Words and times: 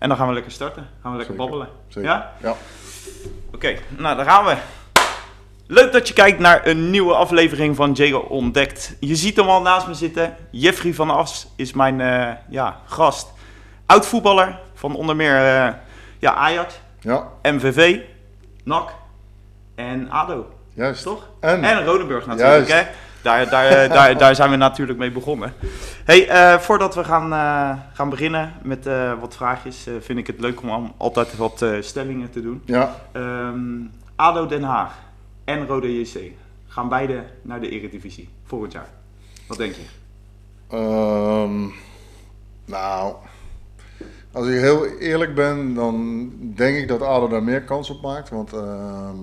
En 0.00 0.08
dan 0.08 0.16
gaan 0.18 0.28
we 0.28 0.34
lekker 0.34 0.52
starten. 0.52 0.88
Gaan 1.02 1.10
we 1.12 1.16
lekker 1.18 1.36
Zeker. 1.36 1.50
babbelen. 1.50 1.68
Zeker. 1.88 2.10
Ja? 2.10 2.32
Ja. 2.42 2.54
Oké, 3.54 3.76
nou 3.88 4.16
daar 4.16 4.24
gaan 4.24 4.44
we. 4.44 4.56
Leuk 5.66 5.92
dat 5.92 6.08
je 6.08 6.14
kijkt 6.14 6.38
naar 6.38 6.66
een 6.66 6.90
nieuwe 6.90 7.14
aflevering 7.14 7.76
van 7.76 7.92
Jago 7.92 8.18
Ontdekt. 8.18 8.96
Je 9.00 9.16
ziet 9.16 9.36
hem 9.36 9.48
al 9.48 9.62
naast 9.62 9.86
me 9.86 9.94
zitten. 9.94 10.36
Jeffrey 10.50 10.94
van 10.94 11.10
As 11.10 11.46
is 11.56 11.72
mijn 11.72 12.00
eh, 12.00 12.28
ja, 12.48 12.80
gast. 12.86 13.32
Oud 13.86 14.06
voetballer 14.06 14.58
van 14.74 14.94
onder 14.96 15.16
meer 15.16 15.34
eh, 15.36 15.72
ja, 16.18 16.34
Ajax, 16.34 16.80
Ja, 17.00 17.26
MVV, 17.42 17.98
NAC 18.64 18.88
en 19.74 20.10
ADO. 20.10 20.46
juist. 20.74 21.02
Toch? 21.02 21.28
En, 21.40 21.64
En 21.64 21.84
Rodenburg 21.84 22.26
natuurlijk, 22.26 22.68
Juist. 22.68 22.86
hè? 22.86 22.92
Daar, 23.22 23.50
daar, 23.50 23.66
eh, 23.66 23.90
daar, 23.92 24.18
daar 24.18 24.34
zijn 24.34 24.50
we 24.50 24.56
natuurlijk 24.56 24.98
mee 24.98 25.10
begonnen. 25.10 25.52
Hey, 26.04 26.28
eh, 26.28 26.58
voordat 26.58 26.94
we 26.94 27.04
gaan, 27.04 27.32
eh, 27.32 27.80
gaan 27.92 28.08
beginnen 28.10 28.52
met 28.62 28.88
wat 29.20 29.36
vraagjes, 29.36 29.86
vind 30.00 30.18
ik 30.18 30.26
het 30.26 30.40
leuk 30.40 30.62
om 30.62 30.70
al- 30.70 30.94
altijd 30.96 31.36
wat 31.36 31.64
stellingen 31.80 32.30
te 32.30 32.42
doen. 32.42 32.62
ja, 32.64 32.96
Ehm, 33.12 33.58
ADO 34.16 34.46
Den 34.46 34.62
Haag 34.62 34.98
en 35.44 35.66
Rode 35.66 36.00
JC 36.00 36.32
gaan 36.68 36.88
beide 36.88 37.24
naar 37.42 37.60
de 37.60 37.68
Eredivisie 37.68 38.28
volgend 38.44 38.72
jaar. 38.72 38.88
Wat 39.46 39.58
denk 39.58 39.74
je? 39.74 39.82
Ehm, 40.68 41.66
nou, 42.64 43.14
als 44.32 44.46
ik 44.46 44.60
heel 44.60 44.86
eerlijk 44.86 45.34
ben, 45.34 45.74
dan 45.74 46.30
denk 46.54 46.76
ik 46.76 46.88
dat 46.88 47.02
ADO 47.02 47.28
daar 47.28 47.42
meer 47.42 47.62
kans 47.62 47.90
op 47.90 48.02
maakt. 48.02 48.28
Want 48.30 48.52
ehm, 48.52 49.16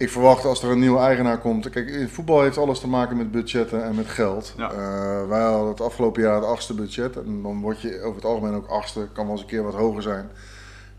ik 0.00 0.10
verwacht 0.10 0.44
als 0.44 0.62
er 0.62 0.70
een 0.70 0.78
nieuwe 0.78 0.98
eigenaar 0.98 1.38
komt. 1.38 1.70
Kijk, 1.70 1.88
in 1.88 2.08
voetbal 2.08 2.42
heeft 2.42 2.58
alles 2.58 2.80
te 2.80 2.88
maken 2.88 3.16
met 3.16 3.30
budgetten 3.30 3.84
en 3.84 3.94
met 3.94 4.08
geld. 4.08 4.54
Ja. 4.56 4.70
Eh, 4.70 5.28
wij 5.28 5.42
hadden 5.42 5.68
het 5.68 5.80
afgelopen 5.80 6.22
jaar 6.22 6.34
het 6.34 6.44
achtste 6.44 6.74
budget. 6.74 7.16
En 7.16 7.42
dan 7.42 7.60
word 7.60 7.80
je 7.80 8.00
over 8.02 8.14
het 8.14 8.24
algemeen 8.24 8.54
ook 8.54 8.66
achtste. 8.66 9.08
Kan 9.12 9.24
wel 9.24 9.32
eens 9.32 9.42
een 9.42 9.46
keer 9.46 9.62
wat 9.62 9.74
hoger 9.74 10.02
zijn. 10.02 10.30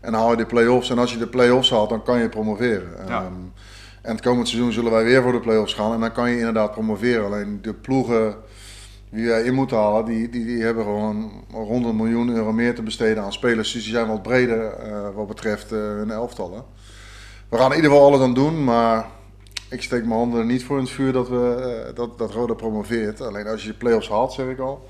En 0.00 0.12
dan 0.12 0.20
haal 0.20 0.30
je 0.30 0.36
de 0.36 0.46
play-offs. 0.46 0.90
En 0.90 0.98
als 0.98 1.12
je 1.12 1.18
de 1.18 1.26
play-offs 1.26 1.70
haalt, 1.70 1.88
dan 1.88 2.02
kan 2.02 2.18
je 2.18 2.28
promoveren. 2.28 2.88
Ja. 3.06 3.20
Ehm, 3.20 3.32
en 4.02 4.12
het 4.14 4.20
komend 4.20 4.48
seizoen 4.48 4.72
zullen 4.72 4.92
wij 4.92 5.04
weer 5.04 5.22
voor 5.22 5.32
de 5.32 5.40
play-offs 5.40 5.74
gaan. 5.74 5.92
En 5.92 6.00
dan 6.00 6.12
kan 6.12 6.30
je 6.30 6.38
inderdaad 6.38 6.72
promoveren. 6.72 7.24
Alleen 7.24 7.58
de 7.62 7.74
ploegen 7.74 8.36
die 9.10 9.26
wij 9.26 9.42
in 9.42 9.54
moeten 9.54 9.76
halen, 9.76 10.04
die, 10.04 10.28
die, 10.28 10.44
die 10.44 10.62
hebben 10.62 10.84
gewoon 10.84 11.44
rond 11.52 11.86
een 11.86 11.96
miljoen 11.96 12.28
euro 12.28 12.52
meer 12.52 12.74
te 12.74 12.82
besteden 12.82 13.22
aan 13.22 13.32
spelers. 13.32 13.72
Dus 13.72 13.82
die 13.82 13.92
zijn 13.92 14.08
wat 14.08 14.22
breder 14.22 14.72
eh, 14.72 15.08
wat 15.14 15.26
betreft 15.26 15.72
eh, 15.72 15.78
hun 15.78 16.10
elftallen. 16.10 16.64
We 17.52 17.58
gaan 17.58 17.70
in 17.70 17.76
ieder 17.76 17.90
geval 17.90 18.06
alles 18.06 18.20
aan 18.20 18.34
doen, 18.34 18.64
maar 18.64 19.06
ik 19.70 19.82
steek 19.82 20.04
mijn 20.04 20.18
handen 20.18 20.40
er 20.40 20.46
niet 20.46 20.64
voor 20.64 20.78
in 20.78 20.84
het 20.84 20.92
vuur 20.92 21.12
dat, 21.12 21.28
we, 21.28 21.54
eh, 21.88 21.94
dat, 21.94 22.18
dat 22.18 22.30
Roda 22.30 22.54
promoveert. 22.54 23.20
Alleen 23.20 23.46
als 23.46 23.62
je 23.62 23.68
de 23.68 23.74
play-offs 23.74 24.08
haalt, 24.08 24.32
zeg 24.32 24.46
ik 24.46 24.58
al, 24.58 24.88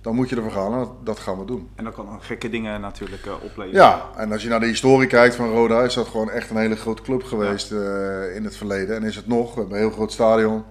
dan 0.00 0.14
moet 0.14 0.28
je 0.28 0.36
ervoor 0.36 0.50
gaan. 0.50 0.72
En 0.72 0.78
dat, 0.78 0.90
dat 1.04 1.18
gaan 1.18 1.38
we 1.38 1.44
doen. 1.44 1.68
En 1.74 1.84
dat 1.84 1.94
kan 1.94 2.18
gekke 2.20 2.48
dingen 2.48 2.80
natuurlijk 2.80 3.26
eh, 3.26 3.32
opleveren. 3.32 3.80
Ja, 3.80 4.08
en 4.16 4.32
als 4.32 4.42
je 4.42 4.48
naar 4.48 4.60
de 4.60 4.66
historie 4.66 5.06
kijkt 5.06 5.34
van 5.34 5.50
Roda, 5.50 5.82
is 5.82 5.94
dat 5.94 6.08
gewoon 6.08 6.30
echt 6.30 6.50
een 6.50 6.56
hele 6.56 6.76
grote 6.76 7.02
club 7.02 7.22
geweest 7.22 7.72
eh, 7.72 8.36
in 8.36 8.44
het 8.44 8.56
verleden. 8.56 8.96
En 8.96 9.02
is 9.02 9.16
het 9.16 9.26
nog, 9.26 9.54
we 9.54 9.60
hebben 9.60 9.76
een 9.78 9.84
heel 9.84 9.94
groot 9.94 10.12
stadion. 10.12 10.64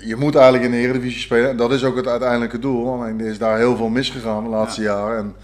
Je 0.00 0.16
moet 0.16 0.34
eigenlijk 0.34 0.64
in 0.64 0.70
de 0.70 0.76
Eredivisie 0.76 1.20
spelen 1.20 1.50
en 1.50 1.56
dat 1.56 1.72
is 1.72 1.84
ook 1.84 1.96
het 1.96 2.06
uiteindelijke 2.06 2.58
doel. 2.58 2.92
Alleen 2.92 3.20
er 3.20 3.26
is 3.26 3.38
daar 3.38 3.58
heel 3.58 3.76
veel 3.76 3.88
misgegaan 3.88 4.44
de 4.44 4.50
laatste 4.50 4.82
jaren. 4.82 5.18
En 5.18 5.36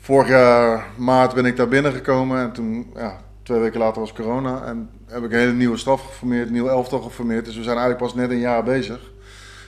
vorig 0.00 0.28
jaar 0.28 0.86
maart 0.96 1.34
ben 1.34 1.44
ik 1.44 1.56
daar 1.56 1.68
binnengekomen 1.68 2.40
en 2.40 2.52
toen, 2.52 2.90
ja, 2.94 3.26
twee 3.48 3.60
weken 3.60 3.80
later 3.80 4.00
was 4.00 4.12
corona. 4.12 4.62
En 4.64 4.90
heb 5.06 5.24
ik 5.24 5.32
een 5.32 5.38
hele 5.38 5.52
nieuwe 5.52 5.76
staf 5.76 6.06
geformeerd, 6.06 6.46
een 6.46 6.52
nieuw 6.52 6.68
elftal 6.68 7.00
geformeerd. 7.00 7.44
Dus 7.44 7.56
we 7.56 7.62
zijn 7.62 7.76
eigenlijk 7.76 8.06
pas 8.06 8.14
net 8.20 8.30
een 8.30 8.38
jaar 8.38 8.62
bezig. 8.62 9.00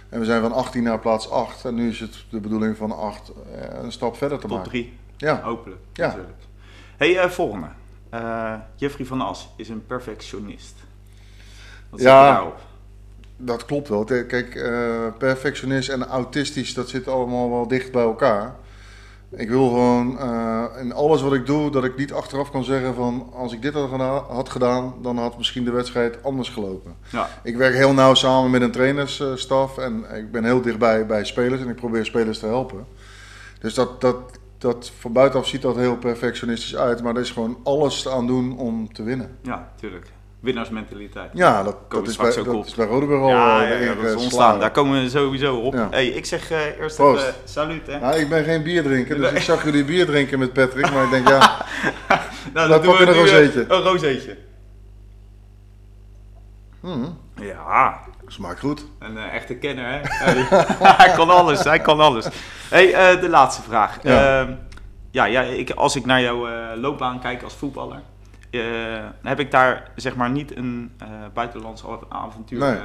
En 0.09 0.19
we 0.19 0.25
zijn 0.25 0.41
van 0.41 0.53
18 0.53 0.83
naar 0.83 0.99
plaats 0.99 1.31
8. 1.31 1.65
En 1.65 1.75
nu 1.75 1.89
is 1.89 2.01
het 2.01 2.25
de 2.31 2.41
bedoeling 2.41 2.77
van 2.77 2.93
8 2.99 3.33
eh, 3.55 3.83
een 3.83 3.93
stap 3.93 4.17
verder 4.17 4.39
te 4.39 4.47
Tot 4.47 4.57
maken. 4.57 4.71
drie, 4.71 4.99
Ja. 5.17 5.41
hopelijk. 5.41 5.81
Ja. 5.93 6.07
Natuurlijk. 6.07 6.39
Hey, 6.97 7.19
eh, 7.19 7.31
volgende. 7.31 7.67
Eh, 8.11 8.55
Jeffrey 8.75 9.07
van 9.07 9.21
As 9.21 9.49
is 9.57 9.69
een 9.69 9.87
perfectionist. 9.87 10.75
Wat 11.91 12.01
Ja. 12.01 12.31
daarop? 12.33 12.59
Dat 13.37 13.65
klopt 13.65 13.89
wel. 13.89 14.05
Kijk, 14.05 14.71
perfectionist 15.19 15.89
en 15.89 16.07
autistisch, 16.07 16.75
dat 16.75 16.89
zit 16.89 17.09
allemaal 17.09 17.51
wel 17.51 17.69
dicht 17.69 17.93
bij 17.93 18.03
elkaar. 18.03 18.55
Ik 19.37 19.49
wil 19.49 19.69
gewoon 19.69 20.19
eh, 20.19 20.65
in 20.81 20.93
alles 20.93 21.23
wat 21.23 21.33
ik 21.33 21.47
doe, 21.47 21.71
dat 21.71 21.85
ik 21.85 21.97
niet 21.97 22.13
achteraf 22.13 22.51
kan 22.51 22.65
zeggen 22.65 22.95
van 22.95 23.31
als 23.35 23.53
ik 23.53 23.63
dit 23.63 23.75
had 23.75 23.91
gedaan, 23.91 24.25
had 24.29 24.49
gedaan 24.49 24.95
dan 25.03 25.19
had 25.19 25.37
misschien 25.37 25.65
de 25.65 25.71
wedstrijd 25.71 26.23
anders 26.23 26.49
gelopen. 26.49 26.95
Ja, 27.11 27.29
Ik 27.43 27.57
werk 27.57 27.75
heel 27.75 27.93
nauw 27.93 28.15
samen 28.15 28.51
met 28.51 28.63
een 28.63 28.71
trainersstaf 28.71 29.79
en 29.79 30.05
ik 30.17 30.31
ben 30.31 30.45
heel 30.45 30.61
dichtbij 30.61 31.07
bij 31.07 31.25
spelers 31.25 31.61
en 31.61 31.69
ik 31.69 31.77
probeer 31.77 32.05
spelers 32.05 32.39
te 32.39 32.47
helpen. 32.47 32.87
Dus 33.61 33.75
dat, 33.75 34.01
dat, 34.01 34.17
dat 34.59 34.93
van 34.99 35.13
buitenaf 35.13 35.47
ziet 35.47 35.63
dat 35.63 35.77
heel 35.77 35.97
perfectionistisch 35.97 36.77
uit, 36.77 37.03
maar 37.03 37.15
er 37.15 37.21
is 37.21 37.31
gewoon 37.31 37.59
alles 37.63 38.09
aan 38.09 38.27
doen 38.27 38.59
om 38.59 38.93
te 38.93 39.03
winnen. 39.03 39.37
ja, 39.43 39.73
tuurlijk. 39.77 40.07
Winnaarsmentaliteit. 40.41 41.31
Ja, 41.35 41.63
dat, 41.63 41.77
dat, 41.91 42.03
we 42.03 42.09
is, 42.09 42.17
bij, 42.17 42.43
dat 42.45 42.67
is 42.67 42.75
bij 42.75 42.87
Rodeburg 42.87 43.21
al 43.23 43.29
Ja, 43.29 43.63
eh, 43.65 43.71
ja, 43.71 43.77
ja, 43.77 43.87
dat 43.87 43.97
is 43.97 44.01
geslagen. 44.03 44.21
ontstaan. 44.23 44.61
Daar 44.61 44.71
komen 44.71 45.03
we 45.03 45.09
sowieso 45.09 45.57
op. 45.57 45.75
Hey, 45.91 46.07
ik 46.07 46.25
zeg 46.25 46.51
eh, 46.51 46.79
eerst 46.81 46.97
Proost. 46.97 47.23
even 47.23 47.35
salut. 47.45 47.87
Hè. 47.87 47.99
Nou, 47.99 48.17
ik 48.17 48.29
ben 48.29 48.45
geen 48.45 48.63
bierdrinker, 48.63 49.17
dus 49.17 49.31
ik 49.31 49.41
zag 49.43 49.65
jullie 49.65 49.85
bier 49.85 50.07
drinken 50.07 50.39
met 50.39 50.53
Patrick, 50.53 50.93
maar 50.93 51.05
ik 51.05 51.11
denk 51.11 51.29
ja, 51.29 51.39
nou, 52.55 52.69
wij 52.69 52.81
pakken 52.81 53.09
een 53.09 53.15
nu, 53.15 53.21
eh, 53.21 53.21
rozeetje. 53.21 53.65
Een 53.69 53.83
rozeetje. 53.83 54.37
hmm, 56.81 57.19
Ja, 57.41 57.99
smaakt 58.27 58.61
goed. 58.61 58.87
een 58.99 59.19
eh, 59.19 59.35
echte 59.35 59.55
kenner, 59.55 59.87
hè? 59.91 60.01
Hij 60.97 61.13
kan 61.17 61.31
alles, 61.31 61.65
hij 61.65 61.79
kan 61.81 62.01
alles. 62.01 62.27
Hey, 62.71 62.93
eh, 62.95 63.21
de 63.21 63.29
laatste 63.29 63.63
vraag. 63.63 63.99
Ja. 64.03 64.41
Ehm, 64.41 64.53
ja, 65.11 65.25
ja 65.25 65.43
ik, 65.43 65.71
als 65.71 65.97
ik 65.97 66.05
naar 66.07 66.21
jouw 66.21 66.49
eh, 66.49 66.81
loopbaan 66.81 67.21
kijk 67.21 67.43
als 67.43 67.55
voetballer, 67.55 68.01
eh, 68.51 69.07
heb 69.23 69.39
ik 69.41 69.51
daar 69.51 69.91
zeg 69.97 70.17
maar 70.17 70.31
niet 70.31 70.57
een 70.57 70.93
eh 70.99 71.09
buitenlands 71.35 71.85
av- 71.85 72.05
avontuur. 72.09 72.59
Nee. 72.59 72.75
eh, 72.75 72.83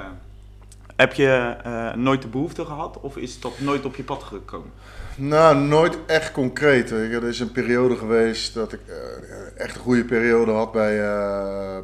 heb 0.95 1.13
je 1.13 1.55
nooit 1.95 2.21
de 2.21 2.27
behoefte 2.27 2.65
gehad 2.65 2.99
of 3.01 3.17
is 3.17 3.39
dat 3.39 3.59
nooit 3.59 3.85
op 3.85 3.95
je 3.95 4.03
pad 4.03 4.23
gekomen? 4.23 4.69
Nou, 5.15 5.57
nooit 5.57 5.97
echt 6.05 6.31
concreet. 6.31 6.91
Er 6.91 7.23
is 7.23 7.39
een 7.39 7.51
periode 7.51 7.95
geweest 7.95 8.53
dat 8.53 8.73
ik 8.73 8.79
echt 9.57 9.75
een 9.75 9.81
goede 9.81 10.05
periode 10.05 10.51
had 10.51 10.71
bij, 10.71 10.97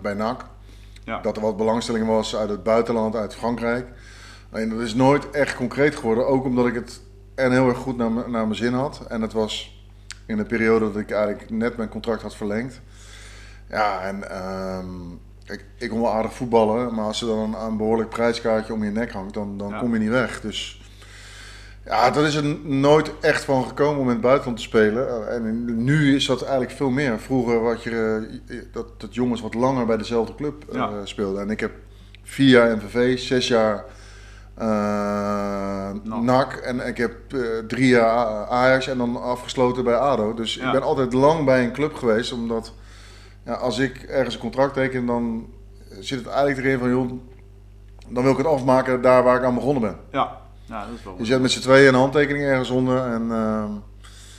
bij 0.01 0.13
NAC. 0.13 0.45
Ja. 1.03 1.19
Dat 1.21 1.35
er 1.35 1.41
wat 1.41 1.57
belangstelling 1.57 2.07
was 2.07 2.35
uit 2.35 2.49
het 2.49 2.63
buitenland, 2.63 3.15
uit 3.15 3.35
Frankrijk. 3.35 3.87
Alleen 4.51 4.69
dat 4.69 4.79
is 4.79 4.93
nooit 4.95 5.29
echt 5.29 5.55
concreet 5.55 5.95
geworden. 5.95 6.27
Ook 6.27 6.45
omdat 6.45 6.65
ik 6.67 6.73
het 6.75 7.01
en 7.35 7.51
heel 7.51 7.67
erg 7.67 7.77
goed 7.77 7.97
naar, 7.97 8.09
naar 8.11 8.29
mijn 8.29 8.55
zin 8.55 8.73
had. 8.73 9.05
En 9.09 9.21
het 9.21 9.33
was 9.33 9.83
in 10.25 10.39
een 10.39 10.47
periode 10.47 10.85
dat 10.91 11.01
ik 11.01 11.11
eigenlijk 11.11 11.49
net 11.49 11.77
mijn 11.77 11.89
contract 11.89 12.21
had 12.21 12.35
verlengd. 12.35 12.81
Ja, 13.71 14.01
en 14.01 14.29
ehm, 14.31 14.85
kijk, 15.45 15.65
ik 15.77 15.89
kon 15.89 16.01
wel 16.01 16.11
aardig 16.13 16.33
voetballen. 16.33 16.93
Maar 16.95 17.05
als 17.05 17.21
er 17.21 17.27
dan 17.27 17.39
een, 17.39 17.61
een 17.65 17.77
behoorlijk 17.77 18.09
prijskaartje 18.09 18.73
om 18.73 18.83
je 18.83 18.91
nek 18.91 19.11
hangt, 19.11 19.33
dan, 19.33 19.57
dan 19.57 19.69
Ja. 19.69 19.79
kom 19.79 19.93
je 19.93 19.99
niet 19.99 20.09
weg. 20.09 20.41
Dus 20.41 20.81
ja, 21.85 22.09
dat 22.11 22.25
is 22.25 22.35
er 22.35 22.43
nooit 22.63 23.11
echt 23.19 23.43
van 23.43 23.63
gekomen 23.67 23.99
om 23.99 24.05
in 24.07 24.11
het 24.13 24.21
buitenland 24.21 24.57
te 24.57 24.63
spelen. 24.63 25.27
Eh, 25.27 25.35
En 25.35 25.83
nu 25.83 26.15
is 26.15 26.25
dat 26.25 26.41
eigenlijk 26.41 26.71
veel 26.71 26.89
meer. 26.89 27.19
Vroeger 27.19 27.63
had 27.67 27.83
je 27.83 28.27
eh, 28.47 28.55
dat, 28.71 29.01
dat 29.01 29.13
jongens 29.15 29.41
wat 29.41 29.53
langer 29.53 29.85
bij 29.85 29.97
dezelfde 29.97 30.35
club 30.35 30.63
eh, 30.73 30.93
speelden. 31.03 31.41
En 31.41 31.49
ik 31.49 31.59
heb 31.59 31.71
vier 32.23 32.49
jaar 32.49 32.75
MVV, 32.77 33.19
zes 33.19 33.47
jaar 33.47 33.83
eh 34.55 35.89
NAC. 36.03 36.21
NAC 36.21 36.53
en 36.53 36.87
ik 36.87 36.97
heb 36.97 37.13
drie 37.67 37.87
jaar 37.87 38.47
Ajax 38.47 38.87
en 38.87 38.97
dan 38.97 39.21
afgesloten 39.21 39.83
bij 39.83 39.95
ADO. 39.95 40.33
Dus 40.33 40.53
Ja. 40.55 40.65
ik 40.65 40.71
ben 40.71 40.81
altijd 40.83 41.13
lang 41.13 41.45
bij 41.45 41.63
een 41.63 41.73
club 41.73 41.93
geweest, 41.95 42.31
omdat 42.33 42.73
ja, 43.45 43.53
als 43.53 43.77
ik 43.79 44.03
ergens 44.03 44.35
een 44.35 44.41
contract 44.41 44.73
teken, 44.73 45.05
dan 45.05 45.47
zit 45.99 46.17
het 46.19 46.27
eigenlijk 46.27 46.65
erin 46.67 46.79
van, 46.79 46.89
joh, 46.89 47.11
dan 48.07 48.23
wil 48.23 48.31
ik 48.31 48.37
het 48.37 48.47
afmaken 48.47 49.01
daar 49.01 49.23
waar 49.23 49.37
ik 49.37 49.43
aan 49.43 49.55
begonnen 49.55 49.81
ben. 49.81 49.95
Ja, 50.11 50.37
ja 50.65 50.85
dat 50.85 50.95
is 50.97 51.03
wel. 51.03 51.15
Je 51.17 51.25
zet 51.25 51.41
met 51.41 51.51
z'n 51.51 51.59
tweeën 51.61 51.87
een 51.87 51.99
handtekening 51.99 52.45
ergens 52.45 52.69
onder 52.69 52.97
en 52.97 53.21
ehm, 53.31 53.71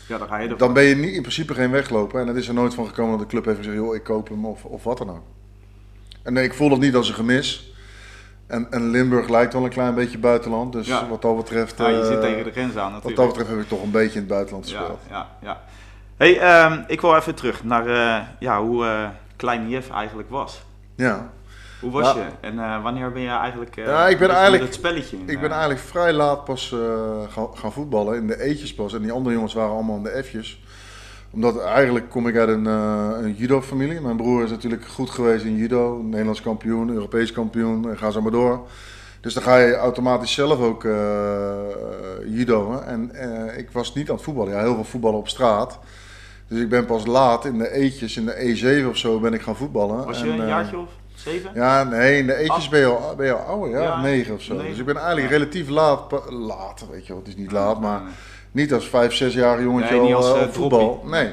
Ja, 0.07 0.19
dan 0.19 0.29
ga 0.29 0.39
je 0.39 0.55
dan 0.57 0.73
ben 0.73 0.83
je 0.83 0.95
niet, 0.97 1.15
in 1.15 1.21
principe 1.21 1.55
geen 1.55 1.71
wegloper. 1.71 2.21
En 2.21 2.27
het 2.27 2.37
is 2.37 2.49
er 2.49 2.55
nooit 2.55 2.75
van 2.75 2.87
gekomen 2.87 3.11
dat 3.11 3.21
de 3.21 3.27
club 3.27 3.45
heeft 3.45 3.57
gezegd, 3.57 3.77
joh, 3.77 3.95
ik 3.95 4.03
koop 4.05 4.29
hem 4.29 4.47
of, 4.47 4.65
of 4.65 4.85
wat 4.85 4.99
dan 4.99 5.11
ook. 5.11 5.23
En 6.23 6.33
nee, 6.33 6.45
ik 6.45 6.55
voel 6.55 6.69
dat 6.69 6.79
niet 6.79 6.95
als 6.95 7.09
een 7.09 7.15
gemis. 7.15 7.73
En, 8.47 8.67
en 8.71 8.91
Limburg 8.91 9.29
lijkt 9.29 9.53
wel 9.53 9.65
een 9.65 9.71
klein 9.71 9.95
beetje 9.95 10.19
buitenland, 10.19 10.73
dus 10.73 10.87
Ja. 10.87 11.09
wat 11.09 11.23
dat 11.23 11.37
betreft... 11.37 11.79
Ja, 11.79 11.89
je 11.89 12.01
eh, 12.01 12.07
zit 12.07 12.21
tegen 12.21 12.45
de 12.45 12.51
grens 12.51 12.77
aan 12.77 12.83
Wat 12.83 12.93
natuurlijk. 12.93 13.17
dat 13.17 13.27
betreft 13.27 13.51
heb 13.51 13.61
ik 13.61 13.69
toch 13.69 13.83
een 13.83 13.91
beetje 13.91 14.13
in 14.15 14.19
het 14.19 14.29
buitenland 14.29 14.71
Ja, 14.71 14.79
gespeeld. 14.79 15.01
ja, 15.09 15.29
ja. 15.43 15.61
Hey, 16.23 16.39
ehm, 16.39 16.83
ik 16.87 17.01
wil 17.01 17.17
even 17.17 17.35
terug 17.35 17.65
naar 17.65 17.87
eh, 17.87 18.27
ja, 18.39 18.63
hoe 18.63 18.85
eh 18.85 19.09
klein 19.37 19.69
Jeff 19.69 19.91
eigenlijk 19.91 20.31
was. 20.31 20.63
Ja. 20.97 21.31
Hoe 21.81 21.91
was 21.91 22.15
Ja. 22.15 22.21
je? 22.21 22.47
En 22.47 22.59
eh, 22.59 22.83
wanneer 22.83 23.13
ben 23.13 23.23
je 23.23 23.29
eigenlijk 23.29 23.77
Ja, 23.77 24.09
ik 24.09 24.19
ben 24.19 24.31
eigenlijk- 24.31 24.63
het 24.63 24.75
spelletje 24.75 25.17
in? 25.17 25.29
Ik 25.29 25.41
ben 25.41 25.51
eigenlijk 25.51 25.81
vrij 25.81 26.13
laat 26.13 26.45
pas 26.45 26.75
gaan, 27.29 27.49
gaan 27.55 27.73
voetballen, 27.73 28.17
in 28.17 28.27
de 28.27 28.41
eetjes 28.43 28.75
pas. 28.75 28.95
En 28.95 29.03
die 29.03 29.13
andere 29.13 29.35
jongens 29.35 29.55
waren 29.55 29.73
allemaal 29.73 29.97
in 29.97 30.03
de 30.03 30.23
F'jes. 30.25 30.63
Omdat 31.31 31.61
eigenlijk 31.61 32.11
kom 32.11 32.29
ik 32.29 32.37
uit 32.37 32.49
een, 32.49 32.65
een 32.65 33.35
judo-familie. 33.35 34.01
Mijn 34.01 34.17
broer 34.17 34.45
is 34.45 34.51
natuurlijk 34.51 34.87
goed 34.87 35.11
geweest 35.11 35.45
in 35.45 35.57
judo. 35.57 36.03
Nederlands 36.03 36.43
kampioen, 36.43 36.91
Europees 36.91 37.33
kampioen, 37.33 37.91
en 37.91 37.99
ga 37.99 38.11
zo 38.11 38.23
maar 38.23 38.33
door. 38.33 38.67
Dus 39.21 39.35
dan 39.35 39.43
ga 39.43 39.57
je 39.57 39.77
automatisch 39.77 40.33
zelf 40.33 40.61
ook 40.61 40.85
eh 40.85 41.53
judoën. 42.27 42.83
En 42.83 43.11
ik 43.59 43.71
was 43.71 43.95
niet 43.95 44.09
aan 44.09 44.15
het 44.15 44.25
voetballen. 44.25 44.53
Ja, 44.53 44.61
heel 44.61 44.75
veel 44.75 44.85
voetballen 44.85 45.19
op 45.19 45.29
straat. 45.29 45.79
Dus 46.53 46.61
ik 46.61 46.69
ben 46.69 46.85
pas 46.87 47.07
laat 47.07 47.45
in 47.45 47.59
de 47.59 47.71
eetjes, 47.73 48.17
in 48.17 48.27
de 48.27 48.83
E7 48.85 48.89
of 48.89 48.97
zo, 48.97 49.21
ben 49.21 49.33
ik 49.35 49.43
gaan 49.43 49.57
voetballen. 49.57 50.05
Was 50.07 50.19
je 50.21 50.25
En, 50.25 50.33
een 50.33 50.41
eh, 50.41 50.47
jaartje 50.49 50.79
of 50.79 50.89
zeven? 51.15 51.51
Ja, 51.55 51.85
nee, 51.85 52.19
in 52.19 52.27
de 52.27 52.35
eetjes 52.35 52.51
Acht. 52.57 52.71
ben 52.71 52.81
je, 52.81 52.87
al, 52.87 53.15
ben 53.17 53.27
je 53.27 53.33
al 53.33 53.45
ouder, 53.47 53.71
ja, 53.71 53.83
Ja, 53.83 54.01
negen 54.01 54.35
of 54.35 54.43
zo. 54.43 54.53
negen. 54.55 54.69
Dus 54.71 54.79
ik 54.79 54.85
ben 54.87 54.97
eigenlijk 54.97 55.31
Ja. 55.31 55.37
relatief 55.39 55.69
laat, 55.69 56.01
laat, 56.31 56.85
weet 56.91 57.07
je 57.07 57.13
wel, 57.13 57.19
het 57.23 57.29
is 57.29 57.37
niet 57.37 57.53
laat, 57.53 57.81
maar 57.81 58.03
niet 58.51 58.73
als 58.73 58.89
vijf, 58.89 59.15
zesjarig 59.15 59.65
jongetje 59.65 60.01
Nee, 60.01 60.15
al 60.15 60.17
als, 60.17 60.33
eh, 60.35 60.41
eh, 60.41 60.47
op 60.49 60.55
voetbal. 60.55 60.79
droppie. 60.79 61.11
Nee. 61.11 61.29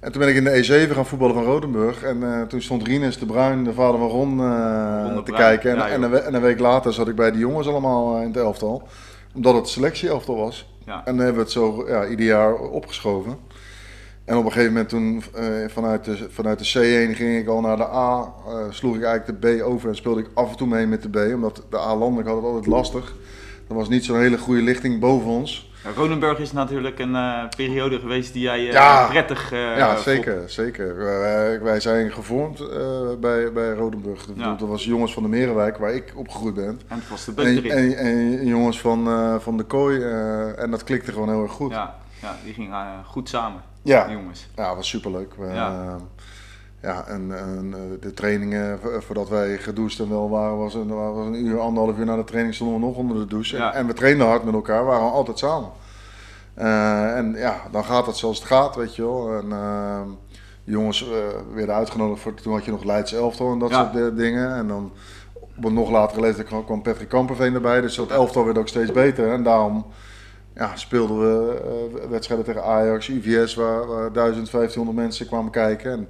En 0.00 0.12
toen 0.12 0.20
ben 0.20 0.30
ik 0.30 0.36
in 0.36 0.44
de 0.44 0.50
E7 0.88 0.94
gaan 0.94 1.06
voetballen 1.06 1.34
van 1.34 1.44
Rodenburg. 1.44 2.02
En 2.02 2.44
toen 2.48 2.62
stond 2.62 2.86
Rinus 2.86 3.18
de 3.18 3.26
Bruin, 3.26 3.64
de 3.64 3.72
vader 3.72 3.98
van 3.98 4.08
Ron, 4.08 4.36
te 4.36 5.22
Bruin. 5.24 5.24
kijken. 5.24 5.70
En, 5.70 5.76
Ja, 5.76 5.88
en, 5.88 6.02
een, 6.02 6.10
we- 6.10 6.18
en 6.18 6.34
een 6.34 6.40
week 6.40 6.58
later 6.58 6.92
zat 6.92 7.08
ik 7.08 7.14
bij 7.14 7.30
die 7.30 7.40
jongens 7.40 7.68
allemaal 7.68 8.16
in 8.20 8.26
het 8.26 8.36
elftal. 8.36 8.88
Omdat 9.34 9.54
het 9.54 9.68
selectie-elftal 9.68 10.36
was. 10.36 10.72
Ja. 10.86 10.94
En 11.04 11.16
dan 11.16 11.24
hebben 11.24 11.34
we 11.34 11.40
het 11.40 11.50
zo 11.50 11.84
ja, 11.88 12.06
ieder 12.06 12.26
jaar 12.26 12.54
opgeschoven. 12.54 13.36
En 14.24 14.36
op 14.36 14.44
een 14.44 14.52
gegeven 14.52 14.72
moment 14.72 14.88
toen 14.88 15.22
eh, 15.34 15.44
vanuit, 15.68 16.04
de, 16.04 16.26
vanuit 16.30 16.58
de 16.58 16.64
C1 17.10 17.16
ging 17.16 17.38
ik 17.38 17.48
al 17.48 17.60
naar 17.60 17.76
de 17.76 17.86
A. 17.88 18.32
eh, 18.48 18.54
sloeg 18.70 18.96
ik 18.96 19.02
eigenlijk 19.02 19.40
de 19.42 19.56
B 19.58 19.62
over 19.62 19.88
en 19.88 19.96
speelde 19.96 20.20
ik 20.20 20.28
af 20.34 20.50
en 20.50 20.56
toe 20.56 20.66
mee 20.66 20.86
met 20.86 21.02
de 21.02 21.08
B. 21.08 21.34
Omdat 21.34 21.62
de 21.70 21.78
A 21.78 21.96
landelijk 21.96 22.28
had 22.28 22.36
het 22.36 22.46
altijd 22.46 22.66
lastig. 22.66 23.14
Er 23.68 23.74
was 23.74 23.88
niet 23.88 24.04
zo'n 24.04 24.18
hele 24.20 24.38
goede 24.38 24.62
lichting 24.62 25.00
boven 25.00 25.30
ons. 25.30 25.72
Ja, 25.84 25.90
Ronenburg 25.96 26.38
is 26.38 26.52
natuurlijk 26.52 26.98
een 26.98 27.14
eh, 27.14 27.44
periode 27.56 27.98
geweest 27.98 28.32
die 28.32 28.42
jij 28.42 28.60
Ja. 28.62 29.06
prettig 29.06 29.50
ja, 29.50 29.90
vond. 29.92 30.00
zeker. 30.04 30.42
zeker. 30.46 30.96
Wij, 30.96 31.60
wij 31.62 31.80
zijn 31.80 32.12
gevormd 32.12 32.62
bij, 33.20 33.52
bij 33.52 33.72
Rodenburg. 33.72 34.26
Ja. 34.36 34.54
Dat 34.54 34.68
was 34.68 34.84
jongens 34.84 35.12
van 35.12 35.22
de 35.22 35.28
Merenwijk, 35.28 35.76
waar 35.76 35.94
ik 35.94 36.12
opgegroeid 36.16 36.54
ben. 36.54 36.80
En 36.88 36.98
het 36.98 37.08
was 37.08 37.24
de 37.24 37.42
En, 37.42 37.70
en, 37.70 37.96
en 37.96 38.46
jongens 38.46 38.80
van, 38.80 39.08
van 39.40 39.56
de 39.56 39.64
kooi. 39.64 40.02
en 40.56 40.70
dat 40.70 40.84
klikte 40.84 41.12
gewoon 41.12 41.28
heel 41.28 41.42
erg 41.42 41.52
goed. 41.52 41.70
Ja, 41.70 41.94
ja, 42.20 42.34
die 42.44 42.54
ging 42.54 42.70
eh, 42.72 42.88
goed 43.06 43.28
samen, 43.28 43.62
Ja. 43.82 44.10
jongens. 44.10 44.48
Ja, 44.56 44.76
was 44.76 44.88
superleuk. 44.88 45.34
We, 45.34 45.46
Ja. 45.46 45.52
ja. 45.52 45.96
ja, 46.82 47.04
en, 47.06 47.38
en 47.38 47.74
eh, 47.74 47.80
de 48.00 48.12
trainingen, 48.14 48.78
vo- 48.80 49.00
voordat 49.00 49.28
wij 49.28 49.56
gedoucht 49.58 49.98
en 49.98 50.08
wel 50.08 50.30
waren, 50.30 50.56
was 50.58 50.74
een, 50.74 50.88
was 50.88 51.26
een 51.26 51.46
uur, 51.46 51.60
anderhalf 51.60 51.98
uur 51.98 52.04
na 52.04 52.16
de 52.16 52.24
training 52.24 52.54
stonden 52.54 52.80
we 52.80 52.86
nog 52.86 52.96
onder 52.96 53.16
de 53.16 53.26
douche. 53.26 53.56
Ja. 53.56 53.72
En 53.74 53.86
we 53.86 53.92
trainden 53.92 54.26
hard 54.26 54.44
met 54.44 54.54
elkaar, 54.54 54.84
waren 54.84 55.10
altijd 55.12 55.38
samen. 55.38 55.70
Eh, 56.54 57.16
en 57.16 57.34
ja, 57.36 57.60
dan 57.70 57.84
gaat 57.84 58.06
het 58.06 58.16
zoals 58.16 58.38
het 58.38 58.46
gaat, 58.46 58.76
weet 58.76 58.96
je 58.96 59.02
wel. 59.02 59.32
En 59.36 59.52
eh, 59.52 60.00
de 60.64 60.70
jongens 60.70 61.08
eh, 61.10 61.16
werden 61.54 61.74
uitgenodigd 61.74 62.20
voor, 62.22 62.34
toen 62.34 62.52
had 62.52 62.64
je 62.64 62.70
nog 62.70 62.84
Leidse 62.84 63.16
elftal 63.16 63.52
en 63.52 63.58
dat 63.58 63.70
Ja. 63.70 63.82
soort 63.92 63.96
eh, 64.10 64.16
dingen. 64.16 64.54
En 64.54 64.68
dan 64.68 64.92
op 65.56 65.64
een 65.64 65.74
nog 65.74 65.90
latere 65.90 66.20
leeftijd 66.20 66.46
kwam- 66.46 66.64
kwam 66.64 66.82
Patrick 66.82 67.08
Kamperveen 67.08 67.54
erbij, 67.54 67.80
dus 67.80 67.94
dat 67.96 68.10
elftal 68.10 68.44
werd 68.44 68.58
ook 68.58 68.68
steeds 68.68 68.92
beter. 68.92 69.32
En 69.32 69.42
daarom 69.42 69.86
ja, 70.54 70.76
speelden 70.76 71.20
we 71.20 71.60
eh, 72.02 72.10
wedstrijden 72.10 72.46
tegen 72.46 72.64
Ajax, 72.64 73.08
UVS, 73.08 73.54
waar, 73.54 73.86
waar 73.86 74.12
1500 74.12 74.96
mensen 74.96 75.26
kwamen 75.26 75.50
kijken. 75.50 75.92
En, 75.92 76.08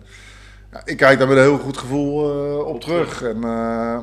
ja, 0.73 0.81
ik 0.85 0.97
kijk 0.97 1.19
daar 1.19 1.29
met 1.29 1.37
een 1.37 1.43
heel 1.43 1.59
goed 1.59 1.77
gevoel 1.77 2.31
eh, 2.31 2.67
op 2.67 2.81
terug. 2.81 3.23
En 3.23 3.45
eh, 3.45 3.99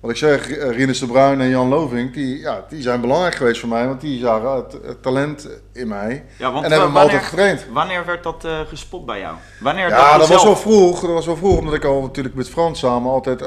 wat 0.00 0.10
ik 0.10 0.16
zeg, 0.16 0.48
Rinus 0.70 0.98
de 0.98 1.06
Bruin 1.06 1.40
en 1.40 1.48
Jan 1.48 1.68
Loving, 1.68 2.12
die, 2.14 2.38
ja, 2.38 2.64
die 2.68 2.82
zijn 2.82 3.00
belangrijk 3.00 3.34
geweest 3.34 3.60
voor 3.60 3.68
mij, 3.68 3.86
want 3.86 4.00
die 4.00 4.20
zagen 4.20 4.50
het, 4.50 4.72
het 4.84 5.02
talent 5.02 5.48
in 5.72 5.88
mij. 5.88 6.24
Ja, 6.38 6.52
want 6.52 6.64
en 6.64 6.70
hebben 6.70 6.92
me 6.92 6.98
altijd 6.98 7.22
getraind. 7.22 7.66
wanneer 7.72 8.06
werd 8.06 8.22
dat 8.22 8.46
gespot 8.68 9.06
bij 9.06 9.20
jou? 9.20 9.36
Wanneer 9.60 9.88
Ja, 9.88 10.12
je 10.12 10.18
dat 10.18 10.28
was 10.28 10.44
wel 10.44 10.56
vroeg. 10.56 11.00
Dat 11.00 11.10
was 11.10 11.26
wel 11.26 11.36
vroeg, 11.36 11.58
omdat 11.58 11.74
ik 11.74 11.84
al 11.84 12.00
natuurlijk 12.00 12.34
met 12.34 12.48
Frans 12.48 12.78
samen 12.78 13.10
altijd 13.10 13.42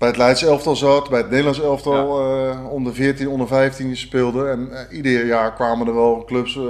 bij 0.00 0.08
het 0.08 0.16
Leidse 0.18 0.46
elftal 0.46 0.76
zat, 0.76 1.08
bij 1.10 1.18
het 1.18 1.28
Nederlands 1.28 1.60
elftal 1.60 2.20
eh, 2.20 2.72
onder 2.72 2.94
14, 2.94 3.28
onder 3.28 3.46
15 3.46 3.96
speelde. 3.96 4.48
En 4.48 4.68
eh, 4.72 4.96
ieder 4.96 5.26
jaar 5.26 5.52
kwamen 5.54 5.86
er 5.86 5.94
wel 5.94 6.24
clubs 6.26 6.56
eh, 6.56 6.62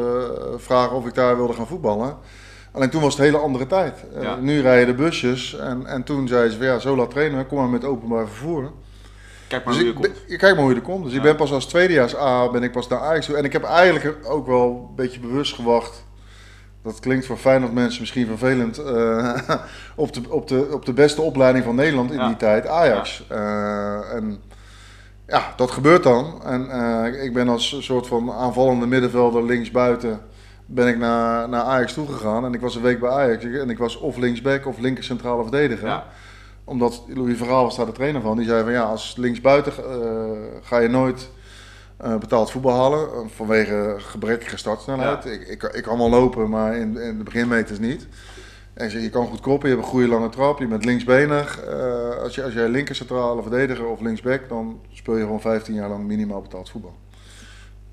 vragen 0.56 0.97
of 0.97 1.06
ik 1.06 1.15
daar 1.15 1.37
wilde 1.37 1.53
gaan 1.53 1.67
voetballen. 1.67 2.17
Alleen 2.73 2.91
toen 2.91 3.00
was 3.03 3.11
het 3.12 3.19
een 3.25 3.31
hele 3.31 3.43
andere 3.44 3.67
tijd. 3.67 4.05
Ja. 4.21 4.37
Nu 4.37 4.61
rijden 4.61 4.87
de 4.97 5.03
busjes 5.03 5.59
en, 5.59 5.87
en 5.87 6.03
toen 6.03 6.29
zeiden 6.29 6.53
ze 6.53 6.56
van 6.59 6.67
ja, 6.67 6.79
zo 6.79 6.97
laat 6.97 7.11
trainen, 7.11 7.47
kom 7.47 7.59
maar 7.59 7.69
met 7.69 7.85
openbaar 7.85 8.27
vervoer. 8.29 8.71
Kijk 9.49 9.65
maar 9.65 9.75
Dus 9.75 9.82
hoe 9.82 9.93
je 9.93 9.99
ik, 10.09 10.12
komt. 10.12 10.27
kijkt 10.38 10.55
maar 10.55 10.65
hoe 10.65 10.71
je 10.71 10.81
er 10.81 10.87
komt. 10.87 11.03
Dus 11.05 11.12
ik 11.12 11.19
Ja. 11.19 11.25
ben 11.25 11.37
pas 11.37 11.53
als 11.53 11.67
tweedejaars 11.67 12.17
A 12.17 12.50
ben 12.50 12.62
ik 12.62 12.73
pas 12.73 12.88
naar 12.88 12.99
Ajax 13.00 13.27
toe. 13.27 13.37
En 13.37 13.44
ik 13.44 13.53
heb 13.53 13.62
eigenlijk 13.65 14.17
ook 14.25 14.47
wel 14.47 14.87
een 14.91 14.94
beetje 14.97 15.21
bewust 15.21 15.55
gewacht. 15.55 16.05
Dat 16.82 17.00
klinkt 17.00 17.27
voor 17.27 17.37
Feyenoord 17.37 17.73
mensen 17.73 18.00
misschien 18.00 18.27
vervelend. 18.27 18.79
eh, 18.79 19.41
op, 19.97 20.12
de, 20.15 20.21
op, 20.29 20.49
de, 20.49 20.69
op 20.73 20.85
de 20.87 20.93
beste 20.93 21.23
opleiding 21.23 21.65
van 21.65 21.75
Nederland 21.75 22.11
in 22.11 22.19
Ja. 22.19 22.27
die 22.27 22.37
tijd, 22.37 22.67
Ajax. 22.67 23.25
Eh, 23.29 24.15
en 24.15 24.41
ja, 25.27 25.53
dat 25.56 25.71
gebeurt 25.71 26.03
dan. 26.03 26.43
En 26.44 26.71
eh, 26.71 27.25
ik 27.25 27.32
ben 27.35 27.49
als 27.49 27.77
soort 27.85 28.06
van 28.06 28.32
aanvallende 28.32 28.87
middenvelder 28.87 29.44
linksbuiten 29.44 30.21
ben 30.67 30.88
ik 30.88 30.99
naar, 30.99 31.49
naar 31.49 31.62
Ajax 31.62 31.93
toegegaan. 31.93 32.44
En 32.44 32.55
ik 32.55 32.61
was 32.61 32.75
een 32.75 32.82
week 32.82 33.00
bij 33.00 33.11
Ajax. 33.11 33.44
En 33.44 33.71
ik 33.71 33.79
was 33.79 33.97
of 33.99 34.17
linksback 34.17 34.67
of 34.67 34.79
linker 34.79 35.05
centrale 35.05 35.43
verdediger 35.43 35.88
Ja. 35.88 36.05
omdat 36.65 37.03
Louis 37.15 37.37
Verhaal 37.38 37.62
was 37.65 37.77
daar 37.77 37.87
de 37.87 37.93
trainer 37.93 38.21
van. 38.21 38.37
Die 38.37 38.47
zei 38.47 38.62
van 38.62 38.73
ja, 38.73 38.82
als 38.82 39.15
linksbuiten 39.17 39.73
ga 40.62 40.79
je 40.79 40.88
nooit 40.88 41.31
eh, 42.02 42.17
betaald 42.17 42.50
voetbal 42.50 42.75
halen. 42.76 43.08
eh, 43.08 43.19
vanwege 43.35 43.94
gebrekkige 43.99 44.56
startsnelheid. 44.56 45.25
Ik, 45.25 45.49
ik, 45.49 45.62
ik 45.62 45.82
kan 45.82 45.99
wel 45.99 46.11
lopen, 46.11 46.50
maar 46.50 46.76
in, 46.76 46.97
in 46.97 47.19
de 47.19 47.25
beginmeters 47.25 47.79
niet. 47.79 48.06
En 48.75 48.91
zei, 48.91 49.02
je 49.02 49.11
kan 49.11 49.26
goed 49.26 49.41
koppen, 49.41 49.69
je 49.69 49.75
hebt 49.75 49.87
een 49.87 49.93
goede 49.93 50.08
lange 50.08 50.29
trap, 50.29 50.58
je 50.58 50.67
bent 50.67 50.85
linksbenig. 50.85 51.61
Eh, 51.61 52.23
als, 52.23 52.35
je, 52.35 52.44
als 52.44 52.52
jij 52.52 52.69
linker 52.69 52.94
centrale 52.94 53.43
verdediger 53.43 53.87
of 53.87 54.00
linksback, 54.00 54.49
dan 54.49 54.81
speel 54.93 55.17
je 55.17 55.23
gewoon 55.23 55.41
15 55.41 55.75
jaar 55.75 55.88
lang 55.88 56.05
minimaal 56.05 56.41
betaald 56.41 56.70
voetbal. 56.70 56.94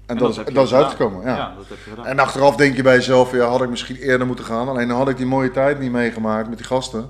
En, 0.06 0.18
dat, 0.18 0.30
is, 0.30 0.36
je 0.36 0.52
dat 0.52 0.66
is 0.66 0.74
uitgekomen, 0.74 1.22
ja. 1.22 1.36
Ja, 1.36 1.54
dat 1.58 1.68
heb 1.68 1.78
je 1.84 1.90
gedaan. 1.90 2.06
En 2.06 2.20
achteraf 2.20 2.56
denk 2.56 2.76
je 2.76 2.84
bij 2.84 2.96
jezelf, 2.96 3.32
ja, 3.32 3.46
had 3.46 3.62
ik 3.62 3.70
misschien 3.70 3.96
eerder 3.96 4.28
moeten 4.28 4.46
gaan. 4.46 4.68
Alleen 4.68 4.88
dan 4.88 4.98
had 4.98 5.10
ik 5.10 5.18
die 5.18 5.26
mooie 5.26 5.52
tijd 5.52 5.80
niet 5.80 5.92
meegemaakt 5.92 6.50
met 6.50 6.58
die 6.58 6.68
gasten. 6.68 7.10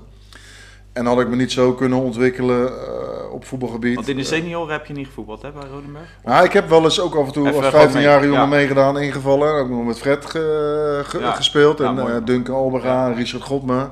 En 0.98 1.06
had 1.06 1.20
ik 1.20 1.28
me 1.28 1.36
niet 1.36 1.52
zo 1.52 1.72
kunnen 1.72 1.98
ontwikkelen 1.98 2.68
eh, 2.68 3.32
op 3.32 3.44
voetbalgebied. 3.44 3.94
Want 3.94 4.08
in 4.08 4.16
de 4.16 4.24
senioren 4.24 4.72
heb 4.72 4.86
je 4.86 4.92
niet 4.92 5.06
gevoetbald 5.06 5.42
hè, 5.42 5.50
bij 5.52 5.62
Rodenburg? 5.72 6.08
Nou, 6.24 6.44
ik 6.44 6.52
heb 6.52 6.68
wel 6.68 6.84
eens 6.84 7.00
ook 7.00 7.14
af 7.14 7.26
en 7.26 7.32
toe 7.32 7.48
Even 7.48 7.58
als 7.62 7.68
gewoon 7.68 7.88
15-jarige 7.88 8.18
mee, 8.20 8.26
jongen 8.28 8.42
ja. 8.42 8.46
meegedaan, 8.56 8.98
ingevallen. 8.98 9.54
Ook 9.54 9.68
nog 9.68 9.84
met 9.84 9.98
Fred 9.98 10.26
ge- 10.26 11.00
ge- 11.04 11.18
Ja. 11.18 11.32
gespeeld. 11.32 11.80
En 11.80 11.98
eh. 11.98 12.16
Duncan 12.24 12.54
Alberga. 12.54 13.08
Richard 13.12 13.42
Godme. 13.42 13.88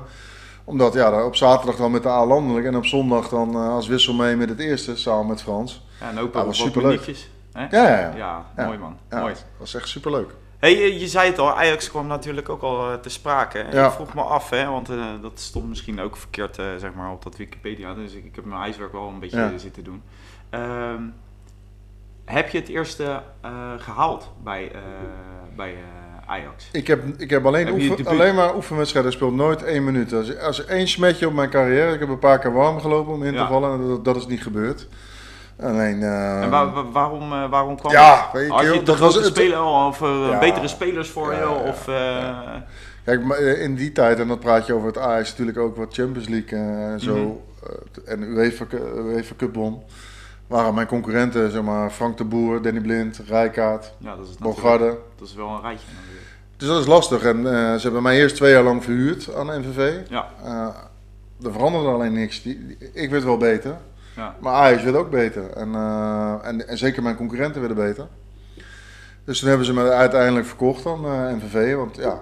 Omdat 0.63 0.93
ja, 0.93 1.25
op 1.25 1.35
zaterdag 1.35 1.75
dan 1.75 1.91
met 1.91 2.03
de 2.03 2.09
A-landelijk 2.09 2.65
en 2.65 2.75
op 2.75 2.85
zondag 2.85 3.29
dan 3.29 3.53
eh, 3.53 3.69
als 3.69 3.87
wissel 3.87 4.13
mee 4.13 4.35
met 4.35 4.49
het 4.49 4.59
eerste, 4.59 4.95
samen 4.97 5.27
met 5.27 5.41
Frans. 5.41 5.85
Ja, 5.99 6.09
en 6.09 6.19
ook 6.19 6.33
Ja, 6.33 6.45
was 6.45 6.57
superleuk. 6.57 7.05
Ja, 7.53 7.67
ja, 7.71 7.87
ja. 8.15 8.45
Ja, 8.57 8.65
mooi 8.65 8.77
man. 8.77 8.97
Mooi. 9.09 9.33
dat 9.33 9.43
was 9.57 9.75
echt 9.75 9.87
superleuk. 9.87 10.29
Hey, 10.59 10.93
je 10.99 11.07
zei 11.07 11.29
het 11.29 11.39
al, 11.39 11.51
Ajax 11.51 11.89
kwam 11.89 12.07
natuurlijk 12.07 12.49
ook 12.49 12.61
al 12.61 12.91
eh, 12.91 12.97
te 12.97 13.09
sprake. 13.09 13.65
Ja. 13.71 13.85
Ik 13.85 13.91
vroeg 13.91 14.13
me 14.13 14.21
af, 14.21 14.49
hè, 14.49 14.65
want 14.65 14.89
eh, 14.89 15.05
dat 15.21 15.39
stond 15.39 15.67
misschien 15.69 15.99
ook 16.01 16.17
verkeerd 16.17 16.57
eh, 16.57 16.65
zeg 16.77 16.93
maar, 16.93 17.11
op 17.11 17.23
dat 17.23 17.37
Wikipedia. 17.37 17.93
Dus 17.93 18.13
ik, 18.13 18.25
ik 18.25 18.35
heb 18.35 18.45
mijn 18.45 18.59
huiswerk 18.59 18.91
wel 18.91 19.07
een 19.07 19.19
beetje 19.19 19.37
Ja. 19.39 19.57
zitten 19.57 19.83
doen. 19.83 20.01
Ehm, 20.49 21.01
heb 22.25 22.49
je 22.49 22.57
het 22.59 22.67
eerste 22.69 23.21
eh, 23.41 23.51
gehaald 23.77 24.31
bij, 24.43 24.71
bij 25.55 25.75
Ajax? 26.25 26.69
Ik 26.71 26.87
heb, 26.87 27.03
ik 27.17 27.29
heb, 27.29 27.45
alleen, 27.45 27.65
Heb 27.65 27.75
oefen, 27.75 28.05
alleen 28.07 28.35
maar 28.35 28.55
oefenwedstrijden 28.55 29.11
gespeeld, 29.11 29.35
nooit 29.35 29.63
één 29.63 29.83
minuut. 29.83 30.13
Als, 30.13 30.37
als 30.39 30.65
één 30.65 30.87
smetje 30.87 31.27
op 31.27 31.33
mijn 31.33 31.49
carrière, 31.49 31.93
ik 31.93 31.99
heb 31.99 32.09
een 32.09 32.19
paar 32.19 32.39
keer 32.39 32.53
warm 32.53 32.79
gelopen 32.79 33.13
om 33.13 33.23
in 33.23 33.31
te 33.33 33.37
Ja. 33.39 33.47
vallen, 33.47 33.71
en 33.81 33.87
dat, 33.87 34.05
dat 34.05 34.15
is 34.15 34.27
niet 34.27 34.41
gebeurd. 34.43 34.87
Alleen, 35.61 36.01
eh, 36.03 36.41
en 36.43 36.49
waar- 36.49 36.71
waar- 36.73 36.91
waarom, 36.91 37.33
eh, 37.33 37.49
waarom 37.49 37.77
kwam 37.79 37.91
ja, 37.91 38.29
weet 38.33 38.45
je, 38.45 38.51
Had 38.51 38.61
je 38.73 38.83
dat 38.83 38.97
was 38.99 39.17
grote 39.17 39.41
het. 39.43 39.53
al, 39.53 39.87
of 39.87 40.01
eh, 40.01 40.27
Ja. 40.29 40.39
betere 40.39 40.67
spelers 40.67 41.09
voor 41.09 41.33
Ja, 41.33 41.39
je? 41.39 41.49
Of. 41.49 41.89
Kijk, 43.03 43.23
in 43.59 43.75
die 43.75 43.91
tijd, 43.91 44.19
en 44.19 44.27
dan 44.27 44.39
praat 44.39 44.65
je 44.65 44.73
over 44.73 44.87
het 44.87 44.97
Ajax 44.97 45.29
natuurlijk 45.29 45.57
ook 45.57 45.75
wat 45.75 45.93
Champions 45.93 46.27
League 46.27 46.59
en 46.59 46.99
zo, 46.99 47.15
Mhm. 47.15 47.27
eh, 48.05 48.11
en 48.13 48.23
UEFA, 48.23 48.65
UEFA 48.95 49.33
Cup 49.37 49.55
won, 49.55 49.83
waren 50.47 50.73
mijn 50.73 50.87
concurrenten, 50.87 51.51
zeg 51.51 51.61
maar, 51.61 51.89
Frank 51.89 52.17
de 52.17 52.23
Boer, 52.23 52.61
Danny 52.61 52.79
Blind, 52.81 53.21
Rijkaard, 53.27 53.93
ja, 53.97 54.15
dat 54.15 54.27
is, 54.27 54.35
Bogarde. 54.37 54.97
dat 55.17 55.27
is 55.27 55.35
wel 55.35 55.47
een 55.49 55.61
rijtje. 55.61 55.87
natuurlijk. 55.95 56.25
Dus 56.57 56.67
dat 56.67 56.79
is 56.79 56.85
lastig. 56.87 57.23
En 57.23 57.43
ze 57.43 57.79
hebben 57.81 58.01
mij 58.01 58.17
eerst 58.17 58.35
twee 58.35 58.51
jaar 58.51 58.63
lang 58.63 58.83
verhuurd 58.83 59.35
aan 59.35 59.47
NVV. 59.61 59.93
Ja, 60.09 60.27
er 61.43 61.51
veranderde 61.51 61.89
alleen 61.89 62.13
niks. 62.13 62.41
Die, 62.41 62.65
die- 62.67 62.91
ik 62.93 63.09
werd 63.09 63.23
wel 63.23 63.37
beter. 63.37 63.75
Ja. 64.17 64.35
Maar 64.39 64.53
Ajax 64.53 64.83
werd 64.83 64.95
ook 64.95 65.09
beter. 65.09 65.49
En, 65.49 65.75
eh, 65.75 66.33
en, 66.43 66.67
en 66.67 66.77
zeker 66.77 67.03
mijn 67.03 67.15
concurrenten 67.15 67.59
werden 67.61 67.77
beter. 67.85 68.07
Dus 69.25 69.39
toen 69.39 69.47
hebben 69.49 69.65
ze 69.65 69.73
me 69.73 69.89
uiteindelijk 69.91 70.45
verkocht 70.45 70.85
aan 70.85 71.05
eh, 71.05 71.33
NVV. 71.35 71.75
Want 71.75 71.95
ja, 71.95 72.19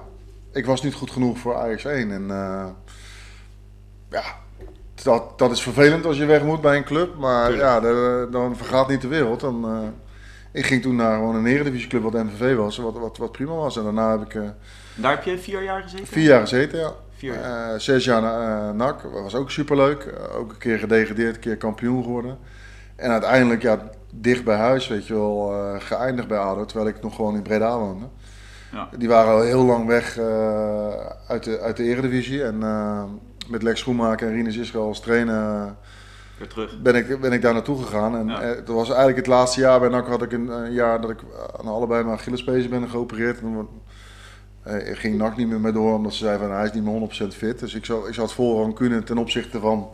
ik 0.54 0.66
was 0.66 0.82
niet 0.84 0.94
goed 0.94 1.12
genoeg 1.12 1.38
voor 1.38 1.56
Ajax 1.56 1.86
1. 1.86 2.12
En 2.12 2.32
eh, 2.32 2.66
ja, 4.10 4.24
dat, 5.04 5.38
dat 5.40 5.52
is 5.52 5.62
vervelend 5.62 6.06
als 6.06 6.18
je 6.18 6.26
weg 6.26 6.44
moet 6.44 6.62
bij 6.62 6.78
een 6.78 6.84
club. 6.84 7.16
Maar 7.16 7.46
Tuurlijk. 7.48 7.68
ja, 7.68 7.80
de- 7.80 8.28
dan 8.32 8.58
vergaat 8.58 8.88
niet 8.88 9.02
de 9.02 9.08
wereld. 9.08 9.40
Dan, 9.40 9.94
ik 10.52 10.66
ging 10.66 10.82
toen 10.82 10.96
naar 10.96 11.16
gewoon 11.16 11.36
een 11.36 11.46
eredivisieclub 11.46 12.04
wat 12.04 12.14
MVV 12.14 12.56
was. 12.56 12.78
Wat, 12.78 12.98
wat, 12.98 13.18
wat 13.18 13.32
prima 13.32 13.54
was. 13.54 13.78
En 13.78 13.84
daarna 13.84 14.12
heb 14.18 14.22
ik 14.34 14.42
Daar 14.96 15.12
heb 15.12 15.24
je 15.24 15.38
vier 15.38 15.64
jaar 15.64 15.82
gezeten? 15.82 16.08
vier 16.08 16.24
jaar 16.24 16.40
gezeten. 16.42 16.80
Ja. 16.80 16.94
Vier 17.16 17.34
jaar. 17.34 17.74
Eh, 17.74 17.80
zes 17.80 18.06
jaar 18.06 18.22
naar 18.22 18.70
eh, 18.70 18.76
NAC, 18.76 19.02
dat 19.02 19.12
was 19.12 19.36
ook 19.36 19.52
superleuk. 19.52 20.04
Eh, 20.04 20.36
ook 20.38 20.52
een 20.52 20.58
keer 20.58 20.80
gedegradeerd, 20.80 21.36
een 21.36 21.42
keer 21.42 21.58
kampioen 21.58 22.04
geworden. 22.04 22.38
En 22.96 23.12
uiteindelijk, 23.12 23.62
ja, 23.62 23.80
dicht 24.14 24.44
bij 24.44 24.58
huis, 24.58 24.88
weet 24.88 25.08
je 25.08 25.14
wel, 25.14 25.54
geëindigd 25.80 26.28
bij 26.28 26.38
ADO, 26.38 26.66
terwijl 26.66 26.90
ik 26.90 27.02
nog 27.02 27.16
gewoon 27.16 27.36
in 27.36 27.42
Breda 27.42 27.78
woonde. 27.80 28.06
Ja. 28.72 28.90
Die 28.98 29.08
waren 29.08 29.34
al 29.34 29.42
heel 29.42 29.64
lang 29.64 29.88
weg 29.88 30.18
uit, 31.28 31.44
de, 31.44 31.60
uit 31.60 31.78
de 31.78 31.84
eredivisie. 31.84 32.44
En 32.44 32.58
met 33.50 33.64
Lex 33.64 33.80
Schoenmaker 33.80 34.28
en 34.28 34.34
Rinus 34.34 34.58
Israël 34.58 34.88
als 34.88 35.00
trainer 35.00 35.74
Weer 36.38 36.48
terug. 36.48 36.82
ben 36.82 36.96
ik, 36.96 37.20
ben 37.20 37.32
ik 37.32 37.42
daar 37.42 37.54
naartoe 37.54 37.84
gegaan. 37.84 38.18
En 38.18 38.28
Ja. 38.28 38.42
het 38.42 38.68
was 38.68 38.88
eigenlijk 38.88 39.18
het 39.18 39.28
laatste 39.28 39.60
jaar 39.60 39.80
bij 39.80 39.90
NAC 39.90 40.08
had 40.08 40.22
ik 40.22 40.32
een, 40.32 40.48
een 40.48 40.74
jaar 40.74 41.02
dat 41.02 41.10
ik 41.10 41.20
aan 41.60 41.68
allebei 41.68 42.04
mijn 42.04 42.18
Achillespezen 42.18 42.70
ben 42.70 42.90
geopereerd. 42.90 43.40
En 43.40 43.68
eh, 44.66 44.98
ging 44.98 45.18
NAC 45.18 45.38
niet 45.38 45.48
meer 45.48 45.60
mee 45.60 45.72
door 45.72 45.94
omdat 45.94 46.14
ze 46.14 46.18
zeiden 46.24 46.48
van 46.48 46.56
hij 46.56 46.66
is 46.66 46.72
niet 46.72 46.84
meer 46.84 47.10
100% 47.32 47.36
fit. 47.36 47.60
Dus 47.60 47.74
ik 47.74 47.86
zou, 47.86 48.08
ik 48.08 48.14
zou 48.14 48.26
het 48.26 48.36
voorrang 48.36 48.76
kunnen 48.76 49.04
ten 49.04 49.18
opzichte 49.18 49.60
van, 49.60 49.90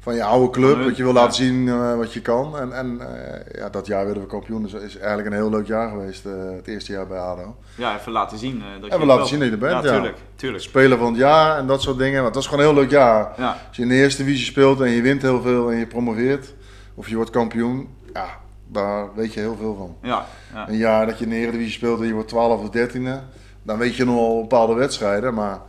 van 0.00 0.14
je 0.14 0.24
oude 0.24 0.50
club. 0.50 0.82
Dat 0.82 0.96
je 0.96 1.02
wil 1.02 1.12
ja. 1.12 1.20
laten 1.20 1.34
zien 1.34 1.68
eh, 1.68 1.96
wat 1.96 2.12
je 2.12 2.20
kan. 2.20 2.58
En, 2.58 2.72
en 2.72 3.00
eh, 3.00 3.60
ja, 3.60 3.68
dat 3.68 3.86
jaar 3.86 4.04
werden 4.04 4.22
we 4.22 4.28
kampioen. 4.28 4.62
Dus 4.62 4.72
is 4.72 4.96
eigenlijk 4.96 5.26
een 5.26 5.32
heel 5.32 5.50
leuk 5.50 5.66
jaar 5.66 5.88
geweest. 5.88 6.24
het 6.56 6.66
eerste 6.66 6.92
jaar 6.92 7.06
bij 7.06 7.18
ADO. 7.18 7.56
Ja, 7.74 7.96
even 7.98 8.12
laten 8.12 8.38
zien. 8.38 8.62
dat 8.80 9.00
je 9.00 9.06
laten 9.06 9.26
zien 9.26 9.38
dat 9.38 9.48
je 9.48 9.54
er 9.54 9.60
bent, 9.60 9.84
Ja, 9.84 9.92
tuurlijk. 9.92 10.16
tuurlijk. 10.36 10.62
Speler 10.62 10.98
van 10.98 11.06
het 11.06 11.16
jaar 11.16 11.58
en 11.58 11.66
dat 11.66 11.82
soort 11.82 11.98
dingen. 11.98 12.22
Want 12.22 12.34
dat 12.34 12.42
is 12.42 12.48
gewoon 12.48 12.64
een 12.64 12.70
heel 12.72 12.80
leuk 12.80 12.90
jaar. 12.90 13.32
Ja, 13.36 13.56
Als 13.68 13.76
je 13.76 13.82
in 13.82 13.88
de 13.88 13.94
eerste 13.94 14.24
divisie 14.24 14.46
speelt 14.46 14.80
en 14.80 14.90
je 14.90 15.02
wint 15.02 15.22
heel 15.22 15.42
veel 15.42 15.70
en 15.70 15.76
je 15.76 15.86
promoveert, 15.86 16.54
of 16.94 17.08
je 17.08 17.14
wordt 17.16 17.30
kampioen, 17.30 17.88
ja, 18.12 18.26
daar 18.66 19.14
weet 19.14 19.34
je 19.34 19.40
heel 19.40 19.56
veel 19.56 19.74
van. 19.76 19.96
ja, 20.10 20.26
ja. 20.54 20.68
Een 20.68 20.76
jaar 20.76 21.06
dat 21.06 21.18
je 21.18 21.24
in 21.24 21.30
de 21.30 21.36
Eredivisie 21.36 21.72
speelt 21.72 22.00
en 22.00 22.06
je 22.06 22.12
wordt 22.12 22.28
12 22.28 22.60
of 22.60 22.68
13e, 22.76 23.38
dan 23.62 23.78
weet 23.78 23.96
je 23.96 24.04
nog 24.04 24.14
wel 24.14 24.40
bepaalde 24.40 24.74
wedstrijden, 24.74 25.34
maar 25.34 25.60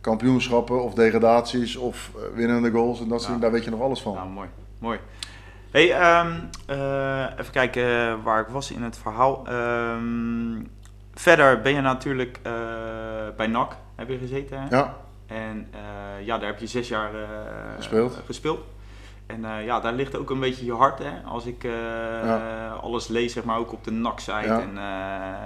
kampioenschappen 0.00 0.82
of 0.82 0.94
degradaties 0.94 1.76
of 1.76 2.10
eh, 2.16 2.22
winnende 2.34 2.70
goals 2.70 3.00
en 3.00 3.08
dat 3.08 3.20
soort 3.22 3.34
Ja. 3.34 3.40
daar 3.40 3.50
weet 3.52 3.64
je 3.64 3.70
nog 3.70 3.80
alles 3.80 4.00
van. 4.00 4.14
Nou, 4.14 4.28
mooi. 4.28 4.48
mooi. 4.78 4.98
Hey, 5.70 5.92
ehm, 5.92 6.32
eh, 6.66 7.38
even 7.38 7.52
kijken 7.52 7.82
eh, 8.08 8.14
waar 8.24 8.40
ik 8.40 8.46
was 8.48 8.70
in 8.72 8.82
het 8.82 8.98
verhaal. 8.98 9.46
Ehm, 9.46 10.62
verder 11.14 11.60
ben 11.60 11.72
je 11.74 11.80
natuurlijk 11.80 12.40
bij 13.36 13.46
NAC, 13.46 13.76
heb 13.96 14.08
je 14.08 14.18
gezeten. 14.18 14.60
Hè? 14.60 14.76
Ja, 14.76 14.94
En 15.26 15.68
ja, 16.24 16.38
daar 16.38 16.48
heb 16.48 16.58
je 16.58 16.66
zes 16.66 16.88
jaar 16.88 17.10
Gespeeld. 17.76 18.20
gespeeld. 18.26 18.60
En 19.26 19.44
ja, 19.64 19.80
daar 19.80 19.92
ligt 19.92 20.16
ook 20.16 20.30
een 20.30 20.40
beetje 20.40 20.64
je 20.64 20.74
hart, 20.74 20.98
hè? 20.98 21.10
Als 21.24 21.46
ik 21.46 21.62
Ja. 21.62 22.68
alles 22.82 23.08
lees, 23.08 23.32
zeg 23.32 23.44
maar, 23.44 23.58
ook 23.58 23.72
op 23.72 23.84
de 23.84 23.90
NAC-site. 23.90 24.32
Ja. 24.46 24.60
En, 24.60 24.74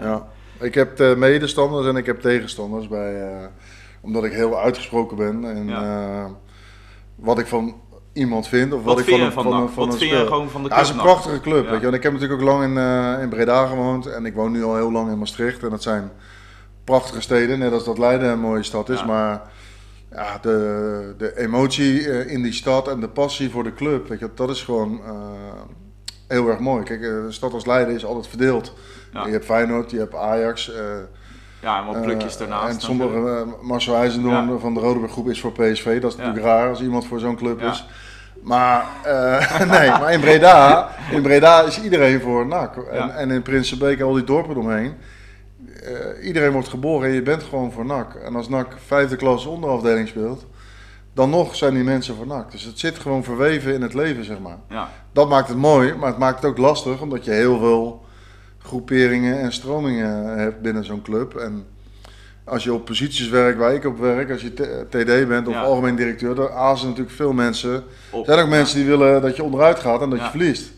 ja. 0.08 0.26
Ik 0.60 0.74
heb 0.74 1.00
eh, 1.00 1.14
medestanders 1.16 1.86
en 1.86 1.96
ik 1.96 2.06
heb 2.06 2.20
tegenstanders 2.20 2.88
bij, 2.88 3.22
eh, 3.22 3.46
omdat 4.00 4.24
ik 4.24 4.32
heel 4.32 4.58
uitgesproken 4.58 5.16
ben 5.16 5.44
en 5.56 5.68
Ja. 5.68 5.82
eh, 6.24 6.30
wat 7.16 7.38
ik 7.38 7.46
van 7.46 7.74
iemand 8.12 8.48
vind 8.48 8.72
of 8.72 8.78
wat, 8.84 8.94
Wat 8.94 8.98
ik 8.98 9.08
van 9.10 9.18
je 9.18 9.24
een, 9.24 9.32
van 9.32 9.46
een- 9.46 9.68
van 9.68 9.86
Wat 9.88 9.98
vind 9.98 10.10
je 10.10 10.16
gewoon 10.26 10.50
van 10.50 10.62
de 10.62 10.68
Ja, 10.68 10.74
club 10.74 10.86
het 10.86 10.88
is 10.88 10.90
een 10.90 11.02
prachtige 11.10 11.40
club. 11.40 11.64
Ja. 11.64 11.70
Weet 11.70 11.80
je. 11.80 11.86
Ik 11.86 12.02
heb 12.02 12.12
natuurlijk 12.12 12.40
ook 12.40 12.46
lang 12.48 12.62
in, 12.62 12.76
in 13.22 13.28
Breda 13.28 13.66
gewoond 13.66 14.06
en 14.06 14.26
ik 14.26 14.34
woon 14.34 14.52
nu 14.52 14.64
al 14.64 14.76
heel 14.76 14.92
lang 14.92 15.10
in 15.10 15.18
Maastricht. 15.18 15.62
En 15.62 15.70
dat 15.70 15.82
zijn 15.82 16.10
prachtige 16.84 17.20
steden, 17.20 17.58
net 17.58 17.72
als 17.72 17.84
dat 17.84 17.98
Leiden 17.98 18.30
een 18.30 18.40
mooie 18.40 18.62
stad 18.62 18.88
is. 18.88 18.98
Ja. 18.98 19.06
Maar 19.06 19.42
ja, 20.10 20.38
de, 20.42 21.14
de 21.18 21.38
emotie 21.38 22.26
in 22.26 22.42
die 22.42 22.52
stad 22.52 22.88
en 22.88 23.00
de 23.00 23.08
passie 23.08 23.50
voor 23.50 23.64
de 23.64 23.74
club, 23.74 24.08
weet 24.08 24.18
je, 24.18 24.30
dat 24.34 24.50
is 24.50 24.62
gewoon 24.62 25.00
heel 26.28 26.48
erg 26.48 26.58
mooi. 26.58 26.82
Kijk, 26.84 27.00
eh, 27.02 27.08
een 27.08 27.32
stad 27.32 27.52
als 27.52 27.66
Leiden 27.66 27.94
is 27.94 28.04
altijd 28.04 28.26
verdeeld. 28.26 28.72
Ja. 29.12 29.26
Je 29.26 29.32
hebt 29.32 29.44
Feyenoord, 29.44 29.90
je 29.90 29.98
hebt 29.98 30.14
Ajax. 30.14 30.72
eh, 30.74 30.80
Ja, 31.60 31.78
en 31.80 31.86
wat 31.86 32.02
plukjes 32.02 32.32
eh, 32.32 32.38
daarnaast. 32.38 32.74
En 32.74 32.80
sommige, 32.80 33.16
eh, 33.30 33.62
Marcel 33.62 33.94
IJzendoorn 33.96 34.48
Ja. 34.52 34.58
van 34.58 34.74
de 34.74 34.80
Rodeburg 34.80 35.12
Groep 35.12 35.28
is 35.28 35.40
voor 35.40 35.52
PSV. 35.52 36.00
Dat 36.00 36.10
is 36.12 36.16
Ja. 36.18 36.24
natuurlijk 36.24 36.52
raar 36.52 36.68
als 36.68 36.80
iemand 36.80 37.06
voor 37.06 37.18
zo'n 37.18 37.36
club 37.36 37.60
is. 37.62 37.86
Maar, 38.42 38.84
eh, 39.04 39.60
nee, 39.78 39.90
maar 39.90 40.12
in 40.12 40.20
Breda, 40.20 40.88
in 41.10 41.22
Breda 41.22 41.62
is 41.62 41.80
iedereen 41.82 42.20
voor 42.20 42.46
NAC. 42.46 42.76
En, 43.16 43.30
in 43.30 43.42
Prinsenbeek 43.42 43.98
en 43.98 44.04
al 44.04 44.12
die 44.12 44.24
dorpen 44.24 44.50
eromheen. 44.50 44.94
eh, 45.82 46.26
iedereen 46.26 46.52
wordt 46.52 46.68
geboren 46.68 47.08
en 47.08 47.14
je 47.14 47.22
bent 47.22 47.42
gewoon 47.42 47.72
voor 47.72 47.84
NAC. 47.86 48.14
En 48.14 48.36
als 48.36 48.48
NAC 48.48 48.66
vijfde 48.86 49.16
klas 49.16 49.46
onderafdeling 49.46 50.08
speelt, 50.08 50.46
dan 51.14 51.30
nog 51.30 51.56
zijn 51.56 51.74
die 51.74 51.84
mensen 51.84 52.14
NAC. 52.26 52.50
Dus 52.50 52.62
het 52.62 52.78
zit 52.78 52.98
gewoon 52.98 53.24
verweven 53.24 53.74
in 53.74 53.82
het 53.82 53.94
leven, 53.94 54.24
zeg 54.24 54.38
maar. 54.38 54.58
Ja, 54.68 54.88
Dat 55.12 55.28
maakt 55.28 55.48
het 55.48 55.56
mooi, 55.56 55.94
maar 55.94 56.08
het 56.08 56.18
maakt 56.18 56.36
het 56.42 56.50
ook 56.50 56.58
lastig, 56.58 57.00
omdat 57.00 57.24
je 57.24 57.30
heel 57.30 57.58
veel 57.58 58.04
groeperingen 58.58 59.40
en 59.40 59.52
stromingen 59.52 60.38
hebt 60.38 60.60
binnen 60.60 60.84
zo'n 60.84 61.02
club. 61.02 61.34
En 61.34 61.66
als 62.44 62.64
je 62.64 62.72
op 62.72 62.84
posities 62.84 63.28
werkt 63.28 63.58
waar 63.58 63.74
ik 63.74 63.84
op 63.84 63.98
werk, 63.98 64.30
als 64.30 64.42
je 64.42 64.52
TD 64.88 65.28
bent 65.28 65.48
of 65.48 65.54
Ja. 65.54 65.62
algemeen 65.62 65.96
directeur, 65.96 66.34
dan 66.34 66.50
azen 66.50 66.88
natuurlijk 66.88 67.16
veel 67.16 67.32
mensen. 67.32 67.72
Er 68.12 68.24
zijn 68.24 68.38
ook 68.38 68.48
mensen 68.48 68.76
die 68.76 68.86
willen 68.86 69.22
dat 69.22 69.36
je 69.36 69.42
onderuit 69.44 69.78
gaat 69.78 70.00
en 70.02 70.10
dat 70.10 70.18
je 70.18 70.24
verliest. 70.30 70.72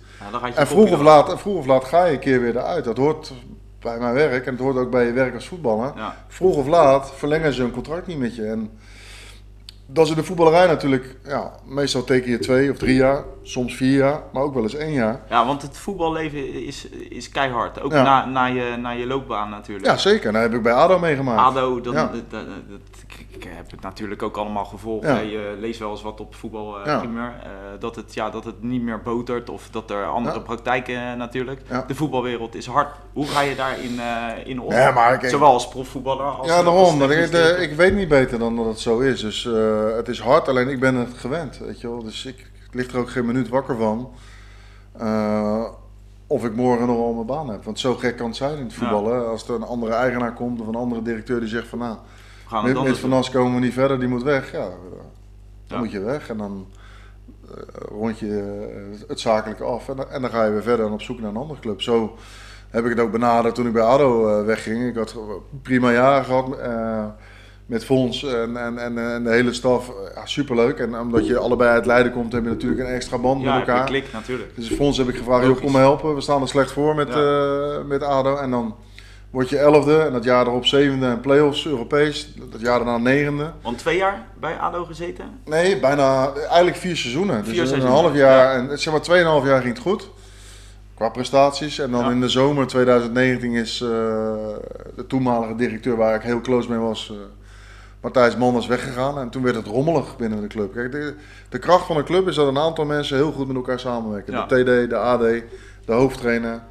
Je 0.45 0.53
En 0.55 0.67
vroeg 0.67 0.91
of, 0.91 1.01
laat, 1.01 1.41
vroeg 1.41 1.59
of 1.59 1.67
laat 1.67 1.85
ga 1.85 2.05
je 2.05 2.13
een 2.13 2.19
keer 2.19 2.41
weer 2.41 2.57
eruit. 2.57 2.85
Dat 2.85 2.97
hoort 2.97 3.33
bij 3.81 3.99
mijn 3.99 4.15
werk 4.15 4.47
en 4.47 4.53
het 4.53 4.61
hoort 4.61 4.77
ook 4.77 4.91
bij 4.91 5.07
je 5.07 5.13
werk 5.13 5.35
als 5.35 5.49
voetballer. 5.49 5.93
Vroeg 6.29 6.57
of 6.57 6.67
laat 6.67 7.13
verlengen 7.15 7.53
ze 7.53 7.63
een 7.63 7.71
contract 7.71 8.07
niet 8.07 8.19
met 8.19 8.35
je. 8.37 8.45
En 8.47 8.71
dat 9.87 10.05
is 10.05 10.11
in 10.11 10.17
de 10.17 10.25
voetballerij 10.25 10.67
natuurlijk, 10.67 11.17
ja, 11.25 11.53
meestal 11.65 12.05
teken 12.05 12.31
je 12.31 12.39
twee 12.39 12.71
of 12.71 12.77
drie 12.77 12.97
jaar, 12.97 13.25
soms 13.49 13.75
vier 13.77 13.97
jaar, 13.97 14.21
maar 14.33 14.43
ook 14.43 14.55
wel 14.55 14.63
eens 14.63 14.75
één 14.75 14.93
jaar. 14.93 15.21
ja 15.29 15.47
want 15.47 15.63
het 15.63 15.79
voetballeven 15.79 16.65
is, 16.67 16.89
is 16.89 17.29
keihard. 17.29 17.81
Ook 17.83 17.93
Ja. 17.93 18.03
na, 18.03 18.25
na, 18.25 18.45
je, 18.47 18.77
na 18.81 18.91
je 18.91 19.07
loopbaan 19.07 19.51
natuurlijk. 19.51 19.87
Ja, 19.87 19.97
zeker. 19.97 20.33
Dat 20.33 20.43
heb 20.43 20.55
ik 20.55 20.63
bij 20.63 20.73
ADO 20.73 20.99
meegemaakt. 20.99 21.41
ADO, 21.57 21.81
dan, 21.81 21.95
Ja. 21.95 22.11
dat, 22.13 22.31
dat- 22.31 22.45
ik, 23.29 23.45
heb 23.57 23.71
het 23.71 23.81
natuurlijk 23.81 24.23
ook 24.23 24.37
allemaal 24.37 24.65
gevolgd. 24.65 25.07
Ja. 25.07 25.19
Je 25.19 25.57
leest 25.61 25.79
wel 25.79 25.91
eens 25.91 26.03
wat 26.03 26.21
op 26.21 26.35
voetbal 26.35 26.85
eh 26.85 26.93
eh, 26.93 27.01
dat, 27.79 27.97
het, 27.97 28.15
ja, 28.15 28.31
dat 28.31 28.45
het 28.45 28.63
niet 28.63 28.83
meer 28.83 29.03
botert 29.03 29.51
of 29.51 29.69
dat 29.71 29.91
er 29.91 30.07
andere 30.07 30.41
praktijken 30.41 30.95
eh, 31.11 31.15
natuurlijk. 31.17 31.61
De 31.87 31.95
voetbalwereld 31.95 32.55
is 32.55 32.67
hard. 32.67 32.89
Hoe 33.13 33.27
ga 33.27 33.41
je 33.41 33.55
daarin 33.55 34.01
in 34.45 34.61
om? 34.61 34.73
Zowel 35.23 35.53
als 35.53 35.69
profvoetballer 35.69 36.25
als 36.25 36.47
Ja, 36.47 36.63
daarom. 36.63 37.03
Ik, 37.03 37.31
de- 37.31 37.57
ik 37.61 37.73
weet 37.77 37.95
niet 37.95 38.09
beter 38.09 38.39
dan 38.39 38.57
dat 38.57 38.67
het 38.67 38.79
zo 38.81 38.99
is. 38.99 39.21
Dus 39.21 39.49
het 39.97 40.09
is 40.09 40.21
hard, 40.21 40.49
alleen 40.49 40.69
ik 40.69 40.81
ben 40.81 40.95
het 40.95 41.15
gewend. 41.17 41.59
Weet 41.59 41.81
je 41.81 41.89
wel. 41.89 42.03
Dus 42.03 42.25
ik, 42.27 42.51
ik 42.79 42.85
lig 42.85 42.93
er 42.95 43.01
ook 43.01 43.11
geen 43.11 43.27
minuut 43.27 43.49
wakker 43.49 43.77
van. 43.77 44.11
eh, 44.99 45.65
of 46.27 46.45
ik 46.45 46.55
morgen 46.55 46.87
nog 46.87 46.97
wel 46.97 47.13
mijn 47.13 47.27
baan 47.27 47.49
heb. 47.51 47.65
Want 47.65 47.79
zo 47.81 47.95
gek 47.95 48.17
kan 48.17 48.27
het 48.27 48.37
zijn 48.37 48.57
in 48.57 48.63
het 48.65 48.73
Ja. 48.73 48.79
voetballen. 48.79 49.29
Als 49.29 49.49
er 49.49 49.55
een 49.55 49.63
andere 49.63 49.93
directeur 49.95 50.33
komt 50.33 50.61
of 50.61 50.67
een 50.67 50.75
andere 50.75 51.03
directeur 51.03 51.41
die 51.41 51.49
zegt 51.49 51.69
van 51.69 51.79
nou, 51.79 51.97
gaan 52.47 52.65
met, 52.65 52.83
met 52.83 52.99
Van. 52.99 53.13
As 53.13 53.31
komen 53.31 53.55
we 53.55 53.61
niet 53.61 53.73
verder, 53.73 53.99
die 53.99 54.09
moet 54.09 54.23
weg. 54.23 54.53
Ja, 54.53 54.59
eh, 54.59 54.67
dan 54.69 54.99
Ja. 55.67 55.79
moet 55.79 55.91
je 55.91 56.01
weg 56.01 56.29
en 56.29 56.37
dan 56.39 56.67
eh, 57.49 57.63
rond 57.99 58.19
je 58.19 59.05
het 59.09 59.21
zakelijke 59.21 59.65
af. 59.65 59.89
En, 59.89 59.97
dan- 59.97 60.09
en 60.11 60.21
dan 60.21 60.31
ga 60.31 60.45
je 60.45 60.51
weer 60.51 60.63
verder 60.63 60.87
en 60.87 60.93
op 60.93 61.03
zoek 61.03 61.21
naar 61.21 61.31
een 61.31 61.37
andere 61.37 61.61
club. 61.61 61.83
Zo 61.83 62.17
heb 62.71 62.85
ik 62.85 62.91
het 62.91 63.01
ook 63.01 63.13
benaderd 63.13 63.55
toen 63.55 63.67
ik 63.67 63.73
bij 63.73 63.83
ADO 63.83 64.45
wegging. 64.45 64.87
Ik 64.89 64.97
had 64.97 65.17
prima 65.63 65.93
jaar 65.93 66.25
gehad 66.25 66.59
eh, 66.59 67.05
met 67.67 67.85
Fons 67.85 68.25
en, 68.25 68.57
en, 68.57 68.79
en, 68.79 68.99
en 69.13 69.25
de 69.25 69.31
hele 69.31 69.53
staf. 69.53 69.91
Ja, 70.15 70.27
superleuk. 70.27 70.79
En 70.79 70.99
omdat 70.99 71.27
je 71.27 71.39
allebei 71.39 71.71
uit 71.71 71.87
Leiden 71.87 72.13
komt, 72.13 72.33
heb 72.33 72.43
je 72.43 72.49
natuurlijk 72.49 72.81
een 72.81 72.95
extra 72.95 73.19
band 73.19 73.43
Ja, 73.43 73.59
met 73.59 73.69
elkaar. 73.69 73.85
klik 73.87 74.05
natuurlijk. 74.13 74.57
Dus 74.57 74.69
Fons 74.69 74.97
heb 74.99 75.09
ik 75.09 75.17
gevraagd, 75.17 75.41
joh, 75.41 75.49
Logisch. 75.49 75.65
kom 75.65 75.73
me 75.73 75.79
helpen. 75.79 76.15
We 76.15 76.21
staan 76.21 76.43
er 76.43 76.49
slecht 76.49 76.71
voor 76.73 76.95
met, 76.95 77.09
eh, 77.09 77.77
met 77.87 78.03
ADO. 78.03 78.37
En 78.37 78.51
dan 78.51 78.75
word 79.31 79.49
je 79.49 79.59
elfde 79.59 79.99
en 79.99 80.13
dat 80.13 80.25
jaar 80.25 80.47
erop 80.47 80.67
zevende 80.67 81.07
en 81.07 81.21
play-offs, 81.21 81.67
Europees. 81.67 82.35
Dat 82.51 82.61
jaar 82.61 82.77
daarna 82.79 82.99
negende. 82.99 83.51
Want 83.63 83.79
twee 83.79 83.97
jaar 83.97 84.27
bij 84.41 84.55
ADO 84.59 84.85
gezeten? 84.85 85.25
Nee, 85.45 85.81
bijna 85.81 86.33
eigenlijk 86.35 86.77
vier 86.77 86.97
seizoenen. 86.97 87.39
Dus 87.43 87.49
Vier 87.53 87.61
een 87.61 87.67
seizoenen, 87.67 87.99
half 87.99 88.15
jaar 88.15 88.55
en 88.55 88.79
zeg 88.79 88.93
maar 88.93 89.03
tweeënhalf 89.03 89.45
jaar 89.47 89.61
ging 89.61 89.73
het 89.75 89.83
goed. 89.83 90.11
Qua 90.95 91.09
prestaties. 91.09 91.79
En 91.79 91.91
dan 91.91 92.05
Ja. 92.05 92.11
in 92.11 92.21
de 92.21 92.29
zomer 92.29 92.67
2019 92.67 93.53
is 93.55 93.81
eh, 93.81 93.89
de 94.97 95.05
toenmalige 95.09 95.55
directeur 95.55 95.97
waar 95.97 96.15
ik 96.15 96.23
heel 96.23 96.41
close 96.41 96.69
mee 96.71 96.79
was, 96.79 97.11
eh, 97.13 97.17
Matthijs 98.07 98.37
Manders 98.37 98.67
weggegaan. 98.67 99.19
En 99.19 99.31
toen 99.31 99.43
werd 99.43 99.57
het 99.57 99.67
rommelig 99.67 100.17
binnen 100.17 100.41
de 100.41 100.47
club. 100.47 100.73
Kijk, 100.73 100.93
de, 100.93 101.15
de 101.49 101.59
kracht 101.59 101.87
van 101.87 101.97
een 101.97 102.05
club 102.05 102.29
is 102.29 102.35
dat 102.35 102.47
een 102.49 102.59
aantal 102.59 102.85
mensen 102.85 103.17
heel 103.17 103.33
goed 103.33 103.47
met 103.47 103.57
elkaar 103.57 103.79
samenwerken. 103.81 104.33
Ja. 104.33 104.47
De 104.47 104.63
TD, 104.85 104.91
de 104.91 104.97
AD, 104.97 105.21
de 105.85 105.93
hoofdtrainer. 105.93 106.63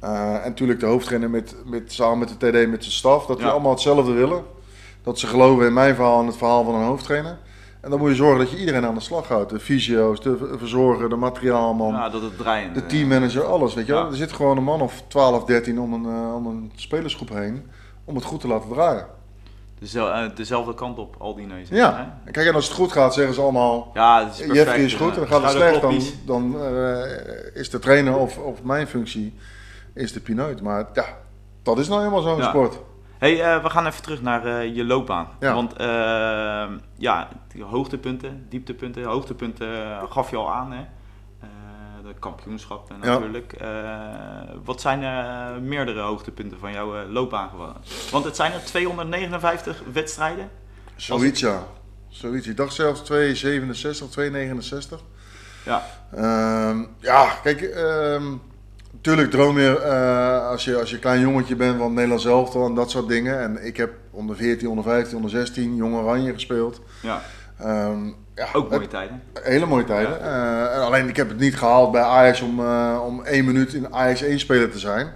Eh, 0.00 0.34
en 0.34 0.40
natuurlijk 0.44 0.80
de 0.80 0.86
hoofdtrainer 0.86 1.30
met, 1.30 1.54
met, 1.66 1.92
samen 1.92 2.18
met 2.18 2.28
de 2.28 2.34
TD 2.36 2.70
met 2.70 2.82
zijn 2.82 2.94
staf. 2.94 3.26
Dat 3.26 3.38
Ja. 3.38 3.44
we 3.44 3.50
allemaal 3.50 3.70
hetzelfde 3.70 4.12
willen. 4.12 4.42
Dat 5.02 5.18
ze 5.18 5.26
geloven 5.26 5.66
in 5.66 5.72
mijn 5.72 5.94
verhaal 5.94 6.20
en 6.20 6.26
het 6.26 6.36
verhaal 6.36 6.64
van 6.64 6.74
een 6.74 6.86
hoofdtrainer. 6.86 7.38
En 7.80 7.90
dan 7.90 7.98
moet 7.98 8.08
je 8.08 8.14
zorgen 8.16 8.38
dat 8.38 8.50
je 8.50 8.58
iedereen 8.58 8.86
aan 8.86 8.94
de 8.94 9.00
slag 9.00 9.28
houdt. 9.28 9.50
De 9.50 9.60
fysio's, 9.60 10.20
de 10.20 10.54
verzorger, 10.58 11.08
de 11.08 11.16
materiaalman, 11.16 11.92
Ja, 11.92 12.08
dat 12.08 12.22
het 12.22 12.38
de 12.74 12.86
teammanager, 12.86 13.44
alles. 13.44 13.74
Weet 13.74 13.86
je 13.86 13.92
wel? 13.92 14.04
Ja. 14.04 14.10
Er 14.10 14.16
zit 14.16 14.32
gewoon 14.32 14.56
een 14.56 14.64
man 14.64 14.80
of 14.80 15.02
12, 15.08 15.44
13 15.44 15.80
om 15.80 15.92
een, 15.92 16.04
eh, 16.04 16.34
om 16.34 16.46
een 16.46 16.72
spelersgroep 16.74 17.28
heen. 17.28 17.66
Om 18.04 18.14
het 18.14 18.24
goed 18.24 18.40
te 18.40 18.48
laten 18.48 18.68
draaien. 18.68 19.16
Eh, 19.80 20.22
dezelfde 20.34 20.74
kant 20.74 20.98
op, 20.98 21.16
al 21.18 21.34
die 21.34 21.46
neuzen. 21.46 21.76
Ja. 21.76 22.10
hè? 22.24 22.30
Kijk, 22.30 22.46
en 22.46 22.54
als 22.54 22.64
het 22.64 22.74
goed 22.76 22.92
gaat, 22.92 23.14
zeggen 23.14 23.34
ze 23.34 23.40
allemaal. 23.40 23.90
Ja, 23.94 24.18
het 24.24 24.28
is 24.32 24.36
perfect. 24.36 24.56
Jeffrey 24.58 24.84
is 24.84 24.94
goed. 24.94 25.12
En 25.14 25.18
dan 25.18 25.26
gaat 25.28 25.42
het 25.42 25.50
slecht, 25.50 25.80
dan, 25.80 26.00
dan 26.26 26.62
eh, 26.62 27.54
is 27.54 27.70
de 27.70 27.78
trainer 27.78 28.16
of, 28.16 28.38
of 28.38 28.62
mijn 28.62 28.86
functie 28.86 29.34
is 29.94 30.12
de 30.12 30.20
pineut. 30.20 30.62
Maar 30.62 30.86
ja, 30.92 31.04
dat 31.62 31.78
is 31.78 31.88
nou 31.88 32.00
helemaal 32.00 32.22
zo'n 32.22 32.36
Ja. 32.38 32.48
sport. 32.48 32.78
Hey, 33.18 33.42
eh, 33.42 33.62
we 33.62 33.70
gaan 33.70 33.86
even 33.86 34.02
terug 34.02 34.22
naar 34.22 34.44
eh, 34.46 34.74
je 34.76 34.84
loopbaan. 34.84 35.28
Ja. 35.40 35.54
Want 35.54 35.72
eh, 35.76 35.86
ja, 36.96 37.28
hoogtepunten, 37.60 38.46
dieptepunten, 38.48 39.04
hoogtepunten 39.04 39.74
eh, 39.90 40.02
gaf 40.10 40.30
je 40.30 40.36
al 40.36 40.52
aan. 40.52 40.72
Hè? 40.72 40.80
Eh, 42.18 42.24
dat 42.24 42.32
kampioenschappen 42.32 42.96
Ja. 43.02 43.06
natuurlijk. 43.12 43.52
Eh, 43.52 43.68
wat 44.64 44.80
zijn 44.80 45.02
eh, 45.02 45.60
meerdere 45.62 46.00
hoogtepunten 46.00 46.58
van 46.58 46.72
jouw 46.72 46.96
eh, 46.96 47.10
loopbaan 47.10 47.48
geworden? 47.48 47.76
Want 48.10 48.24
het 48.24 48.36
zijn 48.36 48.52
er 48.52 48.64
259 48.64 49.82
wedstrijden. 49.92 50.50
Zoiets 50.96 51.40
ja. 51.40 51.66
Zoiets. 52.08 52.46
Ik 52.46 52.56
dacht 52.56 52.74
zelfs 52.74 53.02
2,67, 53.02 54.08
2,69. 54.10 55.02
Ja, 55.64 55.82
Ehm, 56.14 56.84
ja, 56.98 57.28
kijk, 57.42 57.60
ehm 57.62 58.24
natuurlijk 58.92 59.30
droom 59.30 59.58
je, 59.58 59.78
eh, 59.78 60.46
als 60.48 60.64
je 60.64 60.78
als 60.78 60.88
je 60.88 60.94
een 60.94 61.00
klein 61.00 61.20
jongetje 61.20 61.56
bent 61.56 61.76
van 61.76 61.84
het 61.84 61.94
Nederlands 61.94 62.24
elftal 62.24 62.66
en 62.66 62.74
dat 62.74 62.90
soort 62.90 63.08
dingen. 63.08 63.40
En 63.40 63.66
ik 63.66 63.76
heb 63.76 63.90
onder 64.10 64.36
14, 64.36 64.68
onder 64.68 64.84
15, 64.84 65.16
onder 65.16 65.30
16 65.30 65.76
Jong 65.76 65.94
Oranje 65.94 66.32
gespeeld. 66.32 66.80
ja. 67.02 67.22
Ehm, 67.58 68.06
ja, 68.34 68.46
ook 68.52 68.70
mooie 68.70 68.86
tijden. 68.88 69.22
hele 69.42 69.66
mooie 69.66 69.84
tijden. 69.84 70.20
Eh, 70.22 70.74
en 70.76 70.80
alleen 70.80 71.08
ik 71.08 71.16
heb 71.16 71.28
het 71.28 71.38
niet 71.38 71.56
gehaald 71.56 71.92
bij 71.92 72.02
Ajax 72.02 72.40
om, 72.40 72.60
eh, 72.60 72.98
om 73.06 73.22
één 73.24 73.44
minuut 73.44 73.74
in 73.74 73.94
Ajax 73.94 74.22
1 74.22 74.38
speler 74.38 74.70
te 74.70 74.78
zijn. 74.78 75.12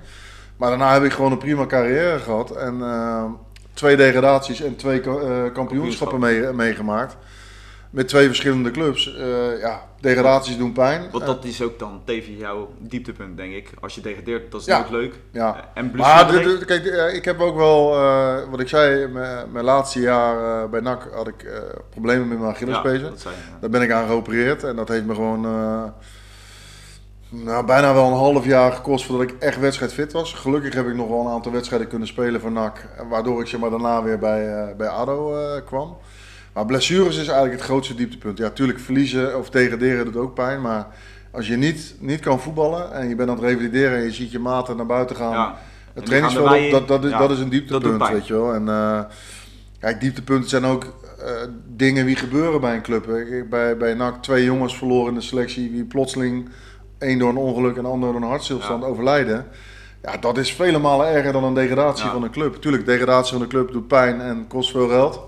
Maar 0.56 0.68
daarna 0.68 0.92
heb 0.92 1.02
ik 1.02 1.12
gewoon 1.12 1.32
een 1.32 1.38
prima 1.38 1.66
carrière 1.66 2.18
gehad. 2.18 2.50
En 2.56 2.82
eh, 2.82 3.24
twee 3.74 3.96
degradaties 3.96 4.62
en 4.62 4.76
twee 4.76 5.00
eh, 5.00 5.52
kampioenschappen 5.52 6.20
mee- 6.20 6.52
meegemaakt. 6.52 7.16
Met 7.92 8.08
twee 8.08 8.26
verschillende 8.26 8.70
clubs. 8.70 9.16
Eh, 9.16 9.60
ja, 9.60 9.82
degradaties 10.00 10.56
doen 10.56 10.72
pijn. 10.72 11.08
Want 11.10 11.26
dat 11.26 11.44
is 11.44 11.62
ook 11.62 11.78
dan 11.78 12.00
tevens 12.04 12.38
jouw 12.38 12.68
dieptepunt, 12.78 13.36
denk 13.36 13.52
ik. 13.54 13.70
Als 13.80 13.94
je 13.94 14.00
degradeert, 14.00 14.52
dat 14.52 14.60
is 14.60 14.66
Ja. 14.66 14.86
leuk. 14.90 15.14
ja. 15.30 15.56
Eh, 15.56 15.62
En 15.74 15.92
Maar 15.96 16.26
kijk, 16.66 16.86
eh, 16.86 17.14
ik 17.14 17.24
heb 17.24 17.40
ook 17.40 17.56
wel, 17.56 17.88
wat 18.50 18.60
ik 18.60 18.68
zei, 18.68 19.06
mijn, 19.06 19.52
mijn 19.52 19.64
laatste 19.64 20.00
jaar 20.00 20.68
bij 20.68 20.80
NAC 20.80 21.08
had 21.14 21.28
ik 21.28 21.46
problemen 21.90 22.28
met 22.28 22.38
mijn 22.38 22.48
ja, 22.50 22.54
Achillespezen. 22.56 23.10
dat 23.10 23.22
ja. 23.22 23.30
Daar 23.60 23.70
ben 23.70 23.82
ik 23.82 23.90
aan 23.90 24.06
geopereerd 24.06 24.64
en 24.64 24.76
dat 24.76 24.88
heeft 24.88 25.04
me 25.04 25.14
gewoon 25.14 25.40
nou, 27.28 27.66
bijna 27.66 27.94
wel 27.94 28.06
een 28.06 28.12
half 28.12 28.44
jaar 28.44 28.72
gekost 28.72 29.04
voordat 29.06 29.30
ik 29.30 29.36
echt 29.38 29.58
wedstrijdfit 29.60 30.12
was. 30.12 30.32
Gelukkig 30.32 30.74
heb 30.74 30.86
ik 30.86 30.94
nog 30.94 31.08
wel 31.08 31.20
een 31.20 31.32
aantal 31.32 31.52
wedstrijden 31.52 31.88
kunnen 31.88 32.08
spelen 32.08 32.40
voor 32.40 32.52
NAC, 32.52 32.88
waardoor 33.08 33.40
ik 33.40 33.46
zeg 33.46 33.60
maar, 33.60 33.70
daarna 33.70 34.02
weer 34.02 34.18
bij, 34.18 34.74
bij 34.76 34.88
ADO 34.88 35.34
kwam. 35.64 35.96
Maar 36.52 36.66
blessures 36.66 37.16
is 37.16 37.26
eigenlijk 37.26 37.52
het 37.52 37.62
grootste 37.62 37.94
dieptepunt. 37.94 38.38
Ja, 38.38 38.44
natuurlijk 38.44 38.78
verliezen 38.80 39.38
of 39.38 39.50
degraderen 39.50 40.04
doet 40.04 40.16
ook 40.16 40.34
pijn, 40.34 40.60
maar 40.60 40.86
als 41.30 41.46
je 41.48 41.56
niet, 41.56 41.94
niet 41.98 42.20
kan 42.20 42.40
voetballen 42.40 42.92
en 42.92 43.08
je 43.08 43.14
bent 43.14 43.28
aan 43.30 43.36
het 43.36 43.44
revalideren 43.44 43.98
en 43.98 44.04
je 44.04 44.12
ziet 44.12 44.30
je 44.32 44.38
maten 44.38 44.76
naar 44.76 44.86
buiten 44.86 45.16
gaan, 45.16 45.32
Ja. 45.32 45.58
het 45.94 46.06
trainingsveld, 46.06 46.64
op, 46.64 46.70
dat, 46.70 46.88
dat, 46.88 47.04
is, 47.04 47.10
dat 47.18 47.30
is 47.30 47.38
een 47.38 47.48
dieptepunt, 47.48 48.08
weet 48.08 48.26
je 48.26 48.32
wel. 48.34 48.54
En, 48.54 48.68
eh, 48.68 49.00
kijk, 49.80 50.00
dieptepunten 50.00 50.48
zijn 50.50 50.64
ook 50.64 50.84
eh, 51.24 51.30
dingen 51.66 52.06
die 52.06 52.16
gebeuren 52.16 52.60
bij 52.60 52.74
een 52.74 52.82
club. 52.82 53.08
Ik- 53.08 53.50
Bij, 53.50 53.76
bij 53.76 53.94
NAC 53.94 54.22
twee 54.22 54.44
jongens 54.44 54.76
verloren 54.76 55.08
in 55.08 55.14
de 55.18 55.24
selectie, 55.24 55.72
die 55.72 55.84
plotseling, 55.84 56.48
één 56.98 57.18
door 57.18 57.28
een 57.28 57.36
ongeluk 57.36 57.76
en 57.76 57.82
de 57.82 57.88
ander 57.88 58.12
door 58.12 58.20
een 58.22 58.28
hartstilstand 58.28 58.82
Ja. 58.82 58.88
overlijden. 58.88 59.46
Ja, 60.02 60.16
dat 60.16 60.38
is 60.38 60.52
vele 60.54 60.78
malen 60.78 61.06
erger 61.06 61.32
dan 61.32 61.44
een 61.44 61.54
degradatie 61.54 62.04
Ja. 62.04 62.12
van 62.12 62.22
een 62.22 62.30
club. 62.30 62.54
Tuurlijk, 62.54 62.86
degradatie 62.86 63.32
van 63.32 63.42
een 63.42 63.48
club 63.48 63.72
doet 63.72 63.86
pijn 63.88 64.20
en 64.20 64.46
kost 64.48 64.70
veel 64.70 64.88
geld. 64.88 65.20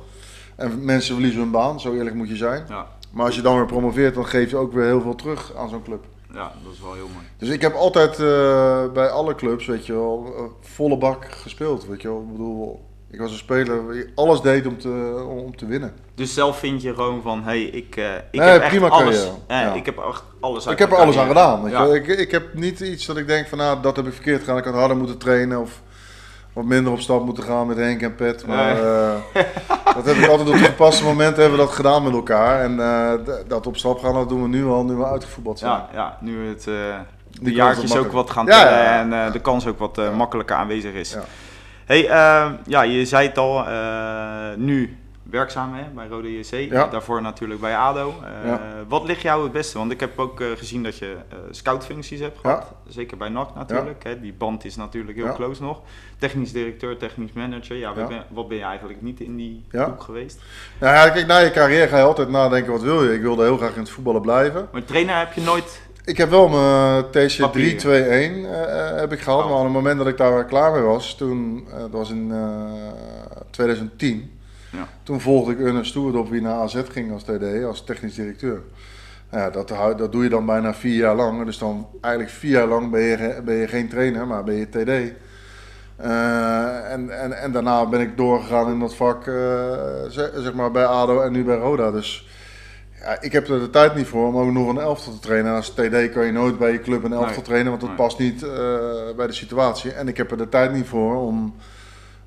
En 0.57 0.85
mensen 0.85 1.15
verliezen 1.15 1.41
hun 1.41 1.51
baan, 1.51 1.81
zo 1.81 1.95
eerlijk 1.95 2.17
moet 2.17 2.29
je 2.29 2.37
zijn. 2.37 2.65
Ja. 2.69 2.87
Maar 3.13 3.27
als 3.27 3.35
je 3.35 3.43
dan 3.43 3.57
weer 3.57 3.67
promoveert, 3.67 4.15
dan 4.15 4.27
geef 4.27 4.51
je 4.51 4.57
ook 4.57 4.73
weer 4.73 4.85
heel 4.85 5.01
veel 5.01 5.15
terug 5.15 5.53
aan 5.57 5.69
zo'n 5.69 5.83
club. 5.83 6.05
ja, 6.33 6.53
dat 6.65 6.73
is 6.73 6.81
wel 6.81 6.93
heel 6.95 7.09
mooi. 7.15 7.27
Dus 7.39 7.49
ik 7.49 7.61
heb 7.61 7.75
altijd 7.75 8.11
eh, 8.21 8.93
bij 8.93 9.09
alle 9.09 9.35
clubs, 9.35 9.67
weet 9.67 9.87
je 9.87 9.93
wel, 9.93 10.33
eh, 10.37 10.43
volle 10.61 10.99
bak 10.99 11.25
gespeeld. 11.31 11.87
Weet 11.87 12.03
je 12.03 12.09
wel. 12.09 12.21
Ik 12.21 12.31
bedoel, 12.33 12.85
ik 13.11 13.19
was 13.21 13.31
een 13.31 13.37
speler 13.37 13.93
die 13.93 14.05
alles 14.15 14.41
deed 14.41 14.67
om 14.67 14.79
te, 14.79 15.25
om 15.29 15.57
te 15.57 15.67
winnen. 15.67 15.93
Dus 16.15 16.35
zelf 16.35 16.59
vind 16.59 16.83
je 16.83 16.95
gewoon 16.95 17.23
van, 17.23 17.39
hé, 17.39 17.45
hey, 17.45 17.63
ik, 17.63 17.97
eh, 17.97 18.15
ik 18.31 18.41
Nee, 18.41 18.49
heb 18.49 18.61
echt 18.61 18.71
prima 18.71 18.89
alles, 18.89 19.05
carrière. 19.17 19.37
eh, 19.47 19.61
Ja. 19.61 19.75
ik 19.75 19.87
heb 19.87 19.99
echt 19.99 20.23
alles 20.41 20.65
uit 20.67 20.73
ik 20.73 20.79
heb 20.79 20.91
er 20.93 20.99
alles 21.03 21.19
aan 21.19 21.27
gedaan. 21.27 21.63
Weet 21.63 21.73
je 21.73 21.79
Ja. 21.79 21.85
wel. 21.85 21.95
Ik, 21.95 22.07
ik 22.07 22.31
heb 22.31 22.55
niet 22.55 22.81
iets 22.81 23.07
dat 23.07 23.17
ik 23.17 23.27
denk 23.27 23.47
van, 23.47 23.59
nou, 23.59 23.81
dat 23.83 23.97
heb 23.97 24.07
ik 24.07 24.13
verkeerd 24.13 24.41
gedaan. 24.41 24.59
Ik 24.59 24.65
had 24.65 24.75
harder 24.75 24.97
moeten 24.97 25.19
trainen 25.19 25.61
of 25.61 25.83
wat 26.55 26.65
minder 26.65 26.93
op 26.93 27.01
stap 27.01 27.25
moeten 27.25 27.45
gaan 27.45 27.67
met 27.67 27.77
Henk 27.77 28.03
en 28.03 28.15
Pet. 28.15 28.47
Maar 28.47 28.75
Nee. 28.75 28.83
eh, 28.83 29.45
dat 29.95 30.05
heb 30.05 30.17
ik 30.17 30.29
altijd 30.29 30.49
op 30.49 30.55
de 30.55 30.65
gepaste 30.65 31.05
momenten 31.05 31.41
hebben 31.43 31.59
we 31.59 31.65
dat 31.65 31.75
gedaan 31.75 32.03
met 32.03 32.13
elkaar. 32.13 32.61
En 32.61 32.81
eh, 32.81 33.13
dat 33.47 33.67
op 33.67 33.77
stap 33.77 33.99
gaan, 33.99 34.15
dat 34.15 34.29
doen 34.29 34.43
we 34.43 34.49
nu 34.49 34.67
al, 34.67 34.85
nu 34.85 34.95
we 34.95 35.05
uitgevoetbald 35.07 35.59
zijn. 35.59 35.73
Ja, 35.73 35.89
ja, 35.93 36.17
nu 36.21 36.49
het, 36.49 36.67
eh, 36.67 36.75
de 37.41 37.53
jaartjes 37.53 37.97
ook 37.97 38.13
wat 38.13 38.31
gaan 38.31 38.47
tellen 38.47 38.73
ja, 38.73 39.05
ja. 39.05 39.25
en 39.25 39.33
de 39.33 39.41
kans 39.41 39.67
ook 39.67 39.79
wat 39.79 40.01
makkelijker 40.17 40.57
aanwezig 40.57 40.93
is. 40.93 41.17
Hey, 41.85 42.03
ja, 42.67 42.83
je 42.83 43.05
zei 43.05 43.29
het 43.29 43.39
al, 43.39 43.65
nu 44.57 44.99
werkzaam 45.35 45.75
hè, 45.75 45.83
bij 45.95 46.07
Rode 46.07 46.39
JC, 46.39 46.71
Ja. 46.73 46.87
daarvoor 46.87 47.23
natuurlijk 47.23 47.61
bij 47.61 47.77
ADO. 47.77 48.15
Eh, 48.23 48.49
Ja. 48.49 48.61
Wat 48.89 49.05
ligt 49.05 49.23
jou 49.23 49.43
het 49.43 49.53
beste? 49.53 49.79
Want 49.79 49.91
ik 49.93 50.01
heb 50.01 50.19
ook 50.19 50.41
eh, 50.41 50.47
gezien 50.57 50.83
dat 50.83 50.99
je 50.99 51.17
eh, 51.29 51.37
scoutfuncties 51.51 52.21
hebt 52.21 52.39
Ja. 52.43 52.51
gehad, 52.51 52.73
zeker 52.89 53.17
bij 53.17 53.29
NAC 53.29 53.55
natuurlijk. 53.55 54.05
Hè. 54.05 54.21
Die 54.21 54.33
band 54.33 54.65
is 54.65 54.77
natuurlijk 54.77 55.17
heel 55.17 55.33
close 55.35 55.63
nog. 55.63 55.81
Technisch 56.19 56.53
directeur, 56.53 56.97
technisch 56.97 57.33
manager, 57.33 57.77
ja, 57.77 57.95
wat. 57.95 58.09
Ben, 58.09 58.25
wat 58.29 58.49
ben 58.49 58.57
je 58.57 58.63
eigenlijk 58.65 59.03
niet 59.03 59.21
in 59.21 59.37
die 59.37 59.65
hoek 59.71 60.03
geweest? 60.03 60.39
Nou 60.81 60.95
ja, 60.95 61.09
kijk, 61.09 61.27
na 61.27 61.39
je 61.39 61.51
carrière 61.51 61.89
ga 61.89 61.97
je 61.99 62.05
altijd 62.05 62.29
nadenken, 62.29 62.73
wat 62.73 62.83
wil 62.83 63.05
je? 63.05 63.15
Ik 63.15 63.21
wilde 63.23 63.43
heel 63.45 63.57
graag 63.57 63.75
in 63.75 63.81
het 63.81 63.91
voetballen 63.91 64.21
blijven. 64.23 64.69
Maar 64.73 64.85
trainer 64.85 65.19
heb 65.19 65.33
je 65.33 65.41
nooit... 65.41 65.83
Ik 66.05 66.17
heb 66.17 66.31
wel 66.31 66.49
mijn 66.49 67.05
TC 67.11 67.39
Papieren. 67.39 67.79
321 67.79 68.51
eh, 68.51 68.89
eh, 68.91 68.97
heb 69.01 69.13
ik 69.13 69.21
gehad, 69.21 69.43
Oh. 69.43 69.49
maar 69.49 69.59
op 69.59 69.65
het 69.65 69.73
moment 69.73 69.99
dat 69.99 70.07
ik 70.07 70.17
daar 70.17 70.45
klaar 70.45 70.73
mee 70.73 70.83
was, 70.83 71.15
toen, 71.17 71.69
dat 71.79 71.91
was 71.91 72.11
in 72.11 72.31
eh, 72.33 73.41
2010, 73.51 74.34
Ja. 74.75 74.89
toen 75.03 75.21
volgde 75.21 75.53
ik 75.53 75.61
Ernest 75.61 75.91
Stewart 75.91 76.17
op 76.17 76.29
wie 76.31 76.41
naar 76.41 76.55
AZ 76.61 76.83
ging 76.91 77.13
als 77.13 77.23
TD, 77.23 77.65
als 77.67 77.85
technisch 77.85 78.15
directeur. 78.15 78.61
Nou 79.31 79.43
Ja, 79.45 79.51
dat, 79.51 79.99
dat 79.99 80.13
doe 80.13 80.23
je 80.23 80.29
dan 80.29 80.47
bijna 80.47 80.75
vier 80.75 80.97
jaar 80.97 81.15
lang. 81.15 81.45
Dus 81.45 81.59
dan 81.59 81.87
eigenlijk 82.01 82.35
vier 82.35 82.51
jaar 82.51 82.67
lang 82.67 82.91
ben 82.91 83.01
je, 83.01 83.17
ge- 83.17 83.43
ben 83.45 83.55
je 83.55 83.69
geen 83.69 83.89
trainer, 83.89 84.27
maar 84.27 84.45
ben 84.45 84.55
je 84.55 84.69
TD. 84.69 85.15
Eh, 85.97 86.93
en, 86.93 87.21
en, 87.21 87.33
en 87.41 87.53
daarna 87.53 87.87
ben 87.89 88.01
ik 88.01 88.17
doorgegaan 88.17 88.73
in 88.73 88.79
dat 88.81 88.95
vak, 88.95 89.27
eh, 89.27 89.35
zeg, 90.09 90.31
zeg 90.37 90.55
maar 90.55 90.71
bij 90.71 90.85
ADO 90.87 91.21
en 91.21 91.33
nu 91.33 91.45
bij 91.45 91.57
Roda. 91.57 91.91
Dus 91.91 92.29
ja, 93.01 93.21
ik 93.21 93.33
heb 93.33 93.49
er 93.49 93.61
de 93.61 93.71
tijd 93.71 93.95
niet 93.95 94.07
voor 94.07 94.27
om 94.27 94.37
ook 94.37 94.53
nog 94.53 94.69
een 94.69 94.79
elftal 94.79 95.13
te 95.13 95.19
trainen. 95.19 95.51
En 95.51 95.57
als 95.57 95.71
TD 95.71 96.11
kan 96.13 96.27
je 96.27 96.33
nooit 96.33 96.59
bij 96.59 96.73
je 96.73 96.81
club 96.81 97.05
een 97.05 97.13
elftal 97.13 97.35
Nee. 97.35 97.43
trainen, 97.45 97.69
want 97.69 97.81
dat 97.81 97.91
Nee. 97.91 97.99
past 97.99 98.19
niet 98.19 98.43
eh, 98.43 98.51
bij 99.17 99.27
de 99.27 99.33
situatie. 99.33 99.93
En 99.93 100.09
ik 100.09 100.17
heb 100.17 100.31
er 100.31 100.37
de 100.37 100.49
tijd 100.49 100.73
niet 100.73 100.87
voor 100.87 101.17
om 101.17 101.55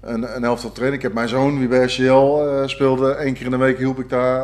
een, 0.02 0.36
een 0.36 0.44
elftal 0.44 0.72
trainen. 0.72 0.98
Ik 0.98 1.04
heb 1.04 1.14
mijn 1.14 1.30
zoon, 1.30 1.58
die 1.60 1.68
bij 1.68 1.84
RCL 1.86 2.42
eh, 2.42 2.68
speelde, 2.68 3.12
één 3.12 3.34
keer 3.34 3.46
in 3.46 3.52
de 3.52 3.58
week 3.58 3.78
hielp 3.78 4.00
ik 4.00 4.10
daar. 4.10 4.42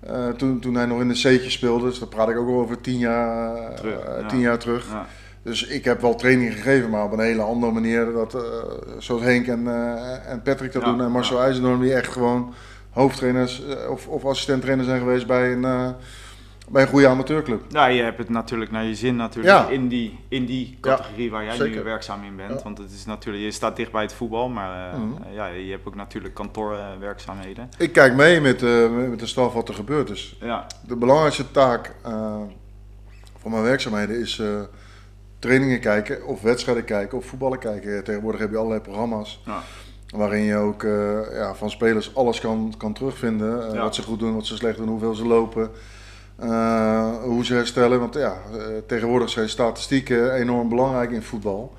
eh, 0.00 0.28
toen, 0.28 0.60
toen 0.60 0.74
hij 0.74 0.86
nog 0.86 1.00
in 1.00 1.08
de 1.08 1.14
C'tje 1.14 1.50
speelde, 1.50 1.84
dus 1.88 1.98
daar 1.98 2.08
praat 2.08 2.28
ik 2.28 2.36
ook 2.36 2.48
al 2.48 2.60
over 2.60 2.80
tien 2.80 2.98
jaar, 2.98 3.74
Terug, 3.74 3.98
ja. 4.20 4.26
tien 4.28 4.40
jaar 4.40 4.58
terug. 4.58 4.86
Ja. 4.90 5.06
Dus 5.42 5.66
ik 5.66 5.84
heb 5.84 6.00
wel 6.00 6.14
training 6.14 6.52
gegeven, 6.52 6.90
maar 6.90 7.04
op 7.04 7.12
een 7.12 7.20
hele 7.20 7.42
andere 7.42 7.72
manier. 7.72 8.12
Dat, 8.12 8.36
zoals 8.98 9.22
Henk 9.22 9.46
en, 9.46 9.66
en 10.26 10.42
Patrick 10.42 10.72
dat 10.72 10.82
Ja, 10.82 10.90
doen. 10.90 11.00
En 11.00 11.10
Marcel 11.10 11.36
ja. 11.38 11.44
IJzendorm 11.44 11.80
die 11.80 11.94
echt 11.94 12.12
gewoon 12.12 12.54
hoofdtrainers 12.90 13.62
of, 13.90 14.06
of 14.06 14.24
assistenttrainer 14.24 14.84
zijn 14.84 14.98
geweest 15.00 15.26
bij 15.26 15.52
een, 15.52 15.94
bij 16.68 16.82
een 16.82 16.88
goede 16.88 17.08
amateurclub. 17.08 17.62
Ja, 17.68 17.86
je 17.86 18.02
hebt 18.02 18.18
het 18.18 18.28
natuurlijk 18.28 18.70
naar 18.70 18.84
je 18.84 18.94
zin 18.94 19.16
natuurlijk 19.16 19.56
Ja. 19.56 19.68
in, 19.68 19.88
die, 19.88 20.18
in 20.28 20.44
die 20.46 20.78
categorie 20.80 21.30
waar 21.30 21.44
jij 21.44 21.68
nu 21.68 21.82
werkzaam 21.82 22.24
in 22.24 22.36
bent. 22.36 22.50
Ja. 22.50 22.60
Want 22.62 22.78
het 22.78 22.90
is 22.90 23.04
natuurlijk, 23.04 23.44
je 23.44 23.50
staat 23.50 23.76
dicht 23.76 23.92
bij 23.92 24.02
het 24.02 24.12
voetbal, 24.12 24.48
maar 24.48 24.92
eh, 24.92 24.98
Mhm. 24.98 25.32
ja, 25.34 25.46
je 25.46 25.70
hebt 25.70 25.86
ook 25.86 25.94
natuurlijk 25.94 26.34
kantoorwerkzaamheden. 26.34 27.68
Ik 27.78 27.92
kijk 27.92 28.14
mee 28.14 28.40
met, 28.40 28.62
eh, 28.62 28.90
met 29.08 29.18
de 29.18 29.26
staf 29.26 29.52
wat 29.52 29.68
er 29.68 29.74
gebeurt. 29.74 30.06
Dus 30.06 30.36
ja, 30.40 30.66
de 30.86 30.96
belangrijkste 30.96 31.50
taak 31.50 31.94
eh, 32.04 32.36
van 33.38 33.50
mijn 33.50 33.62
werkzaamheden 33.62 34.20
is 34.20 34.42
trainingen 35.38 35.80
kijken 35.80 36.26
of 36.26 36.42
wedstrijden 36.42 36.84
kijken 36.84 37.18
of 37.18 37.24
voetballen 37.24 37.58
kijken. 37.58 38.04
Tegenwoordig 38.04 38.40
heb 38.40 38.50
je 38.50 38.56
allerlei 38.56 38.80
programma's. 38.80 39.40
ja, 39.44 39.62
Waarin 40.16 40.42
je 40.42 40.56
ook 40.56 40.82
ja, 41.32 41.54
van 41.54 41.70
spelers 41.70 42.14
alles 42.14 42.40
kan, 42.40 42.74
kan 42.78 42.92
terugvinden. 42.92 43.76
Wat 43.80 43.94
ze 43.94 44.02
goed 44.02 44.18
doen, 44.18 44.34
wat 44.34 44.46
ze 44.46 44.56
slecht 44.56 44.76
doen, 44.76 44.88
hoeveel 44.88 45.14
ze 45.14 45.26
lopen. 45.26 45.70
Eh, 46.36 47.16
hoe 47.22 47.44
ze 47.44 47.54
herstellen. 47.54 48.00
Want 48.00 48.14
ja, 48.14 48.36
eh, 48.52 48.58
tegenwoordig 48.86 49.28
zijn 49.28 49.48
statistieken 49.48 50.34
enorm 50.34 50.68
belangrijk 50.68 51.10
in 51.10 51.22
voetbal. 51.22 51.74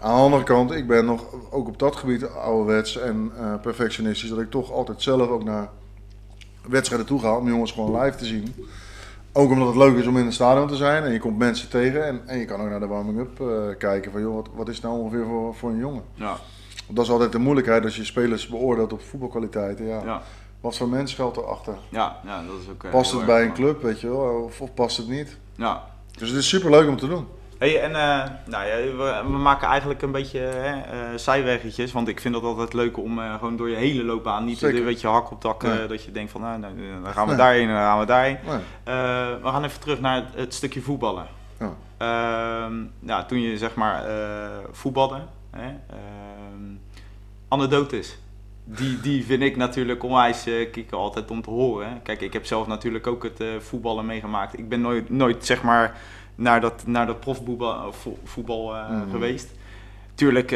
Aan 0.00 0.14
de 0.14 0.22
andere 0.22 0.42
kant, 0.42 0.70
ik 0.70 0.86
ben 0.86 1.04
nog 1.04 1.24
ook 1.50 1.68
op 1.68 1.78
dat 1.78 1.96
gebied 1.96 2.28
ouderwets 2.28 2.98
en 2.98 3.32
eh, 3.38 3.54
perfectionistisch. 3.60 4.28
Dat 4.28 4.40
ik 4.40 4.50
toch 4.50 4.72
altijd 4.72 5.02
zelf 5.02 5.28
ook 5.28 5.44
naar 5.44 5.68
wedstrijden 6.68 7.06
toe 7.06 7.20
ga 7.20 7.36
om 7.36 7.48
jongens 7.48 7.72
gewoon 7.72 8.00
live 8.00 8.16
te 8.16 8.24
zien. 8.24 8.54
Ook 9.32 9.50
omdat 9.50 9.66
het 9.66 9.76
leuk 9.76 9.96
is 9.96 10.06
om 10.06 10.18
in 10.18 10.24
het 10.24 10.34
stadion 10.34 10.68
te 10.68 10.76
zijn 10.76 11.04
en 11.04 11.12
je 11.12 11.18
komt 11.18 11.38
mensen 11.38 11.68
tegen. 11.68 12.06
En, 12.06 12.22
en 12.26 12.38
je 12.38 12.44
kan 12.44 12.60
ook 12.60 12.68
naar 12.68 12.80
de 12.80 12.86
warming-up 12.86 13.42
kijken 13.78 14.12
van 14.12 14.20
joh, 14.20 14.34
wat, 14.34 14.48
wat 14.54 14.68
is 14.68 14.80
nou 14.80 14.98
ongeveer 14.98 15.24
voor, 15.24 15.54
voor 15.54 15.70
een 15.70 15.78
jongen. 15.78 16.02
ja, 16.14 16.36
dat 16.88 17.04
is 17.04 17.10
altijd 17.10 17.32
de 17.32 17.38
moeilijkheid 17.38 17.84
als 17.84 17.96
je 17.96 18.04
spelers 18.04 18.48
beoordeelt 18.48 18.92
op 18.92 19.00
voetbalkwaliteiten. 19.00 19.86
Ja. 19.86 20.02
ja, 20.04 20.22
Wat 20.62 20.76
voor 20.76 20.88
mens 20.88 21.14
geldt 21.14 21.36
erachter? 21.36 21.74
ja, 21.88 22.16
ja, 22.24 22.42
dat 22.42 22.60
is 22.62 22.68
ook 22.70 22.84
eh, 22.84 22.90
Past 22.90 23.10
het 23.10 23.20
erg 23.20 23.28
bij 23.30 23.42
een 23.44 23.52
club, 23.52 23.82
weet 23.82 24.00
je 24.00 24.08
wel, 24.08 24.42
of, 24.44 24.60
of 24.60 24.74
past 24.74 24.96
het 24.96 25.08
niet? 25.08 25.38
Ja. 25.56 25.84
Dus 26.18 26.28
het 26.28 26.38
is 26.38 26.48
super 26.48 26.70
leuk 26.70 26.88
om 26.88 26.96
te 26.96 27.08
doen. 27.08 27.26
Hey, 27.58 27.80
en 27.80 27.94
eh, 27.94 28.30
nou 28.46 28.66
ja, 28.66 28.76
we, 28.76 29.22
we 29.26 29.38
maken 29.38 29.68
eigenlijk 29.68 30.02
een 30.02 30.12
beetje 30.12 30.38
hè, 30.38 30.80
eh, 30.80 31.18
zijweggetjes, 31.18 31.92
want 31.92 32.08
ik 32.08 32.20
vind 32.20 32.34
het 32.34 32.44
altijd 32.44 32.72
leuk 32.72 32.98
om 32.98 33.18
gewoon 33.18 33.56
door 33.56 33.68
je 33.68 33.76
hele 33.76 34.04
loopbaan, 34.04 34.44
niet 34.44 34.58
Zeker. 34.58 34.78
een 34.78 34.84
beetje 34.84 35.08
hak 35.08 35.30
op 35.30 35.42
dak, 35.42 35.62
Nee. 35.62 35.86
dat 35.86 36.04
je 36.04 36.12
denkt 36.12 36.30
van 36.30 36.40
nou, 36.40 36.58
nou, 36.58 36.74
dan 37.02 37.12
gaan 37.12 37.24
we 37.24 37.28
Nee. 37.30 37.40
daarheen 37.40 37.68
en 37.68 37.74
dan 37.74 37.82
gaan 37.82 37.98
we 38.00 38.06
daarheen. 38.06 38.38
Nee. 38.46 38.58
We 39.42 39.48
gaan 39.48 39.64
even 39.64 39.80
terug 39.80 40.00
naar 40.00 40.14
het, 40.14 40.26
het 40.34 40.54
stukje 40.54 40.80
voetballen. 40.80 41.26
Ja. 41.58 41.72
Ja, 43.00 43.24
toen 43.24 43.40
je 43.40 43.58
zeg 43.58 43.74
maar 43.74 44.04
voetbalde, 44.70 45.20
hè, 45.50 45.66
ehm, 45.66 46.74
anekdotes. 47.48 48.18
Die, 48.76 49.00
die 49.00 49.24
vind 49.24 49.42
ik 49.42 49.56
natuurlijk 49.56 50.02
onwijs 50.02 50.46
eh 50.46 50.70
kicken 50.70 50.96
altijd 50.98 51.30
om 51.30 51.42
te 51.42 51.50
horen. 51.50 52.02
Kijk, 52.02 52.20
ik 52.20 52.32
heb 52.32 52.46
zelf 52.46 52.66
natuurlijk 52.66 53.06
ook 53.06 53.22
het 53.22 53.40
eh, 53.40 53.48
voetballen 53.58 54.06
meegemaakt. 54.06 54.58
Ik 54.58 54.68
ben 54.68 54.80
nooit, 54.80 55.10
nooit 55.10 55.46
zeg 55.46 55.62
maar 55.62 55.96
naar 56.34 56.60
dat, 56.60 56.82
naar 56.86 57.06
dat 57.06 57.20
profvoetbal 57.20 57.86
of 57.86 57.96
vo- 57.96 58.18
voetbal 58.24 58.76
eh, 58.76 58.90
Mhm. 58.90 59.10
geweest. 59.10 59.50
Tuurlijk, 60.14 60.50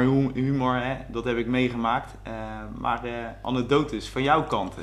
hu- 0.00 0.30
humor, 0.34 0.74
hè, 0.74 0.94
dat 1.08 1.24
heb 1.24 1.36
ik 1.36 1.46
meegemaakt. 1.46 2.14
Maar 2.78 3.04
eh 3.04 3.12
anekdotes 3.42 4.08
van 4.08 4.22
jouw 4.22 4.42
kant, 4.44 4.74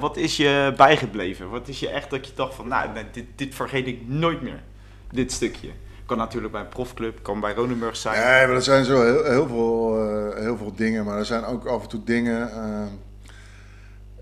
wat 0.00 0.16
is 0.16 0.36
je 0.36 0.72
bijgebleven? 0.76 1.50
Wat 1.50 1.68
is 1.68 1.80
je 1.80 1.88
echt 1.88 2.10
dat 2.10 2.26
je 2.26 2.32
dacht 2.36 2.54
van, 2.54 2.68
nou, 2.68 2.88
dit, 3.12 3.24
dit 3.36 3.54
vergeet 3.54 3.86
ik 3.86 4.00
nooit 4.08 4.42
meer, 4.42 4.62
dit 5.10 5.32
stukje. 5.32 5.68
Kan 6.06 6.16
natuurlijk 6.16 6.52
bij 6.52 6.60
een 6.62 6.68
profclub, 6.68 7.18
kan 7.22 7.40
bij 7.40 7.54
Ronenburg 7.54 7.96
zijn. 7.96 8.20
Nee, 8.20 8.46
maar 8.46 8.56
er 8.56 8.62
zijn 8.62 8.84
zo 8.84 9.02
heel, 9.02 9.24
heel, 9.24 9.46
veel, 9.48 9.98
eh, 10.32 10.40
heel 10.42 10.56
veel 10.56 10.72
dingen, 10.74 11.04
maar 11.04 11.18
er 11.18 11.24
zijn 11.26 11.44
ook 11.44 11.66
af 11.66 11.82
en 11.82 11.88
toe 11.88 12.04
dingen. 12.04 12.50
eh, 12.52 12.82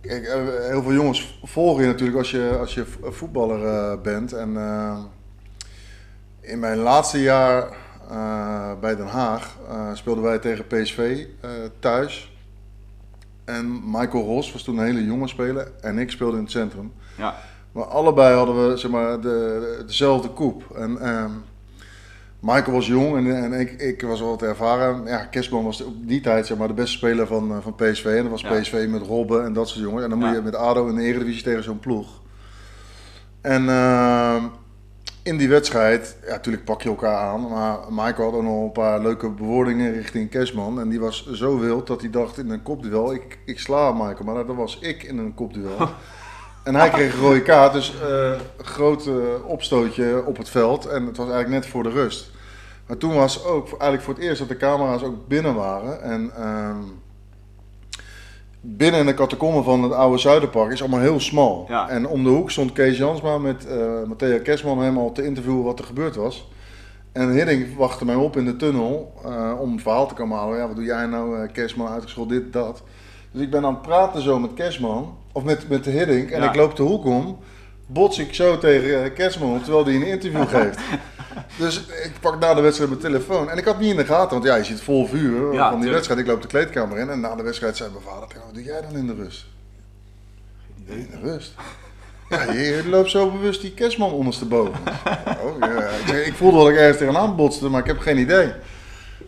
kijk, 0.01 0.25
eh, 0.25 0.43
heel 0.69 0.83
veel 0.83 0.93
jongens 0.93 1.40
volgen 1.43 1.83
je 1.83 1.88
natuurlijk 1.88 2.19
als 2.19 2.31
je, 2.31 2.57
als 2.61 2.75
je 2.75 2.85
vo- 2.87 3.11
voetballer 3.12 4.01
bent. 4.01 4.33
En 4.33 4.57
in 6.40 6.59
mijn 6.59 6.79
laatste 6.79 7.21
jaar 7.21 7.69
bij 8.81 8.97
Den 8.97 9.07
Haag 9.07 9.57
speelden 9.93 10.25
wij 10.25 10.38
tegen 10.38 10.66
PSV 10.66 11.27
thuis. 11.79 12.33
En 13.45 13.81
Michael 13.90 14.25
Ros 14.25 14.53
was 14.53 14.62
toen 14.62 14.79
een 14.79 14.85
hele 14.85 15.05
jonge 15.05 15.29
speler 15.29 15.73
en 15.81 15.99
ik 15.99 16.11
speelde 16.11 16.37
in 16.37 16.43
het 16.43 16.53
centrum. 16.53 16.93
Ja, 17.16 17.35
Maar 17.73 17.85
allebei 17.85 18.37
hadden 18.37 18.69
we 18.71 18.77
zeg 18.77 18.90
maar, 18.90 19.21
de, 19.21 19.83
dezelfde 19.87 20.29
koep. 20.29 20.77
En 20.77 20.99
ehm, 21.01 21.31
Michael 22.40 22.72
was 22.72 22.87
jong 22.87 23.16
en, 23.16 23.42
en 23.53 23.61
ik, 23.61 23.72
ik 23.72 24.03
was 24.03 24.20
wel 24.20 24.29
wat 24.29 24.42
ervaren. 24.42 25.05
Ja, 25.05 25.24
Kerstman 25.24 25.64
was 25.64 25.83
op 25.85 25.94
die 26.00 26.20
tijd 26.20 26.46
zeg 26.46 26.59
maar, 26.59 26.68
de 26.68 26.74
beste 26.74 26.96
speler 26.96 27.26
van, 27.26 27.50
eh, 27.50 27.57
van 27.61 27.74
PSV. 27.74 28.05
En 28.05 28.22
dat 28.22 28.31
was 28.31 28.40
Ja. 28.40 28.61
PSV 28.61 28.87
met 28.88 29.03
Robben 29.03 29.44
en 29.44 29.53
dat 29.53 29.68
soort 29.68 29.81
jongens. 29.85 30.05
En 30.05 30.11
dan 30.11 30.18
moet 30.18 30.35
je 30.35 30.42
met 30.42 30.55
ADO 30.55 30.87
in 30.88 30.94
de 30.94 31.03
Eredivisie 31.03 31.42
tegen 31.42 31.62
zo'n 31.62 31.79
ploeg. 31.79 32.09
En 33.40 33.68
ehm, 33.68 34.42
in 35.22 35.37
die 35.37 35.48
wedstrijd, 35.48 36.16
ja, 36.26 36.31
natuurlijk 36.31 36.64
pak 36.64 36.83
je 36.83 36.88
elkaar 36.88 37.16
aan. 37.16 37.48
Maar 37.48 37.79
Michael 37.90 38.31
had 38.31 38.35
ook 38.35 38.42
nog 38.42 38.62
een 38.64 38.72
paar 38.72 39.00
leuke 39.00 39.31
bewoordingen 39.31 39.92
richting 39.92 40.31
Kerstman. 40.31 40.81
En 40.81 40.88
die 40.88 41.00
was 41.00 41.31
zo 41.33 41.59
wild 41.59 41.87
dat 41.87 42.00
hij 42.00 42.11
dacht 42.11 42.38
in 42.38 42.50
een 42.50 42.62
kopduel, 42.62 43.12
ik, 43.14 43.38
ik 43.44 43.59
sla 43.59 43.92
Michael. 43.92 44.24
Maar 44.24 44.46
dat 44.46 44.57
was 44.57 44.79
ik 44.81 45.03
in 45.03 45.18
een 45.18 45.35
kopduel. 45.35 45.76
En 46.62 46.75
hij 46.75 46.90
kreeg 46.90 47.14
een 47.14 47.20
rode 47.20 47.42
kaart, 47.42 47.73
dus 47.73 47.94
een 48.59 48.64
groot 48.64 49.07
eh, 49.07 49.14
opstootje 49.44 50.23
op 50.27 50.37
het 50.37 50.49
veld. 50.49 50.87
En 50.87 51.07
het 51.07 51.16
was 51.16 51.29
eigenlijk 51.29 51.62
net 51.62 51.73
voor 51.73 51.83
de 51.83 51.90
rust. 51.90 52.31
Maar 52.87 52.96
toen 52.96 53.14
was 53.14 53.44
ook 53.44 53.68
eigenlijk 53.68 54.03
voor 54.03 54.14
het 54.14 54.23
eerst 54.23 54.38
dat 54.38 54.49
de 54.49 54.57
camera's 54.57 55.03
ook 55.03 55.29
binnen 55.29 55.55
waren. 55.55 56.03
En 56.03 56.31
ehm, 56.37 56.77
binnen 58.61 59.01
in 59.01 59.07
de 59.07 59.14
catacomben 59.14 59.64
van 59.64 59.83
het 59.83 59.92
oude 59.92 60.18
Zuiderpark 60.18 60.73
is 60.73 60.81
allemaal 60.81 61.01
heel 61.01 61.20
smal. 61.20 61.64
Ja. 61.68 61.88
En 61.88 62.07
om 62.07 62.25
de 62.25 62.31
hoek 62.31 62.51
stond 62.51 62.73
Kees 62.73 62.99
Jansma 62.99 63.38
met 63.38 63.66
eh 63.66 64.03
Matthea 64.07 64.38
Kerstman 64.38 64.81
helemaal 64.81 65.12
te 65.12 65.25
interviewen 65.25 65.64
wat 65.64 65.79
er 65.79 65.85
gebeurd 65.85 66.16
was. 66.16 66.49
En 67.12 67.31
Hiddink 67.31 67.79
wachtte 67.79 68.05
mij 68.05 68.14
op 68.14 68.37
in 68.37 68.44
de 68.44 68.57
tunnel 68.57 69.12
om 69.61 69.73
een 69.73 69.81
verhaal 69.81 70.07
te 70.07 70.14
komen 70.14 70.38
halen. 70.38 70.59
Ja, 70.59 70.66
wat 70.66 70.77
doe 70.77 70.85
jij 70.85 71.07
nou, 71.07 71.46
Kerstman, 71.46 71.88
uitgescholden, 71.88 72.42
dit, 72.42 72.53
dat. 72.53 72.83
Dus 73.31 73.42
ik 73.42 73.51
ben 73.51 73.64
aan 73.64 73.73
het 73.73 73.83
praten 73.83 74.23
zo 74.23 74.38
met 74.38 74.55
Kerstman, 74.55 75.16
of 75.33 75.43
met, 75.43 75.69
met 75.69 75.85
de 75.85 75.90
Hiddink. 75.90 76.31
En 76.31 76.43
Ja. 76.43 76.49
ik 76.49 76.55
loop 76.57 76.77
de 76.77 76.83
hoek 76.83 77.05
om, 77.05 77.38
bots 77.87 78.19
ik 78.19 78.35
zo 78.35 78.59
tegen 78.59 79.05
eh, 79.05 79.12
Kerstman 79.14 79.62
terwijl 79.62 79.85
hij 79.85 79.95
een 79.95 80.07
interview 80.07 80.49
geeft. 80.57 80.79
Dus 81.59 81.79
ik 81.81 82.12
pak 82.21 82.40
na 82.40 82.55
de 82.55 82.61
wedstrijd 82.61 82.90
mijn 82.90 83.03
telefoon. 83.03 83.51
En 83.51 83.59
ik 83.59 83.64
had 83.64 83.79
niet 83.81 83.90
in 83.90 83.97
de 83.97 84.05
gaten, 84.05 84.31
want 84.31 84.45
ja, 84.45 84.55
je 84.57 84.64
ziet 84.64 84.81
vol 84.81 85.07
vuur 85.07 85.53
Ja, 85.53 85.71
van 85.71 85.81
die 85.81 85.90
wedstrijd. 85.90 86.21
Ik 86.21 86.27
loop 86.27 86.43
de 86.43 86.49
kleedkamer 86.49 86.99
in 86.99 87.11
en 87.11 87.21
na 87.21 87.35
de 87.35 87.43
wedstrijd 87.43 87.77
zei 87.77 87.90
mijn 87.90 88.05
vader 88.05 88.21
wat 88.45 88.55
doe 88.55 88.62
jij 88.62 88.81
dan 88.81 88.97
in 88.97 89.07
de 89.07 89.14
rust? 89.14 89.47
In 90.87 91.09
de 91.11 91.31
rust? 91.31 91.53
Ja, 92.29 92.53
je, 92.53 92.83
loopt 92.88 93.11
zo 93.11 93.31
bewust 93.31 93.61
die 93.61 93.73
kerstman 93.75 94.12
ondersteboven. 94.12 94.75
Oh, 95.45 95.59
ja. 95.59 96.14
ik 96.14 96.35
voelde 96.35 96.59
dat 96.59 96.69
ik 96.69 96.77
ergens 96.77 96.99
tegenaan 96.99 97.37
botste, 97.37 97.69
maar 97.69 97.81
ik 97.81 97.87
heb 97.87 97.99
geen 97.99 98.19
idee. 98.19 98.53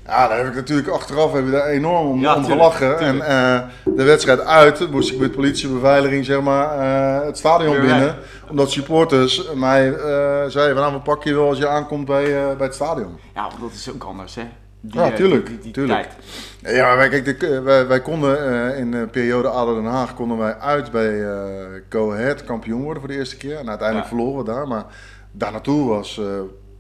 Ja, 0.07 0.29
daar 0.29 0.39
heb 0.39 0.47
ik 0.47 0.55
natuurlijk 0.55 0.89
achteraf 0.89 1.33
heb 1.33 1.45
ik 1.47 1.53
daar 1.53 1.67
enorm 1.67 2.07
om, 2.07 2.21
Ja, 2.21 2.35
om 2.35 2.43
tuurlijk, 2.45 2.61
gelachen. 2.63 2.97
tuurlijk. 2.99 3.25
En 3.25 3.55
eh, 3.55 3.95
de 3.97 4.03
wedstrijd 4.03 4.41
uit 4.41 4.91
moest 4.91 5.13
ik 5.13 5.19
met 5.19 5.33
politiebeveiliging 5.33 6.25
zeg 6.25 6.41
maar, 6.41 6.79
eh, 6.79 7.27
het 7.27 7.39
stadion 7.39 7.71
Weer 7.71 7.81
binnen. 7.81 8.01
weg. 8.01 8.15
Omdat 8.51 8.71
supporters 8.71 9.53
mij 9.55 9.93
eh, 9.95 10.01
zeiden 10.49 10.75
van 10.75 10.83
nou, 10.85 10.93
we 10.93 11.01
pakken 11.01 11.31
je 11.31 11.37
wel 11.37 11.49
als 11.49 11.59
je 11.59 11.69
aankomt 11.69 12.07
bij, 12.07 12.25
bij 12.57 12.67
het 12.67 12.75
stadion. 12.75 13.19
ja 13.35 13.43
want 13.43 13.61
dat 13.61 13.73
is 13.73 13.91
ook 13.95 14.05
anders, 14.05 14.35
hè? 14.35 14.43
Die, 14.81 15.01
Ja, 15.01 15.11
tuurlijk, 15.11 15.47
Die, 15.47 15.55
die, 15.55 15.63
die 15.65 15.73
tuurlijk. 15.73 16.09
tijd. 16.61 16.75
Ja, 16.77 16.95
maar 16.95 17.09
kijk, 17.09 17.41
de, 17.41 17.61
wij, 17.61 17.87
wij 17.87 18.01
konden 18.01 18.77
in 18.77 18.91
de 18.91 19.07
periode 19.11 19.49
ADO 19.49 19.75
Den 19.75 19.85
Haag 19.91 20.15
konden 20.15 20.39
wij 20.39 20.59
uit 20.59 20.91
bij 20.91 21.23
eh 21.23 21.37
Go 21.89 22.13
Ahead 22.13 22.45
kampioen 22.45 22.83
worden 22.83 23.03
voor 23.03 23.11
de 23.13 23.17
eerste 23.19 23.37
keer. 23.37 23.59
En 23.59 23.69
uiteindelijk 23.69 24.09
Ja. 24.11 24.17
verloren 24.17 24.45
we 24.45 24.51
daar. 24.53 24.69
Maar 24.69 24.85
daar 25.33 25.53
naartoe 25.53 25.89
was 25.89 26.21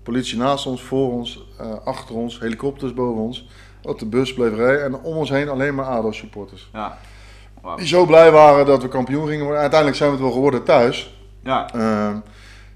politie 0.03 0.39
naast 0.39 0.67
ons, 0.67 0.83
voor 0.83 1.13
ons, 1.13 1.47
eh, 1.59 1.75
achter 1.85 2.15
ons, 2.15 2.41
helikopters 2.41 2.95
boven 2.95 3.23
ons. 3.23 3.49
Op 3.83 3.99
de 3.99 4.07
bus 4.07 4.35
bleef 4.35 4.55
rijden 4.55 4.85
en 4.85 4.95
om 4.95 5.17
ons 5.17 5.31
heen 5.31 5.49
alleen 5.49 5.75
maar 5.75 5.85
ADO 5.85 6.13
supporters. 6.13 6.71
Ja. 6.73 6.99
Die 7.77 7.87
zo 7.87 8.07
blij 8.07 8.31
waren 8.31 8.67
dat 8.67 8.83
we 8.83 8.89
kampioen 8.89 9.27
gingen 9.27 9.43
worden. 9.43 9.61
Uiteindelijk 9.61 9.99
zijn 9.99 10.11
we 10.11 10.17
het 10.17 10.25
wel 10.25 10.35
geworden 10.35 10.65
thuis. 10.65 11.21
Ja, 11.43 11.71
Ehm, 11.75 12.17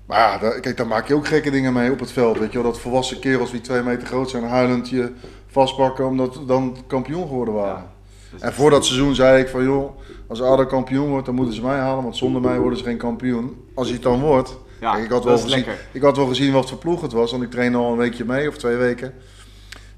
maar 0.06 0.18
ja, 0.18 0.38
daar, 0.38 0.60
kijk, 0.60 0.76
daar 0.76 0.86
maak 0.86 1.08
je 1.08 1.14
ook 1.14 1.26
gekke 1.26 1.50
dingen 1.50 1.72
mee 1.72 1.92
op 1.92 2.00
het 2.00 2.12
veld. 2.12 2.38
Weet 2.38 2.52
je 2.52 2.62
wel, 2.62 2.70
dat 2.70 2.80
volwassen 2.80 3.18
kerels 3.18 3.50
die 3.50 3.60
twee 3.60 3.82
meter 3.82 4.06
groot 4.06 4.30
zijn, 4.30 4.44
huilend 4.44 4.88
je 4.88 5.12
vastpakken 5.46 6.06
omdat 6.06 6.36
we 6.36 6.44
dan 6.44 6.76
kampioen 6.86 7.26
geworden 7.26 7.54
waren. 7.54 7.74
Ja. 7.82 7.90
Dus 8.32 8.40
En 8.40 8.52
voor 8.52 8.70
dat 8.70 8.84
seizoen 8.84 9.14
zei 9.14 9.40
ik 9.42 9.48
van 9.48 9.64
joh, 9.64 9.98
als 10.28 10.42
ADO 10.42 10.66
kampioen 10.66 11.08
wordt, 11.08 11.26
dan 11.26 11.34
moeten 11.34 11.54
ze 11.54 11.62
mij 11.62 11.78
halen, 11.78 12.02
want 12.02 12.16
zonder 12.16 12.40
mij 12.40 12.58
worden 12.58 12.78
ze 12.78 12.84
geen 12.84 12.96
kampioen. 12.96 13.64
Als 13.74 13.86
hij 13.86 13.94
het 13.94 14.04
dan 14.04 14.20
wordt. 14.20 14.56
Ja, 14.80 14.96
ik, 14.96 15.10
had 15.10 15.24
wel 15.24 15.38
gezien, 15.38 15.50
lekker. 15.50 15.78
ik 15.92 16.02
had 16.02 16.16
wel 16.16 16.26
gezien 16.26 16.52
wat 16.52 16.68
voor 16.68 16.78
ploeg 16.78 17.00
het 17.00 17.12
was, 17.12 17.30
want 17.30 17.42
ik 17.42 17.50
trainde 17.50 17.78
al 17.78 17.90
een 17.92 17.98
weekje 17.98 18.24
mee 18.24 18.48
of 18.48 18.56
twee 18.56 18.76
weken. 18.76 19.14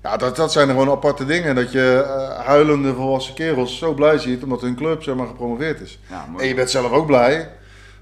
Ja, 0.02 0.16
dat, 0.16 0.36
dat 0.36 0.52
zijn 0.52 0.68
gewoon 0.68 0.90
aparte 0.90 1.24
dingen. 1.24 1.54
Dat 1.54 1.72
je 1.72 2.04
eh, 2.06 2.46
huilende 2.46 2.94
volwassen 2.94 3.34
kerels 3.34 3.78
zo 3.78 3.94
blij 3.94 4.18
ziet 4.18 4.42
omdat 4.42 4.60
hun 4.60 4.76
club 4.76 5.02
zeg 5.02 5.14
maar, 5.14 5.26
gepromoveerd 5.26 5.80
is. 5.80 6.00
Ja. 6.08 6.28
En 6.38 6.46
je 6.46 6.54
bent 6.54 6.70
zelf 6.70 6.92
ook 6.92 7.06
blij. 7.06 7.50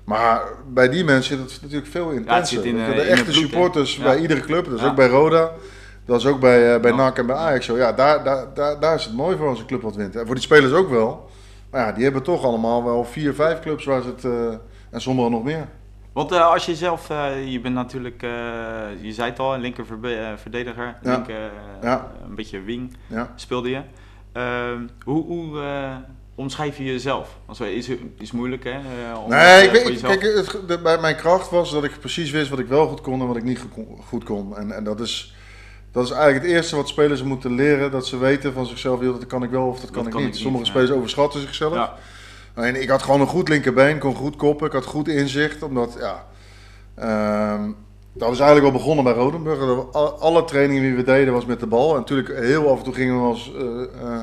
Maar 0.04 0.42
bij 0.72 0.88
die 0.88 1.04
mensen 1.04 1.38
zit 1.38 1.52
het 1.52 1.62
natuurlijk 1.62 1.90
veel 1.90 2.10
intenser. 2.10 2.56
zit 2.56 2.64
in, 2.64 2.78
eh, 2.80 2.86
de 2.86 2.92
in 2.92 3.08
echte 3.08 3.24
bloed, 3.24 3.34
supporters 3.34 3.98
bij 3.98 4.18
iedere 4.18 4.40
club, 4.40 4.64
dat 4.64 4.78
is 4.78 4.84
ook 4.84 4.94
bij 4.94 5.08
Roda. 5.08 5.52
Dat 6.04 6.20
is 6.20 6.26
ook 6.26 6.40
bij, 6.40 6.74
eh, 6.74 6.80
bij. 6.80 6.92
NAC 6.92 7.18
en 7.18 7.26
bij 7.26 7.36
Ajax 7.36 7.66
zo. 7.66 7.76
Ja, 7.76 7.92
daar, 7.92 8.24
daar, 8.24 8.54
daar, 8.54 8.80
daar 8.80 8.94
is 8.94 9.04
het 9.04 9.14
mooi 9.14 9.36
voor 9.36 9.48
als 9.48 9.58
een 9.58 9.66
club 9.66 9.82
wat 9.82 9.96
wint. 9.96 10.16
En 10.16 10.26
voor 10.26 10.34
die 10.34 10.44
spelers 10.44 10.72
ook 10.72 10.90
wel. 10.90 11.30
Maar 11.70 11.86
ja, 11.86 11.92
die 11.92 12.04
hebben 12.04 12.22
toch 12.22 12.44
allemaal 12.44 12.84
wel 12.84 13.04
vier, 13.04 13.34
vijf 13.34 13.60
clubs 13.60 13.84
waar 13.84 14.02
ze 14.02 14.08
het... 14.08 14.24
eh, 14.24 14.58
en 14.90 15.00
sommigen 15.00 15.30
nog 15.30 15.44
meer. 15.44 15.68
Want 16.16 16.32
eh, 16.32 16.50
als 16.50 16.66
je 16.66 16.74
zelf, 16.74 17.10
eh, 17.10 17.52
je 17.52 17.60
bent 17.60 17.74
natuurlijk, 17.74 18.22
eh, 18.22 18.30
je 19.00 19.12
zei 19.12 19.30
het 19.30 19.38
al, 19.38 19.54
een 19.54 19.60
linker 19.60 19.86
verdediger, 20.36 20.96
Ja. 21.02 21.10
linker, 21.14 21.50
Ja. 21.82 22.12
een 22.28 22.34
beetje 22.34 22.60
wing 22.60 22.96
Ja. 23.06 23.32
speelde 23.34 23.70
je. 23.70 23.80
Ehm, 24.32 24.86
hoe 25.04 25.24
hoe 25.24 25.60
omschrijf 26.34 26.76
je 26.78 26.84
jezelf? 26.84 27.38
Want 27.46 27.60
is, 27.60 27.88
is 28.18 28.32
moeilijk 28.32 28.64
hè? 28.64 28.76
om 29.24 29.30
Nee, 29.30 29.64
ik 29.64 29.70
weet, 29.70 30.00
kijk, 30.00 30.22
het, 30.22 30.58
de, 30.68 30.78
bij 30.78 30.98
mijn 30.98 31.16
kracht 31.16 31.50
was 31.50 31.70
dat 31.72 31.84
ik 31.84 31.98
precies 32.00 32.30
wist 32.30 32.50
wat 32.50 32.58
ik 32.58 32.66
wel 32.68 32.86
goed 32.88 33.00
kon 33.00 33.20
en 33.20 33.26
wat 33.26 33.36
ik 33.36 33.44
niet 33.44 33.64
go- 33.74 33.98
goed 34.06 34.24
kon. 34.24 34.56
En, 34.56 34.72
en 34.72 34.84
dat, 34.84 35.00
is, 35.00 35.34
dat 35.92 36.04
is 36.04 36.10
eigenlijk 36.10 36.44
het 36.44 36.52
eerste 36.54 36.76
wat 36.76 36.88
spelers 36.88 37.22
moeten 37.22 37.54
leren. 37.54 37.90
Dat 37.90 38.06
ze 38.06 38.18
weten 38.18 38.52
van 38.52 38.66
zichzelf, 38.66 39.00
dat 39.00 39.26
kan 39.26 39.42
ik 39.42 39.50
wel 39.50 39.66
of 39.66 39.80
dat 39.80 39.90
kan 39.90 40.04
ik 40.06 40.10
kan 40.12 40.24
niet. 40.24 40.34
ik 40.34 40.40
Sommige 40.40 40.64
spelers 40.64 40.90
overschatten 40.90 41.40
zichzelf. 41.40 41.90
Ik 42.64 42.88
had 42.88 43.02
gewoon 43.02 43.20
een 43.20 43.26
goed 43.26 43.48
linkerbeen, 43.48 43.98
kon 43.98 44.14
goed 44.14 44.36
koppen, 44.36 44.66
ik 44.66 44.72
had 44.72 44.84
goed 44.84 45.08
inzicht. 45.08 45.62
Omdat, 45.62 45.96
ja, 46.00 46.24
ehm, 46.94 47.70
dat 48.12 48.32
is 48.32 48.38
eigenlijk 48.38 48.72
al 48.72 48.78
begonnen 48.78 49.04
bij 49.04 49.12
Rodenburg. 49.14 49.92
Alle 50.20 50.44
trainingen 50.44 50.82
die 50.82 50.94
we 50.94 51.02
deden 51.02 51.32
was 51.34 51.46
met 51.46 51.60
de 51.60 51.66
bal. 51.66 51.90
En 51.92 51.96
natuurlijk 51.98 52.28
heel 52.38 52.70
af 52.70 52.78
en 52.78 52.84
toe 52.84 52.94
gingen 52.94 53.20
we 53.20 53.26
als 53.26 53.52
eh, 53.54 53.62
eh, 54.02 54.20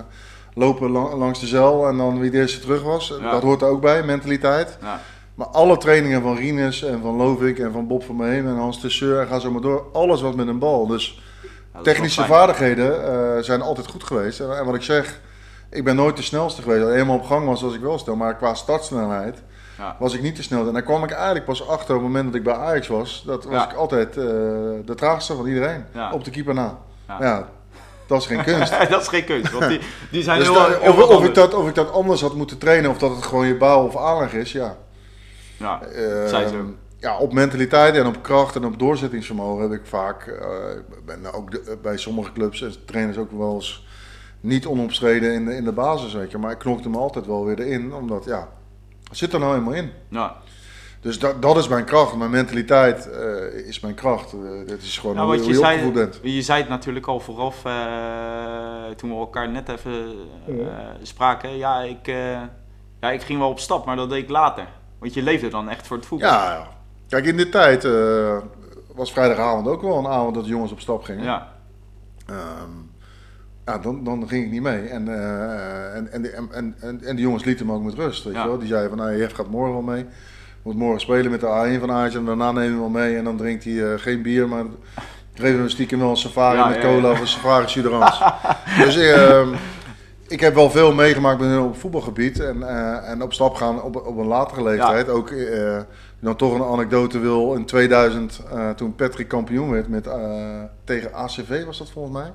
lopen 0.54 0.91
lang- 0.91 1.13
langs 1.13 1.39
de 1.39 1.48
zeil 1.48 1.88
en 1.88 1.98
dan 1.98 2.19
wie 2.19 2.32
de 2.32 2.38
eerste 2.38 2.60
terug 2.60 2.84
was. 2.84 3.13
Ja. 3.22 3.32
Dat 3.32 3.41
hoort 3.41 3.62
er 3.62 3.67
ook 3.67 3.82
bij, 3.82 4.04
mentaliteit. 4.04 4.78
ja, 4.82 5.00
Maar 5.36 5.48
alle 5.48 5.78
trainingen 5.78 6.22
van 6.22 6.36
Rinus 6.36 6.84
en 6.84 7.02
van 7.02 7.15
Lovik 7.15 7.60
en 7.60 7.72
van 7.72 7.88
Bob 7.88 8.04
van 8.04 8.15
Meen 8.15 8.48
en 8.48 8.56
Hans 8.58 8.82
Tesseur 8.82 9.19
en 9.19 9.28
ga 9.28 9.39
zo 9.39 9.52
maar 9.52 9.62
door. 9.62 9.86
Alles 9.93 10.22
was 10.22 10.36
met 10.36 10.48
een 10.48 10.60
bal. 10.60 10.88
Dus 10.88 11.22
Ja, 11.74 11.82
technische 11.82 12.26
vaardigheden 12.26 13.06
eh, 13.13 13.43
zijn 13.43 13.62
altijd 13.62 13.88
goed 13.88 14.04
geweest. 14.04 14.39
En, 14.39 14.58
en 14.58 14.65
wat 14.65 14.76
ik 14.76 14.82
zeg, 14.82 15.19
ik 15.74 15.84
ben 15.84 15.96
nooit 15.96 16.18
de 16.18 16.24
snelste 16.24 16.62
geweest. 16.62 16.84
Als 16.86 16.94
eenmaal 16.94 17.16
op 17.16 17.24
gang 17.24 17.46
was, 17.48 17.62
was 17.62 17.74
ik 17.74 17.82
wel 17.82 18.00
snel. 18.00 18.16
Maar 18.16 18.36
qua 18.36 18.54
startsnelheid 18.54 19.42
Ja. 19.78 19.96
was 20.00 20.14
ik 20.14 20.22
niet 20.22 20.36
te 20.36 20.44
snel. 20.44 20.68
En 20.68 20.74
daar 20.74 20.82
kwam 20.84 21.04
ik 21.04 21.12
eigenlijk 21.12 21.46
pas 21.46 21.68
achter 21.68 21.96
op 21.96 22.02
het 22.02 22.12
moment 22.12 22.26
dat 22.26 22.36
ik 22.36 22.44
bij 22.44 22.54
Ajax 22.54 22.88
was. 22.88 23.24
Dat 23.26 23.44
was 23.44 23.54
Ja. 23.54 23.70
ik 23.72 23.76
altijd 23.78 24.10
eh, 24.18 24.24
de 24.86 24.94
traagste 24.96 25.36
van 25.36 25.46
iedereen. 25.48 25.86
Ja. 25.94 26.12
Op 26.12 26.24
de 26.24 26.32
keeper 26.32 26.54
na. 26.54 26.78
Ja. 27.08 27.18
Ja, 27.20 27.50
dat 28.08 28.22
is 28.22 28.28
geen 28.28 28.44
kunst. 28.44 28.74
dat 28.90 29.02
is 29.02 29.08
geen 29.08 29.26
kunst, 29.26 29.52
want 29.52 29.68
die, 29.68 29.80
die 30.12 30.24
zijn 30.24 30.38
Dus 30.40 30.48
heel, 30.48 30.56
dat- 30.58 30.82
heel 30.82 30.94
of, 30.94 31.16
of, 31.16 31.24
ik 31.26 31.34
dat, 31.36 31.54
of 31.54 31.68
ik 31.68 31.76
dat 31.76 31.92
anders 31.92 32.22
had 32.22 32.34
moeten 32.36 32.58
trainen, 32.58 32.90
of 32.90 32.98
dat 32.98 33.16
het 33.16 33.26
gewoon 33.26 33.48
je 33.48 33.58
bouw 33.58 33.86
of 33.86 33.98
aanleg 33.98 34.34
is, 34.34 34.52
ja. 34.52 34.76
Ja, 35.58 35.82
Eh, 35.82 36.28
zo. 36.28 36.66
ja, 37.00 37.18
op 37.18 37.34
mentaliteit 37.34 37.96
en 37.96 38.06
op 38.06 38.22
kracht 38.24 38.56
en 38.56 38.66
op 38.66 38.80
doorzettingsvermogen 38.80 39.62
heb 39.62 39.72
ik 39.80 39.86
vaak, 39.86 40.28
eh, 40.28 40.46
ben 41.06 41.34
ook 41.34 41.52
de- 41.52 41.78
bij 41.82 41.98
sommige 41.98 42.32
clubs 42.32 42.62
en 42.62 42.74
trainers 42.86 43.18
ook 43.18 43.32
wel 43.32 43.54
eens 43.54 43.86
niet 44.44 44.66
onomstreden 44.66 45.34
in 45.34 45.46
de, 45.46 45.56
in 45.56 45.64
de 45.64 45.72
basis, 45.72 46.14
weet 46.14 46.32
je. 46.32 46.38
Maar 46.38 46.52
ik 46.52 46.58
knokte 46.58 46.90
me 46.90 46.98
altijd 46.98 47.26
wel 47.26 47.46
weer 47.46 47.60
erin, 47.60 47.94
omdat 47.94 48.26
ja, 48.26 48.50
het 49.08 49.18
zit 49.18 49.34
er 49.34 49.40
nou 49.40 49.56
eenmaal 49.56 49.74
in. 49.74 49.92
ja. 50.10 50.36
Dus 51.02 51.20
dat, 51.20 51.42
dat 51.42 51.58
is 51.58 51.68
mijn 51.68 51.86
kracht. 51.86 52.16
Mijn 52.16 52.30
mentaliteit 52.32 53.10
eh, 53.10 53.68
is 53.68 53.80
mijn 53.80 53.94
kracht. 53.94 54.34
Eh, 54.34 54.40
het 54.68 54.82
is 54.82 54.98
gewoon 54.98 55.16
Nou, 55.16 55.28
hoe, 55.28 55.38
je 55.38 55.48
je 55.50 55.56
zei, 55.56 55.72
opgevoed 55.74 55.94
bent. 55.94 56.20
je 56.34 56.42
zei 56.42 56.60
het 56.60 56.70
natuurlijk 56.70 57.08
al 57.08 57.20
vooraf, 57.20 57.66
eh, 57.66 57.74
toen 58.96 59.10
we 59.10 59.16
elkaar 59.16 59.50
net 59.50 59.70
even 59.70 59.94
eh, 60.48 60.54
spraken. 61.02 61.58
Ja 61.58 61.82
ik, 61.82 62.08
eh, 62.08 62.42
ja, 63.02 63.12
ik 63.12 63.22
ging 63.22 63.40
wel 63.40 63.50
op 63.50 63.60
stap, 63.60 63.86
maar 63.86 63.96
dat 63.96 64.10
deed 64.10 64.24
ik 64.24 64.30
later. 64.30 64.68
Want 65.00 65.14
je 65.14 65.22
leefde 65.22 65.48
dan 65.48 65.70
echt 65.70 65.88
voor 65.88 65.98
het 65.98 66.06
voetbal. 66.06 66.30
Ja, 66.30 66.54
ja. 66.54 66.68
Kijk, 67.10 67.26
in 67.26 67.38
die 67.38 67.50
tijd 67.50 67.86
eh, 67.86 68.38
was 68.96 69.12
vrijdagavond 69.12 69.68
ook 69.68 69.82
wel 69.82 69.98
een 69.98 70.08
avond 70.08 70.36
dat 70.36 70.44
de 70.44 70.50
jongens 70.50 70.72
op 70.72 70.80
stap 70.80 71.04
gingen. 71.04 71.24
Ja, 71.24 71.52
Ehm, 72.26 72.70
ja, 73.65 73.78
dan, 73.78 74.04
dan 74.04 74.28
ging 74.28 74.45
ik 74.45 74.52
niet 74.52 74.62
mee. 74.62 74.88
En, 74.88 75.08
eh, 75.08 75.95
en, 75.95 76.12
en, 76.12 76.34
en, 76.34 76.76
en, 76.80 77.02
en, 77.04 77.15
die 77.15 77.26
jongens 77.26 77.43
lieten 77.43 77.65
me 77.65 77.73
ook 77.73 77.84
met 77.84 77.93
rust. 77.93 78.23
Weet 78.23 78.34
Ja. 78.34 78.41
je 78.41 78.47
wel? 78.47 78.58
Die 78.58 78.67
zeiden 78.67 78.89
van, 78.89 78.97
nou, 78.97 79.17
Jeff 79.17 79.34
gaat 79.36 79.49
morgen 79.49 79.73
wel 79.73 79.82
mee. 79.82 80.06
Moet 80.62 80.76
morgen 80.76 81.02
spelen 81.02 81.32
met 81.32 81.39
de 81.39 81.45
A1 81.78 81.80
van 81.80 81.91
Ajax 81.91 82.15
en 82.15 82.26
daarna 82.26 82.52
nemen 82.52 82.78
we 82.78 82.84
hem 82.84 82.93
wel 82.93 83.02
mee. 83.04 83.17
En 83.17 83.23
dan 83.23 83.38
drinkt 83.38 83.63
hij 83.63 83.93
eh, 83.93 83.99
geen 83.99 84.21
bier, 84.21 84.47
maar 84.49 84.63
geven 85.34 85.63
we 85.63 85.69
stiekem 85.69 85.99
wel 85.99 86.10
een 86.10 86.17
safari 86.17 86.58
Ja, 86.58 86.67
met 86.67 86.80
cola 86.80 87.12
of 87.12 87.19
een 87.19 87.28
safari 87.28 87.67
Suderans. 87.67 88.21
dus 88.84 88.95
ehm, 88.97 89.47
ik 90.34 90.39
heb 90.39 90.54
wel 90.54 90.69
veel 90.69 90.93
meegemaakt 90.93 91.39
met 91.39 91.50
hun 91.50 91.60
op 91.60 91.78
voetbalgebied. 91.78 92.39
En, 92.39 92.63
eh, 92.63 93.10
en 93.10 93.22
op 93.22 93.34
stap 93.34 93.56
gaan 93.56 93.82
op, 93.82 93.96
op 93.96 94.17
een 94.17 94.26
latere 94.26 94.63
leeftijd. 94.63 95.10
Ook 95.10 95.30
eh, 95.30 95.78
dan 96.19 96.36
toch 96.36 96.54
een 96.54 96.63
anekdote 96.63 97.19
wil. 97.19 97.54
In 97.54 97.65
2000, 97.65 98.41
eh, 98.52 98.69
toen 98.69 98.96
Patrick 98.96 99.28
kampioen 99.28 99.72
werd 99.72 99.88
met, 99.88 100.08
tegen 100.84 101.13
ACV 101.13 101.65
was 101.65 101.78
dat 101.78 101.91
volgens 101.91 102.13
mij. 102.13 102.32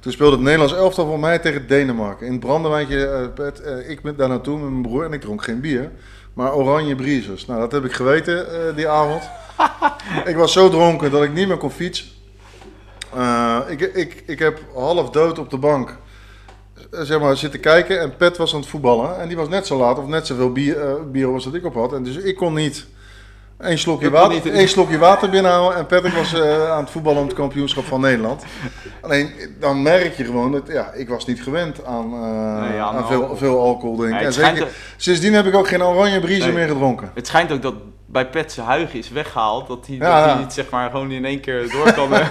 Toen 0.00 0.12
speelde 0.12 0.32
het 0.32 0.44
Nederlands 0.44 0.74
elftal 0.74 1.06
voor 1.06 1.18
mij 1.18 1.38
tegen 1.38 1.66
Denemarken. 1.66 2.26
In 2.26 2.32
het 2.32 2.40
brandewijntje, 2.40 3.30
Pet, 3.34 3.62
ik 3.86 4.02
ben 4.02 4.16
daar 4.16 4.28
naartoe 4.28 4.58
met 4.58 4.70
mijn 4.70 4.82
broer 4.82 5.04
en 5.04 5.12
ik 5.12 5.20
dronk 5.20 5.44
geen 5.44 5.60
bier. 5.60 5.90
Maar 6.34 6.54
oranje 6.54 6.94
briezers. 6.94 7.46
Nou, 7.46 7.60
dat 7.60 7.72
heb 7.72 7.84
ik 7.84 7.92
geweten 7.92 8.46
die 8.76 8.88
avond. 8.88 9.22
ik 10.30 10.36
was 10.36 10.52
zo 10.52 10.68
dronken 10.68 11.10
dat 11.10 11.22
ik 11.22 11.32
niet 11.32 11.48
meer 11.48 11.56
kon 11.56 11.70
fietsen. 11.70 12.06
Ik, 13.68 13.80
ik, 13.80 14.22
ik 14.26 14.38
heb 14.38 14.60
half 14.74 15.10
dood 15.10 15.38
op 15.38 15.50
de 15.50 15.58
bank 15.58 15.96
zeg 16.90 17.20
maar, 17.20 17.36
zitten 17.36 17.60
kijken 17.60 18.00
en 18.00 18.16
Pet 18.16 18.36
was 18.36 18.54
aan 18.54 18.60
het 18.60 18.68
voetballen. 18.68 19.20
En 19.20 19.28
die 19.28 19.36
was 19.36 19.48
net 19.48 19.66
zo 19.66 19.76
laat 19.76 19.98
of 19.98 20.06
net 20.06 20.26
zoveel 20.26 20.52
bier, 20.52 20.80
eh, 20.80 20.92
bier 21.12 21.26
als 21.28 21.44
dat 21.44 21.54
ik 21.54 21.64
op 21.64 21.74
had. 21.74 21.92
En 21.92 22.02
dus 22.02 22.16
ik 22.16 22.36
kon 22.36 22.54
niet 22.54 22.86
één 23.60 23.78
slokje, 23.78 24.10
water, 24.10 24.34
niet- 24.34 24.46
één 24.54 24.68
slokje 24.68 24.98
water 24.98 25.30
binnenhouden. 25.30 25.78
En 25.78 25.86
Patrick 25.86 26.12
was 26.12 26.32
eh, 26.34 26.70
aan 26.70 26.82
het 26.82 26.90
voetballen 26.90 27.20
om 27.20 27.26
het 27.26 27.36
kampioenschap 27.36 27.84
van 27.84 28.00
Nederland. 28.00 28.42
Alleen 29.00 29.30
dan 29.60 29.82
merk 29.82 30.16
je 30.16 30.24
gewoon 30.24 30.52
dat 30.52 30.62
ja, 30.66 30.92
ik 30.92 31.08
was 31.08 31.26
niet 31.26 31.42
gewend 31.42 31.84
aan, 31.84 32.04
eh, 32.12 32.20
Nee, 32.70 32.80
aan 32.80 32.96
aan 32.96 33.06
veel, 33.06 33.16
alcohol. 33.16 33.36
veel 33.36 33.60
alcohol 33.60 33.96
drinken. 33.96 34.16
Nee, 34.16 34.26
en 34.26 34.32
zeker, 34.32 34.68
sindsdien 34.96 35.32
heb 35.34 35.46
ik 35.46 35.54
ook 35.54 35.68
geen 35.68 35.82
oranje 35.82 36.20
briezen 36.20 36.46
Nee. 36.54 36.56
meer 36.58 36.68
gedronken. 36.72 37.10
het 37.14 37.26
schijnt 37.26 37.52
ook 37.52 37.62
dat 37.62 37.74
bij 38.12 38.26
Pet 38.26 38.52
zijn 38.52 38.66
huig 38.66 38.94
is 38.94 39.10
weggehaald. 39.10 39.68
Dat 39.68 39.86
hij, 39.86 39.96
Ja, 39.96 40.14
dat 40.16 40.24
hij 40.24 40.34
ja. 40.34 40.38
niet 40.40 40.52
zeg 40.52 40.70
maar 40.70 40.90
gewoon 40.90 41.10
in 41.10 41.24
één 41.24 41.40
keer 41.40 41.70
door 41.70 41.92
kan, 41.92 42.14
eh, 42.14 42.28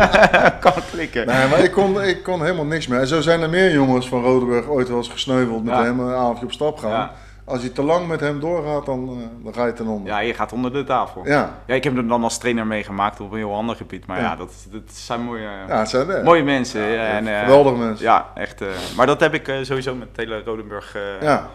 kan 0.60 0.72
klikken. 0.90 1.26
Nee, 1.26 1.48
maar 1.48 1.58
ik 1.58 1.72
kon, 1.72 2.02
ik 2.02 2.22
kon 2.22 2.42
helemaal 2.42 2.64
niks 2.64 2.86
meer. 2.86 3.00
En 3.00 3.06
zo 3.06 3.20
zijn 3.20 3.40
er 3.42 3.50
meer 3.50 3.72
jongens 3.72 4.08
van 4.08 4.22
Rodenburg 4.22 4.66
ooit 4.68 4.88
wel 4.88 4.96
eens 4.96 5.08
gesneuveld 5.08 5.64
met 5.64 5.74
Ja. 5.74 5.82
hem 5.84 6.00
een 6.00 6.14
avondje 6.14 6.44
op 6.44 6.52
stap 6.52 6.78
gaan. 6.78 6.90
Ja. 6.90 7.12
Als 7.44 7.62
je 7.62 7.72
te 7.72 7.82
lang 7.82 8.06
met 8.08 8.20
hem 8.20 8.40
doorgaat, 8.40 8.86
dan, 8.86 9.08
eh, 9.08 9.44
dan 9.44 9.54
ga 9.54 9.66
je 9.66 9.72
ten 9.72 9.86
onder. 9.86 10.12
Ja, 10.12 10.18
je 10.20 10.34
gaat 10.34 10.52
onder 10.52 10.72
de 10.72 10.84
tafel. 10.84 11.22
Ja, 11.26 11.50
Ja, 11.66 11.74
ik 11.74 11.84
heb 11.84 11.96
hem 11.96 12.08
dan 12.08 12.22
als 12.24 12.38
trainer 12.38 12.66
meegemaakt 12.66 13.20
op 13.20 13.30
een 13.32 13.36
heel 13.38 13.54
ander 13.54 13.76
gebied. 13.76 14.06
Maar 14.06 14.16
ja, 14.18 14.22
Ja. 14.22 14.36
dat, 14.36 14.52
dat 14.70 14.82
zijn 14.92 15.20
mooie, 15.20 15.48
ja 15.68 15.78
het 15.78 15.88
zijn 15.88 16.08
er. 16.10 16.24
mooie 16.24 16.42
mensen. 16.42 16.80
ja, 16.80 17.06
en, 17.06 17.26
eh, 17.28 17.40
Geweldige 17.40 17.76
mensen. 17.76 18.04
Ja, 18.04 18.26
echt. 18.34 18.60
eh, 18.60 18.66
maar 18.96 19.06
dat 19.06 19.20
heb 19.20 19.34
ik 19.34 19.48
eh, 19.48 19.56
sowieso 19.62 19.94
met 19.94 20.14
Tele 20.14 20.42
Rodenburg. 20.44 20.94
eh 20.94 21.02
Ja. 21.20 21.48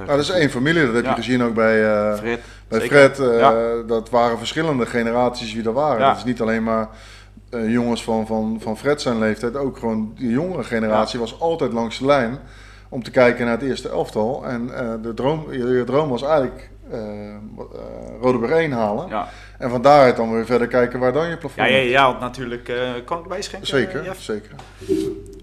Eh, 0.00 0.06
Nou, 0.06 0.18
dat 0.18 0.28
is 0.28 0.30
één 0.30 0.50
familie. 0.50 0.86
Dat 0.86 0.94
heb 0.94 1.04
Ja. 1.04 1.10
je 1.10 1.16
gezien 1.16 1.42
ook 1.42 1.54
bij, 1.54 1.84
eh, 1.84 2.16
Fred. 2.16 2.40
bij. 2.68 2.80
Fred. 2.80 3.18
eh, 3.18 3.38
Ja. 3.38 3.54
Dat 3.86 4.10
waren 4.10 4.38
verschillende 4.38 4.86
generaties 4.86 5.54
wie 5.54 5.64
er 5.64 5.72
waren. 5.72 6.00
Ja. 6.00 6.08
Dat 6.08 6.16
is 6.16 6.24
niet 6.24 6.40
alleen 6.40 6.62
maar 6.62 6.88
jongens 7.66 8.04
van, 8.04 8.26
van, 8.26 8.58
van 8.62 8.76
Fred 8.76 9.00
zijn 9.00 9.18
leeftijd. 9.18 9.56
Ook 9.56 9.78
gewoon 9.78 10.12
die 10.16 10.30
jongere 10.30 10.64
generatie 10.64 11.18
was 11.20 11.40
altijd 11.40 11.72
langs 11.72 11.98
de 11.98 12.06
lijn. 12.06 12.38
Om 12.88 13.02
te 13.02 13.10
kijken 13.10 13.44
naar 13.44 13.54
het 13.58 13.68
eerste 13.68 13.88
elftal. 13.88 14.44
En 14.46 14.66
de 15.02 15.14
droom, 15.14 15.46
je, 15.52 15.58
je 15.68 15.84
droom 15.84 16.08
was 16.08 16.22
eigenlijk 16.22 16.70
eh, 16.90 17.00
Rodeburg 18.20 18.50
1 18.52 18.72
halen. 18.72 19.08
Ja, 19.08 19.28
En 19.58 19.70
van 19.70 19.82
daaruit 19.82 20.16
dan 20.16 20.32
weer 20.32 20.46
verder 20.46 20.66
kijken 20.68 20.98
waar 21.00 21.12
dan 21.12 21.28
je 21.28 21.36
plafond 21.36 21.68
ja 21.68 21.74
jij 21.74 22.00
had 22.00 22.20
natuurlijk. 22.20 22.68
eh, 22.68 22.90
kan 23.04 23.16
ik 23.16 23.22
erbij 23.22 23.42
schenken? 23.42 23.68
Zeker, 23.68 24.14
zeker. 24.18 24.50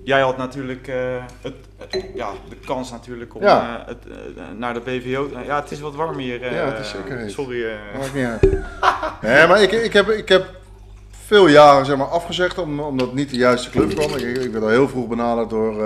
Jij 0.04 0.22
had 0.22 0.38
natuurlijk 0.38 0.88
eh, 0.88 0.96
het, 1.42 1.54
het- 1.78 2.06
ja, 2.16 2.30
de 2.50 2.56
kans 2.66 2.92
natuurlijk 2.92 3.36
om 3.36 3.42
Ja. 3.42 3.80
eh, 3.82 3.88
het, 3.88 3.98
eh, 4.08 4.44
naar 4.58 4.74
de 4.74 4.80
BVO. 4.80 5.30
ja, 5.46 5.62
het 5.62 5.72
is 5.72 5.80
wat 5.80 5.96
warm 5.96 6.18
hier. 6.18 6.54
Ja, 6.54 6.66
het 6.66 6.80
is 6.80 6.90
zeker 6.90 7.18
heet. 7.18 7.32
Sorry. 7.32 7.66
Maakt 8.00 8.14
niet 8.14 8.26
uit. 8.26 8.42
Nee, 9.22 9.48
maar 9.48 9.62
ik, 9.62 9.72
ik, 9.72 9.94
heb, 9.94 10.10
ik 10.10 10.30
heb 10.30 10.46
veel 11.26 11.48
jaren 11.48 11.86
zeg 11.86 11.98
maar, 11.98 12.08
afgezegd 12.08 12.58
om, 12.58 12.80
omdat 12.80 13.08
het 13.08 13.16
niet 13.16 13.30
de 13.30 13.36
juiste 13.38 13.70
club 13.70 13.90
kwam. 13.96 14.10
Ik, 14.16 14.38
ik 14.38 14.52
werd 14.52 14.64
al 14.64 14.70
heel 14.70 14.90
vroeg 14.90 15.08
benaderd 15.08 15.50
door 15.50 15.84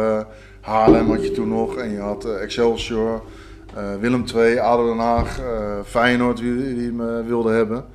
Haarlem 0.62 1.10
had 1.10 1.24
je 1.24 1.32
toen 1.32 1.48
nog. 1.50 1.76
En 1.76 1.92
je 1.92 2.00
had 2.00 2.26
Excelsior, 2.26 3.22
Willem 4.00 4.24
II, 4.36 4.58
ADO 4.58 4.88
Den 4.88 4.98
Haag, 5.00 5.40
Feyenoord 5.86 6.38
die, 6.38 6.76
die 6.76 6.92
me 6.92 7.24
wilden 7.24 7.56
hebben. 7.56 7.86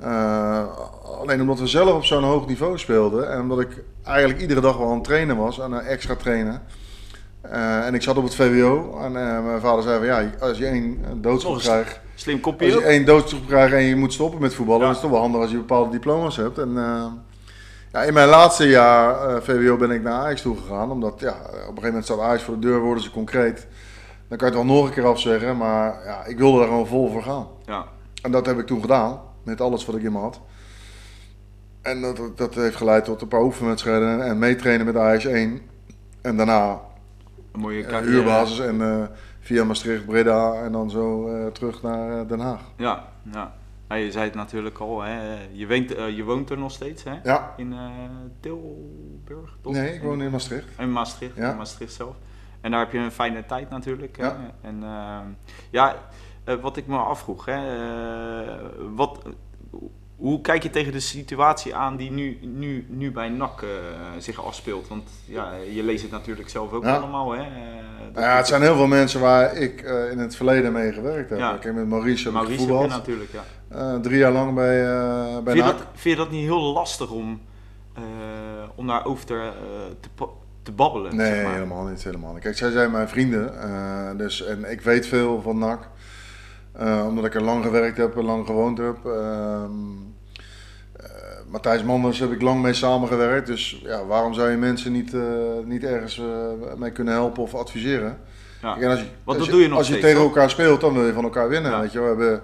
Eh, 0.00 0.64
alleen 1.20 1.40
omdat 1.40 1.58
we 1.58 1.66
zelf 1.66 1.94
op 1.94 2.04
zo'n 2.04 2.22
hoog 2.22 2.46
niveau 2.46 2.78
speelden 2.78 3.30
en 3.32 3.40
omdat 3.40 3.60
ik 3.60 3.84
eigenlijk 4.04 4.40
iedere 4.40 4.60
dag 4.60 4.76
wel 4.76 4.88
aan 4.88 4.94
het 4.94 5.04
trainen 5.04 5.36
was 5.36 5.58
en 5.58 5.80
eh, 5.80 5.92
extra 5.92 6.14
trainen. 6.14 6.62
Eh, 7.40 7.86
en 7.86 7.94
ik 7.94 8.02
zat 8.02 8.16
op 8.16 8.24
het 8.24 8.34
VWO 8.34 8.98
en 9.00 9.16
eh, 9.16 9.44
mijn 9.44 9.60
vader 9.60 9.82
zei 9.82 9.98
van 9.98 10.06
ja, 10.06 10.30
als 10.40 10.58
je 10.58 10.66
één 10.66 11.04
doodschop 11.20 11.54
eens. 11.54 11.62
krijgt, 11.64 12.00
Slim 12.14 12.34
als 12.34 12.42
kopje. 12.42 12.66
je 12.66 12.76
ook. 12.76 12.82
één 12.82 13.04
doodstraf 13.04 13.40
krijgt 13.46 13.74
en 13.74 13.82
je 13.82 13.96
moet 13.96 14.12
stoppen 14.12 14.40
met 14.40 14.54
voetballen, 14.54 14.80
Ja. 14.80 14.86
dan 14.86 14.96
is 14.96 15.02
het 15.02 15.10
toch 15.10 15.18
wel 15.20 15.28
handig 15.28 15.40
als 15.40 15.50
je 15.50 15.56
bepaalde 15.56 15.90
diploma's 15.90 16.36
hebt. 16.36 16.58
En, 16.58 16.72
ja, 17.92 18.02
in 18.02 18.12
mijn 18.14 18.28
laatste 18.28 18.68
jaar 18.68 19.42
VWO 19.42 19.76
ben 19.76 19.90
ik 19.90 20.02
naar 20.02 20.12
Ajax 20.12 20.42
toe 20.42 20.56
gegaan, 20.56 20.90
omdat 20.90 21.20
ja, 21.20 21.30
op 21.30 21.36
een 21.52 21.58
gegeven 21.64 21.84
moment 21.84 22.04
staat 22.04 22.20
Ajax 22.20 22.42
voor 22.42 22.54
de 22.54 22.60
deur, 22.66 22.80
worden 22.80 23.02
ze 23.02 23.10
concreet. 23.10 23.66
Dan 24.28 24.38
kan 24.38 24.48
je 24.50 24.54
het 24.56 24.66
wel 24.66 24.76
nog 24.76 24.86
een 24.86 24.92
keer 24.94 25.06
afzeggen, 25.06 25.56
maar 25.56 26.00
ja, 26.04 26.24
ik 26.24 26.38
wilde 26.38 26.58
daar 26.58 26.66
gewoon 26.68 26.86
vol 26.86 27.10
voor 27.10 27.22
gaan. 27.22 27.46
Ja. 27.66 27.84
En 28.22 28.30
dat 28.30 28.46
heb 28.46 28.58
ik 28.58 28.66
toen 28.66 28.80
gedaan, 28.80 29.20
met 29.48 29.60
alles 29.60 29.84
wat 29.86 29.94
ik 29.96 30.02
in 30.02 30.12
me 30.12 30.18
had. 30.18 30.40
En 31.82 32.00
dat, 32.00 32.20
dat- 32.36 32.54
heeft 32.54 32.76
geleid 32.76 33.04
tot 33.04 33.22
een 33.22 33.28
paar 33.28 33.42
oefenwedstrijden 33.42 34.12
en, 34.12 34.26
en 34.26 34.38
meetrainen 34.38 34.86
met 34.86 34.96
Ajax 34.96 35.24
1. 35.24 35.60
En 36.22 36.36
daarna 36.36 36.80
Een 37.52 37.60
mooie 37.60 37.82
carrière. 37.84 38.10
huurbasis 38.12 38.58
en 38.58 38.80
eh, 38.82 39.02
via 39.40 39.64
Maastricht, 39.64 40.06
Breda 40.06 40.54
en 40.54 40.72
dan 40.72 40.90
zo 40.90 41.28
eh, 41.28 41.46
terug 41.46 41.82
naar 41.82 42.26
Den 42.26 42.40
Haag. 42.40 42.60
Ja, 42.76 43.04
ja. 43.32 43.52
Je 43.96 44.10
zei 44.12 44.24
het 44.24 44.34
natuurlijk 44.34 44.78
al, 44.78 45.00
hè. 45.02 45.38
Je, 45.52 45.66
woont, 45.68 45.94
eh, 45.94 46.16
je 46.16 46.24
woont 46.24 46.50
er 46.50 46.58
nog 46.58 46.72
steeds, 46.72 47.04
hè? 47.04 47.14
Ja, 47.22 47.54
In 47.56 47.74
Tilburg, 48.40 49.56
toch? 49.60 49.72
nee, 49.72 49.94
ik 49.94 50.02
woon 50.02 50.22
in 50.22 50.30
Maastricht. 50.30 50.66
In 50.78 50.92
Maastricht, 50.92 51.36
Ja. 51.36 51.50
in 51.50 51.56
Maastricht 51.56 51.92
zelf. 51.92 52.14
En 52.60 52.70
daar 52.70 52.80
heb 52.80 52.92
je 52.92 52.98
een 52.98 53.10
fijne 53.12 53.46
tijd 53.46 53.70
natuurlijk. 53.70 54.16
hè. 54.16 54.24
Ja. 54.24 54.36
En 54.60 54.82
ja, 55.70 55.96
wat 56.56 56.76
ik 56.76 56.86
me 56.86 56.96
afvroeg, 56.96 57.44
hè, 57.44 57.52
eh, 57.54 58.52
wat, 58.94 59.18
hoe 60.16 60.40
kijk 60.40 60.62
je 60.62 60.70
tegen 60.70 60.92
de 60.92 61.00
situatie 61.00 61.74
aan 61.74 61.96
die 61.96 62.10
nu, 62.10 62.38
nu, 62.42 62.86
nu 62.88 63.12
bij 63.12 63.28
NAC 63.28 63.62
eh, 63.62 63.68
zich 64.18 64.44
afspeelt? 64.46 64.88
Want 64.88 65.08
ja, 65.24 65.52
je 65.72 65.82
leest 65.82 66.02
het 66.02 66.10
natuurlijk 66.10 66.48
zelf 66.48 66.72
ook 66.72 66.84
Ja. 66.84 66.96
allemaal. 66.96 67.30
Hè? 67.32 67.42
eh, 67.42 68.22
ja, 68.22 68.36
het 68.36 68.46
zijn 68.46 68.62
heel 68.62 68.76
veel 68.76 68.86
mensen 68.86 69.20
waar 69.20 69.56
ik 69.56 69.80
eh, 69.80 70.10
in 70.10 70.18
het 70.18 70.36
verleden 70.36 70.72
mee 70.72 70.92
gewerkt 70.92 71.30
heb. 71.30 71.38
Ja. 71.38 71.54
Ik 71.54 71.62
heb 71.62 71.74
met 71.74 71.88
Maurice 71.88 72.32
Maurice 72.32 72.72
heb 72.74 72.88
natuurlijk, 72.88 73.30
ja. 73.32 73.44
Eh, 73.68 73.94
drie 74.00 74.18
jaar 74.18 74.32
lang 74.32 74.54
bij, 74.54 74.84
eh 74.86 75.38
bij 75.44 75.52
Vind 75.54 75.56
je, 75.56 75.62
NAC. 75.72 75.78
dat, 75.78 75.86
vind 75.94 76.16
je 76.16 76.22
dat 76.22 76.30
niet 76.30 76.44
heel 76.44 76.60
lastig 76.72 77.10
om, 77.10 77.40
eh, 77.94 78.02
om 78.74 78.86
daarover 78.86 79.26
te, 79.26 79.34
eh, 79.34 79.50
te, 80.00 80.26
te 80.62 80.72
babbelen? 80.72 81.16
Nee, 81.16 81.34
zeg 81.34 81.42
maar? 81.44 81.52
helemaal 81.52 81.84
niet, 81.84 82.04
helemaal 82.04 82.32
niet. 82.32 82.42
Kijk, 82.42 82.56
zij 82.56 82.70
zijn 82.70 82.90
mijn 82.90 83.08
vrienden. 83.08 83.60
eh, 83.62 84.10
dus, 84.16 84.44
en 84.44 84.70
ik 84.70 84.80
weet 84.80 85.06
veel 85.06 85.40
van 85.42 85.58
NAC. 85.58 85.88
Eh, 86.78 87.04
omdat 87.06 87.24
ik 87.24 87.34
er 87.34 87.42
lang 87.42 87.64
gewerkt 87.64 87.96
heb 87.96 88.16
en 88.16 88.24
lang 88.24 88.46
gewoond 88.46 88.78
heb. 88.78 88.96
Ehm, 89.04 89.70
eh, 90.92 91.06
Matthijs 91.50 91.82
Manders 91.82 92.18
heb 92.18 92.32
ik 92.32 92.42
lang 92.42 92.62
mee 92.62 92.72
samengewerkt. 92.72 93.46
Dus 93.46 93.80
ja, 93.82 94.04
waarom 94.04 94.34
zou 94.34 94.50
je 94.50 94.56
mensen 94.56 94.92
niet, 94.92 95.14
eh, 95.14 95.22
niet 95.64 95.84
ergens 95.84 96.22
mee 96.76 96.90
kunnen 96.90 97.14
helpen 97.14 97.42
of 97.42 97.54
adviseren? 97.54 98.18
Ja. 98.62 98.74
Kijk, 98.74 98.90
als 98.90 99.00
je, 99.00 99.06
Want 99.24 99.38
dat 99.38 99.48
doe 99.48 99.60
je 99.60 99.68
nog 99.68 99.78
Als 99.78 99.88
je 99.88 99.98
tegen 99.98 100.20
elkaar 100.20 100.50
speelt, 100.50 100.80
dan 100.80 100.92
wil 100.92 101.06
je 101.06 101.12
van 101.12 101.24
elkaar 101.24 101.48
winnen. 101.48 101.70
Ja. 101.70 101.80
Weet 101.80 101.92
je, 101.92 102.00
we 102.00 102.06
hebben 102.06 102.42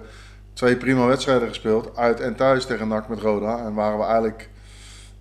twee 0.53 0.75
prima 0.75 1.05
wedstrijden 1.05 1.47
gespeeld, 1.47 1.97
uit 1.97 2.19
en 2.19 2.35
thuis 2.35 2.65
tegen 2.65 2.87
NAC 2.87 3.07
met 3.07 3.19
Roda. 3.19 3.57
En 3.57 3.73
waren 3.73 3.97
we 3.97 4.03
eigenlijk 4.03 4.49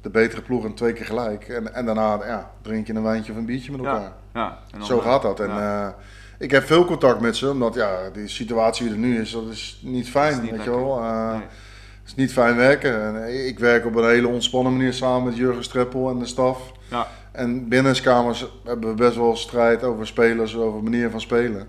de 0.00 0.10
betere 0.10 0.42
ploeg 0.42 0.64
en 0.64 0.74
twee 0.74 0.92
keer 0.92 1.06
gelijk. 1.06 1.48
En, 1.48 1.74
en 1.74 1.84
daarna 1.86 2.26
ja, 2.26 2.50
drink 2.62 2.86
je 2.86 2.94
een 2.94 3.02
wijntje 3.02 3.32
of 3.32 3.38
een 3.38 3.46
biertje 3.46 3.70
met 3.70 3.80
elkaar. 3.80 4.12
Ja. 4.34 4.58
En 4.70 4.78
dan, 4.78 4.86
Zo 4.86 4.98
gaat 4.98 5.22
dat. 5.22 5.40
En 5.40 5.48
ja. 5.48 5.96
Ik 6.38 6.50
heb 6.50 6.64
veel 6.66 6.84
contact 6.84 7.20
met 7.20 7.36
ze, 7.36 7.50
omdat 7.50 7.74
ja, 7.74 8.10
die 8.12 8.28
situatie 8.28 8.84
die 8.84 8.94
er 8.94 9.00
nu 9.00 9.20
is, 9.20 9.32
dat 9.32 9.48
is 9.50 9.80
niet 9.82 10.08
fijn. 10.10 10.32
Dat 10.32 10.42
is 10.42 10.50
niet 10.50 10.56
weet 10.56 10.64
je 10.64 10.70
wel. 10.70 10.98
Eh, 11.00 11.30
Nee. 11.30 11.40
Het 11.40 12.12
is 12.12 12.14
niet 12.14 12.32
fijn 12.32 12.56
werken. 12.56 13.02
En, 13.02 13.24
eh, 13.24 13.46
ik 13.46 13.58
werk 13.58 13.86
op 13.86 13.94
een 13.94 14.08
hele 14.08 14.28
ontspannen 14.28 14.72
manier 14.72 14.92
samen 14.92 15.24
met 15.24 15.36
Jurgen 15.36 15.64
Streppel 15.64 16.10
en 16.10 16.18
de 16.18 16.26
staf. 16.26 16.72
Ja. 16.90 17.06
En 17.32 17.68
binnenskamers 17.68 18.46
hebben 18.64 18.88
we 18.88 18.94
best 18.94 19.16
wel 19.16 19.36
strijd 19.36 19.82
over 19.82 20.06
spelers, 20.06 20.56
over 20.56 20.82
manier 20.82 21.10
van 21.10 21.20
spelen. 21.20 21.68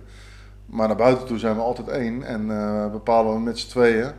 Maar 0.65 0.87
naar 0.87 0.97
buiten 0.97 1.27
toe 1.27 1.37
zijn 1.37 1.55
we 1.55 1.61
altijd 1.61 1.87
één 1.87 2.23
en 2.23 2.51
eh, 2.51 2.91
bepalen 2.91 3.33
we 3.33 3.39
met 3.39 3.59
z'n 3.59 3.69
tweeën 3.69 4.11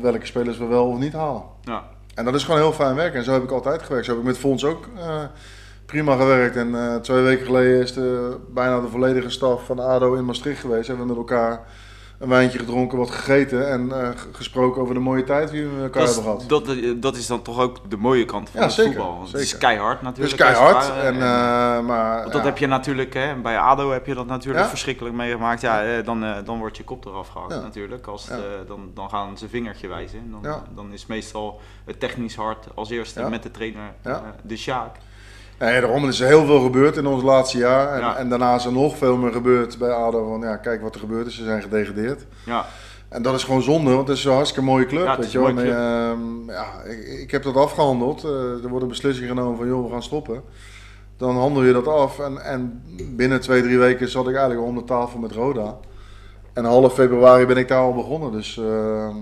welke 0.00 0.26
spelers 0.26 0.58
we 0.58 0.64
wel 0.64 0.86
of 0.86 0.98
niet 0.98 1.12
halen. 1.12 1.42
Ja. 1.62 1.82
En 2.14 2.24
dat 2.24 2.34
is 2.34 2.44
gewoon 2.44 2.60
heel 2.60 2.72
fijn 2.72 2.94
werken. 2.94 3.18
En 3.18 3.24
zo 3.24 3.32
heb 3.32 3.42
ik 3.42 3.50
altijd 3.50 3.82
gewerkt. 3.82 4.06
Zo 4.06 4.10
heb 4.12 4.20
ik 4.20 4.26
met 4.26 4.38
Fons 4.38 4.64
ook 4.64 4.88
prima 5.86 6.16
gewerkt. 6.16 6.56
En 6.56 6.74
eh, 6.74 6.96
twee 6.96 7.22
weken 7.22 7.44
geleden 7.46 7.80
is 7.80 7.92
de, 7.92 8.36
bijna 8.48 8.80
de 8.80 8.88
volledige 8.88 9.30
staf 9.30 9.64
van 9.66 9.78
ADO 9.78 10.14
in 10.14 10.24
Maastricht 10.24 10.60
geweest. 10.60 10.86
Hebben 10.88 11.06
we 11.06 11.12
met 11.12 11.20
elkaar 11.30 11.60
een 12.18 12.28
wijntje 12.28 12.58
gedronken, 12.58 12.98
wat 12.98 13.10
gegeten 13.10 13.68
en 13.70 13.92
eh, 14.02 14.08
gesproken 14.32 14.82
over 14.82 14.94
de 14.94 15.00
mooie 15.00 15.24
tijd 15.24 15.50
die 15.50 15.62
we 15.62 15.68
met 15.72 15.82
elkaar 15.82 16.04
Dat, 16.04 16.14
hebben 16.14 16.32
gehad. 16.32 16.48
dat, 16.48 16.68
eh, 16.76 16.92
dat 16.96 17.16
is 17.16 17.26
dan 17.26 17.42
toch 17.42 17.60
ook 17.60 17.90
de 17.90 17.96
mooie 17.96 18.24
kant 18.24 18.50
van 18.50 18.60
Ja, 18.60 18.66
het 18.66 18.74
zeker, 18.74 18.92
voetbal. 18.92 19.16
Want 19.18 19.32
Het 19.32 19.40
is 19.40 19.58
keihard 19.58 20.00
Het 20.00 20.18
is 20.18 20.32
natuurlijk. 20.32 20.36
keihard. 20.36 20.90
En, 21.04 21.16
maar, 21.86 22.20
Want 22.20 22.32
dat 22.32 22.40
ja. 22.42 22.46
heb 22.48 22.58
je 22.58 22.66
natuurlijk, 22.66 23.14
hè, 23.14 23.34
bij 23.34 23.58
ADO 23.58 23.90
heb 23.90 24.06
je 24.06 24.14
dat 24.14 24.26
natuurlijk 24.26 24.64
Ja. 24.64 24.68
verschrikkelijk 24.70 25.14
meegemaakt. 25.14 25.60
Ja, 25.60 26.02
dan, 26.02 26.24
eh, 26.24 26.36
dan 26.44 26.58
wordt 26.58 26.76
je 26.76 26.84
kop 26.84 27.04
eraf 27.06 27.28
gehakt 27.28 27.62
natuurlijk. 27.62 28.06
Als 28.06 28.28
het, 28.28 28.68
dan, 28.68 28.90
dan 28.94 29.10
gaan 29.10 29.38
ze 29.38 29.48
vingertje 29.48 29.88
wijzen. 29.88 30.18
En 30.18 30.36
Dan, 30.42 30.62
dan 30.74 30.92
is 30.92 31.06
meestal 31.06 31.60
het 31.84 32.00
technisch 32.00 32.36
hard 32.36 32.66
als 32.74 32.90
eerste 32.90 33.28
met 33.28 33.42
de 33.42 33.50
trainer, 33.50 33.94
de 34.42 34.56
Sjaak. 34.56 34.96
Nee, 35.58 35.80
daarom 35.80 36.08
is 36.08 36.20
er 36.20 36.26
heel 36.26 36.44
veel 36.46 36.60
gebeurd 36.62 36.96
in 36.96 37.06
ons 37.06 37.22
laatste 37.22 37.58
jaar. 37.58 37.92
En, 37.92 38.00
Ja. 38.00 38.16
en 38.16 38.28
daarna 38.28 38.54
is 38.54 38.64
er 38.64 38.72
nog 38.72 38.96
veel 38.96 39.16
meer 39.16 39.32
gebeurd 39.32 39.78
bij 39.78 39.90
ADO. 39.90 40.28
Van, 40.28 40.40
ja, 40.40 40.56
kijk 40.56 40.82
wat 40.82 40.94
er 40.94 41.00
gebeurd 41.00 41.26
is. 41.26 41.36
Ze 41.36 41.44
zijn 41.44 41.62
gedegradeerd. 41.62 42.26
Ja, 42.46 42.64
En 43.08 43.22
dat 43.22 43.34
is 43.34 43.44
gewoon 43.44 43.62
zonde, 43.62 43.94
want 43.94 44.08
het 44.08 44.16
is 44.16 44.24
een 44.24 44.32
hartstikke 44.32 44.64
mooie 44.64 44.86
club. 44.86 45.04
Ja, 45.04 45.18
weet 45.18 45.32
je 45.32 45.38
wel. 45.38 45.48
ehm, 45.58 46.50
ja, 46.50 46.66
ik, 46.84 47.06
ik 47.20 47.30
heb 47.30 47.42
dat 47.42 47.56
afgehandeld. 47.56 48.24
Eh, 48.24 48.30
er 48.64 48.68
wordt 48.68 48.82
een 48.82 48.88
beslissing 48.88 49.28
genomen 49.28 49.56
van, 49.56 49.66
joh, 49.66 49.84
we 49.86 49.92
gaan 49.92 50.02
stoppen. 50.02 50.42
Dan 51.16 51.36
handel 51.36 51.62
je 51.62 51.72
dat 51.72 51.86
af. 51.88 52.18
En, 52.18 52.44
en 52.44 52.82
binnen 53.16 53.40
twee, 53.40 53.62
drie 53.62 53.78
weken 53.78 54.08
zat 54.08 54.28
ik 54.28 54.34
eigenlijk 54.34 54.66
om 54.66 54.74
de 54.74 54.84
tafel 54.84 55.18
met 55.18 55.32
Roda. 55.32 55.76
En 56.52 56.64
half 56.64 56.94
februari 56.94 57.46
ben 57.46 57.56
ik 57.56 57.68
daar 57.68 57.80
al 57.80 57.94
begonnen. 57.94 58.32
Dus 58.32 58.58
ehm, 58.58 59.16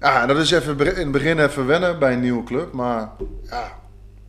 ja, 0.00 0.26
dat 0.26 0.36
is 0.36 0.50
even, 0.50 0.78
in 0.96 1.02
het 1.02 1.10
begin 1.12 1.38
even 1.38 1.66
wennen 1.66 1.98
bij 1.98 2.12
een 2.12 2.20
nieuwe 2.20 2.42
club. 2.44 2.72
Maar 2.72 3.10
ja, 3.50 3.72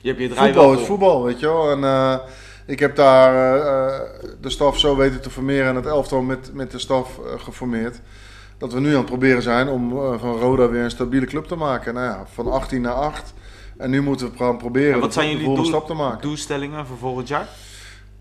je 0.02 0.08
hebt 0.08 0.22
je 0.22 0.30
draai 0.30 0.54
voetbal 0.54 0.72
wel 0.72 0.80
is 0.80 0.86
voetbal, 0.86 1.24
weet 1.24 1.40
je 1.40 1.46
wel. 1.46 1.72
En 1.72 1.84
eh, 1.84 2.18
ik 2.66 2.80
heb 2.80 2.96
daar 2.96 3.34
eh, 3.36 3.96
eh, 3.96 4.02
de 4.42 4.50
staf 4.50 4.80
zo 4.80 4.96
weten 4.96 5.22
te 5.22 5.30
formeren 5.30 5.68
en 5.68 5.76
het 5.76 5.86
elftal 5.86 6.22
met, 6.22 6.54
met 6.54 6.72
de 6.72 6.80
staf 6.80 7.20
geformeerd. 7.38 8.00
Dat 8.58 8.74
we 8.74 8.80
nu 8.80 8.90
aan 8.90 8.96
het 8.96 9.06
proberen 9.06 9.42
zijn 9.42 9.68
om 9.68 9.90
van 10.20 10.38
Roda 10.38 10.70
weer 10.70 10.84
een 10.84 10.90
stabiele 10.90 11.26
club 11.26 11.46
te 11.46 11.56
maken. 11.56 11.94
Nou 11.94 12.06
ja, 12.06 12.26
van 12.34 12.52
18 12.52 12.82
naar 12.82 12.94
8. 12.94 13.34
En 13.78 13.90
nu 13.90 14.02
moeten 14.02 14.32
we 14.32 14.38
gaan 14.38 14.58
proberen 14.58 14.94
En 14.94 15.00
wat 15.00 15.14
zijn 15.14 15.26
de 15.26 15.32
jullie 15.32 15.46
volgende 15.46 15.70
stap 15.70 15.88
te 15.88 15.94
maken. 15.94 16.22
doelstellingen 16.22 16.86
voor 16.86 16.98
volgend 16.98 17.28
jaar? 17.28 17.48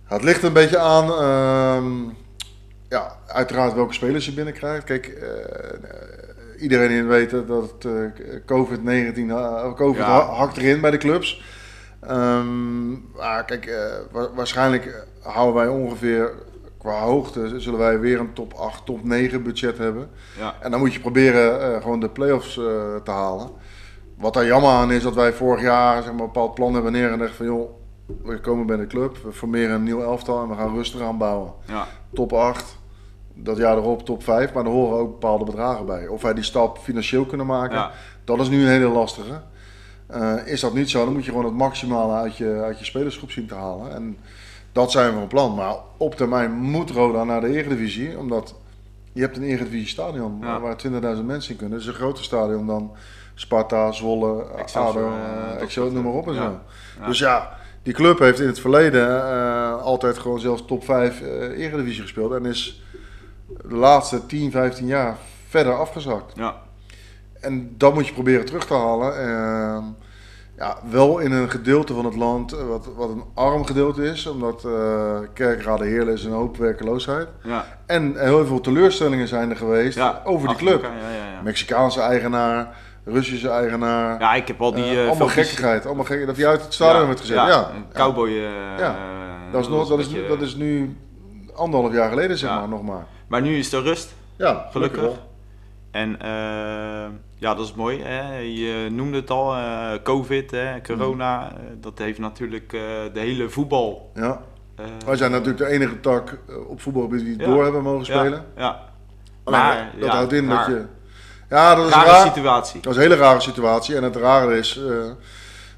Het 0.05 0.23
ligt 0.23 0.43
een 0.43 0.53
beetje 0.53 0.79
aan, 0.79 1.05
ehm, 1.11 1.93
ja, 2.89 3.17
uiteraard 3.27 3.75
welke 3.75 3.95
spelers 3.95 4.25
je 4.27 4.33
binnenkrijgt. 4.33 4.85
Kijk, 4.85 5.13
iedereen 6.61 7.07
weet 7.07 7.31
dat 7.31 7.47
het, 7.49 7.85
eh, 7.85 7.93
COVID-19, 8.47 9.31
eh, 9.31 9.75
COVID 9.75 10.03
Ja. 10.03 10.21
hakt 10.21 10.57
erin 10.57 10.81
bij 10.81 10.91
de 10.91 10.97
clubs. 10.97 11.43
Ehm, 12.01 12.91
maar 13.17 13.45
kijk, 13.45 13.67
eh, 13.67 13.85
wa- 14.11 14.31
waarschijnlijk 14.35 15.07
houden 15.23 15.55
wij 15.55 15.69
ongeveer 15.69 16.33
qua 16.79 17.01
hoogte, 17.01 17.61
zullen 17.61 17.79
wij 17.79 17.99
weer 18.01 18.21
een 18.21 18.33
top 18.33 18.53
8, 18.53 18.85
top 18.87 19.05
9 19.05 19.43
budget 19.43 19.79
hebben. 19.79 20.11
Ja, 20.39 20.55
En 20.61 20.71
dan 20.71 20.81
moet 20.81 20.93
je 20.93 21.01
proberen 21.01 21.75
eh, 21.75 21.83
gewoon 21.83 22.01
de 22.01 22.09
play-offs 22.09 22.59
eh, 22.59 22.65
te 23.05 23.11
halen. 23.11 23.51
Wat 24.19 24.35
daar 24.35 24.47
jammer 24.47 24.71
aan 24.71 24.91
is 24.93 25.03
dat 25.03 25.15
wij 25.15 25.33
vorig 25.33 25.63
jaar 25.63 25.95
zeg 26.03 26.13
maar, 26.13 26.21
een 26.21 26.27
bepaald 26.27 26.55
plan 26.55 26.75
hebben 26.75 26.93
neergelegd 26.93 27.35
van 27.35 27.47
joh, 27.47 27.71
we 28.25 28.41
komen 28.41 28.67
bij 28.67 28.77
de 28.77 28.87
club, 28.87 29.17
we 29.25 29.33
formeren 29.33 29.75
een 29.75 29.83
nieuw 29.83 30.03
elftal 30.03 30.43
en 30.43 30.49
we 30.49 30.55
gaan 30.55 30.75
rustig 30.75 31.01
aanbouwen. 31.01 31.53
ja, 31.67 31.87
Top 32.13 32.33
8, 32.33 32.79
dat 33.35 33.57
jaar 33.57 33.77
erop 33.77 34.05
top 34.05 34.23
5, 34.23 34.53
maar 34.53 34.65
er 34.65 34.71
horen 34.71 34.99
ook 34.99 35.11
bepaalde 35.11 35.45
bedragen 35.45 35.87
bij. 35.87 36.07
Of 36.07 36.23
wij 36.23 36.35
die 36.35 36.45
stap 36.45 36.79
financieel 36.79 37.25
kunnen 37.25 37.47
maken, 37.47 37.77
ja. 37.77 37.91
dat 38.25 38.41
is 38.41 38.49
nu 38.49 38.63
een 38.63 38.69
hele 38.69 38.89
lastige. 38.89 39.41
Eh, 40.13 40.47
is 40.47 40.61
dat 40.61 40.75
niet 40.75 40.91
zo, 40.91 41.05
dan 41.05 41.13
moet 41.13 41.25
je 41.25 41.31
gewoon 41.31 41.47
het 41.47 41.55
maximale 41.55 42.13
uit 42.13 42.37
je, 42.37 42.61
uit 42.65 42.79
je 42.79 42.85
spelersgroep 42.85 43.31
zien 43.31 43.47
te 43.47 43.55
halen. 43.55 43.95
En 43.95 44.17
dat 44.73 44.91
zijn 44.91 45.13
we 45.13 45.19
van 45.19 45.29
plan. 45.29 45.55
Maar 45.55 45.75
op 45.97 46.15
termijn 46.15 46.53
moet 46.53 46.91
Roda 46.91 47.25
naar 47.25 47.41
de 47.41 47.49
Eredivisie, 47.49 48.19
omdat 48.19 48.55
je 49.13 49.21
hebt 49.21 49.37
een 49.37 49.43
Eredivisie 49.43 49.89
stadion 49.89 50.39
Ja. 50.41 50.61
waar 50.61 50.77
20.000 50.77 51.27
mensen 51.27 51.51
in 51.51 51.57
kunnen. 51.57 51.79
Dat 51.79 51.87
is 51.87 51.93
een 51.95 52.01
groter 52.01 52.25
stadion 52.25 52.67
dan 52.67 52.93
Sparta, 53.35 53.93
Zwolle, 53.93 54.45
Excelsior, 54.57 55.05
ADO, 55.05 55.15
eh, 55.15 55.55
eh, 55.55 55.63
Excelsior, 55.63 55.93
noem 55.93 56.05
maar 56.05 56.13
op 56.13 56.27
en 56.29 56.35
ja. 56.35 56.43
zo. 56.43 56.61
Ja. 57.01 57.07
Dus 57.07 57.19
ja, 57.19 57.57
die 57.83 57.95
club 57.95 58.19
heeft 58.19 58.41
in 58.41 58.47
het 58.47 58.61
verleden 58.61 59.83
altijd 59.83 60.19
gewoon 60.19 60.41
zelfs 60.41 60.65
top 60.67 60.85
5 60.85 61.21
eh 61.21 61.65
Eredivisie 61.67 62.03
gespeeld. 62.03 62.33
En 62.33 62.45
is 62.47 62.83
de 63.69 63.75
laatste 63.75 64.27
10, 64.27 64.51
15 64.51 64.87
jaar 64.87 65.17
verder 65.49 65.79
afgezakt. 65.79 66.33
ja. 66.37 66.69
En 67.41 67.75
dat 67.77 67.95
moet 67.95 68.07
je 68.07 68.13
proberen 68.13 68.45
terug 68.45 68.67
te 68.67 68.75
halen. 68.75 69.19
Ehm, 69.19 69.85
ja, 70.57 70.77
wel 70.91 71.19
in 71.19 71.33
een 71.33 71.51
gedeelte 71.51 71.95
van 71.95 72.05
het 72.05 72.17
land 72.17 72.53
eh, 72.53 72.67
wat, 72.67 72.89
wat 72.97 73.09
een 73.09 73.25
arm 73.35 73.65
gedeelte 73.67 74.05
is. 74.05 74.27
Omdat 74.27 74.65
eh 74.65 75.19
Kerkrade 75.35 75.85
Heerlen 75.85 76.15
is 76.15 76.25
een 76.25 76.33
hoop 76.33 76.57
werkeloosheid. 76.57 77.29
ja. 77.43 77.67
En 77.87 78.15
heel 78.19 78.47
veel 78.47 78.61
teleurstellingen 78.61 79.29
zijn 79.29 79.51
er 79.51 79.57
geweest 79.57 79.97
ja. 79.97 80.21
over 80.25 80.49
die 80.49 80.57
club. 80.57 80.83
elkaar, 80.83 80.99
Ja. 81.01 81.41
Mexicaanse 81.43 82.01
eigenaar, 82.01 82.77
Russische 83.05 83.49
eigenaar. 83.49 84.21
ja, 84.21 84.35
ik 84.35 84.49
heb 84.49 84.61
al 84.61 84.75
die 84.75 84.85
eh, 84.85 84.97
allemaal 84.97 85.15
filmpjes- 85.15 85.47
gekkigheid. 85.49 85.87
Allemaal 85.87 86.07
dat 86.27 86.37
die 86.37 86.47
uit 86.47 86.63
het 86.63 86.75
stadion 86.75 87.07
werd 87.07 87.21
gezet. 87.21 87.37
Ja, 87.37 87.71
een 87.75 87.85
cowboy. 87.93 88.31
Ja. 88.31 88.97
Dat, 89.53 89.61
is 89.63 89.69
nog, 89.69 89.89
dat, 89.89 89.99
is, 89.99 90.09
dat 90.29 90.41
is 90.41 90.55
nu 90.55 90.97
anderhalf 91.55 91.93
jaar 91.93 92.09
geleden, 92.09 92.39
zeg 92.39 92.51
maar, 92.51 92.69
nog 92.69 92.83
maar. 92.83 93.07
Maar 93.29 93.43
nu 93.43 93.57
is 93.59 93.73
er 93.73 93.83
rust. 93.83 94.15
Ja, 94.37 94.67
Gelukkig. 94.71 95.11
En 95.91 96.21
eh, 96.21 97.11
ja, 97.35 97.55
dat 97.55 97.65
is 97.65 97.75
mooi. 97.75 98.03
Hè? 98.03 98.39
Je 98.39 98.89
noemde 98.91 99.17
het 99.17 99.31
al, 99.31 99.55
eh, 99.55 99.93
COVID, 100.03 100.51
hè, 100.51 100.81
corona. 100.81 101.39
Mm. 101.41 101.57
eh, 101.57 101.73
dat 101.81 101.99
heeft 101.99 102.19
natuurlijk 102.19 102.71
de 103.13 103.21
hele 103.21 103.49
voetbal. 103.49 104.11
Ja. 104.15 104.41
Wij 105.07 105.17
zijn 105.17 105.31
natuurlijk 105.31 105.59
de 105.59 105.67
enige 105.67 106.01
tak 106.01 106.39
op 106.69 106.81
voetbalgebied 106.81 107.21
die 107.21 107.33
het 107.33 107.41
Ja. 107.41 107.47
door 107.47 107.63
hebben 107.63 107.83
mogen 107.83 108.15
ja, 108.15 108.19
spelen. 108.21 108.45
Ja, 108.57 108.81
Alleen, 109.45 109.61
Maar, 109.61 109.91
dat 109.99 110.09
ja, 110.09 110.15
houdt 110.15 110.33
in 110.33 110.49
raar. 110.49 110.57
dat 110.57 110.67
je... 110.67 110.85
Ja, 111.49 111.75
dat 111.75 111.87
is 111.87 111.93
rare 111.93 112.11
raar. 112.11 112.27
situatie. 112.27 112.81
Dat 112.81 112.93
is 112.93 112.97
een 112.99 113.11
hele 113.11 113.21
rare 113.21 113.41
situatie. 113.41 113.97
En 113.97 114.03
het 114.03 114.17
rare 114.17 114.59
is 114.59 114.81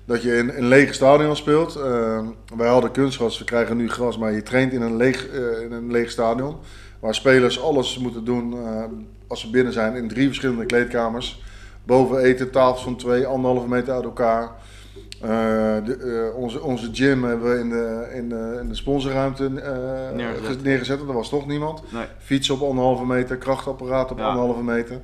dat 0.04 0.22
je 0.22 0.36
in 0.36 0.48
een 0.48 0.66
lege 0.66 0.92
stadion 0.92 1.36
speelt. 1.36 1.74
Wij 2.56 2.68
hadden 2.68 2.90
kunstgras, 2.90 3.38
we 3.38 3.44
krijgen 3.44 3.76
nu 3.76 3.90
gras, 3.90 4.18
maar 4.18 4.32
je 4.32 4.42
traint 4.42 4.72
in 4.72 4.82
een 4.82 4.96
leeg, 4.96 5.28
in 5.62 5.72
een 5.72 5.90
leeg 5.90 6.10
stadion. 6.10 6.56
Waar 7.00 7.14
spelers 7.14 7.60
alles 7.62 7.98
moeten 7.98 8.24
doen 8.24 8.54
als 9.32 9.40
ze 9.40 9.50
binnen 9.50 9.72
zijn 9.72 9.94
in 9.96 10.08
drie 10.08 10.26
verschillende 10.26 10.66
kleedkamers. 10.66 11.42
Boven 11.84 12.18
eten, 12.18 12.50
tafels 12.50 12.82
van 12.82 12.96
twee, 12.96 13.26
anderhalve 13.26 13.68
meter 13.68 13.94
uit 13.94 14.04
elkaar. 14.04 14.50
Eh, 15.20 15.28
de, 15.84 15.96
eh, 16.32 16.36
onze, 16.38 16.62
onze 16.62 16.88
gym 16.92 17.24
hebben 17.24 17.52
we 17.54 17.58
in 17.60 17.68
de, 17.68 18.10
in 18.14 18.28
de, 18.28 18.58
in 18.62 18.68
de 18.68 18.74
sponsorruimte 18.74 19.44
eh, 19.44 20.16
Neergezet. 20.16 20.46
ge- 20.56 20.62
neergezet. 20.62 21.00
Er 21.00 21.12
was 21.12 21.28
toch 21.28 21.46
niemand. 21.46 21.82
Nee. 21.92 22.04
Fietsen 22.18 22.54
op 22.54 22.62
anderhalve 22.62 23.06
meter, 23.06 23.36
krachtapparaat 23.36 24.10
op 24.10 24.18
Ja. 24.18 24.24
anderhalve 24.28 24.62
meter. 24.62 25.00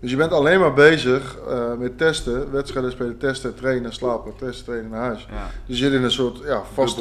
Dus 0.00 0.10
je 0.10 0.16
bent 0.16 0.32
alleen 0.32 0.60
maar 0.60 0.72
bezig 0.74 1.38
met 1.78 1.98
testen, 1.98 2.52
wedstrijden 2.52 2.90
spelen, 2.90 3.18
testen, 3.18 3.54
trainen, 3.54 3.92
slapen, 3.92 4.32
testen, 4.38 4.64
trainen 4.64 4.90
naar 4.90 5.00
huis. 5.00 5.26
Ja, 5.30 5.50
Dus 5.66 5.78
je 5.78 5.84
zit 5.84 5.92
in 5.92 6.02
een 6.02 6.10
soort 6.10 6.38
ja, 6.44 6.62
vast 6.74 6.98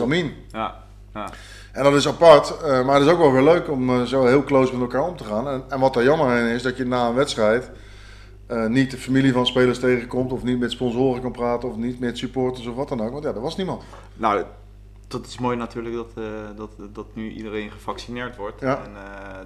ja, 0.51 0.75
ja. 1.13 1.29
En 1.75 1.83
dat 1.83 1.93
is 1.93 2.07
apart, 2.07 2.57
eh, 2.57 2.85
maar 2.85 2.95
het 2.95 3.05
is 3.05 3.11
ook 3.11 3.19
wel 3.19 3.31
weer 3.31 3.43
leuk 3.43 3.69
om 3.69 3.89
eh, 3.89 4.01
zo 4.01 4.25
heel 4.25 4.43
close 4.43 4.71
met 4.71 4.81
elkaar 4.81 5.07
om 5.07 5.17
te 5.17 5.23
gaan. 5.23 5.47
En, 5.47 5.63
en 5.69 5.79
wat 5.79 5.95
er 5.95 6.03
jammer 6.03 6.37
in 6.37 6.45
is, 6.45 6.61
dat 6.61 6.77
je 6.77 6.85
na 6.85 7.07
een 7.07 7.13
wedstrijd 7.13 7.71
eh, 8.47 8.65
niet 8.65 8.91
de 8.91 8.97
familie 8.97 9.33
van 9.33 9.45
spelers 9.45 9.79
tegenkomt, 9.79 10.31
of 10.31 10.43
niet 10.43 10.59
met 10.59 10.71
sponsoren 10.71 11.21
kan 11.21 11.31
praten, 11.31 11.69
of 11.69 11.75
niet 11.75 11.99
met 11.99 12.17
supporters 12.17 12.67
of 12.67 12.75
wat 12.75 12.89
dan 12.89 13.01
ook. 13.01 13.11
Want 13.11 13.23
ja, 13.23 13.29
er 13.29 13.41
was 13.41 13.55
niemand. 13.57 13.83
Nou, 14.13 14.43
dat 15.07 15.25
is 15.25 15.37
mooi 15.37 15.57
natuurlijk 15.57 15.95
dat, 15.95 16.25
dat, 16.55 16.95
dat 16.95 17.05
nu 17.13 17.31
iedereen 17.31 17.71
gevaccineerd 17.71 18.35
wordt. 18.35 18.61
Ja. 18.61 18.81
En 18.83 18.91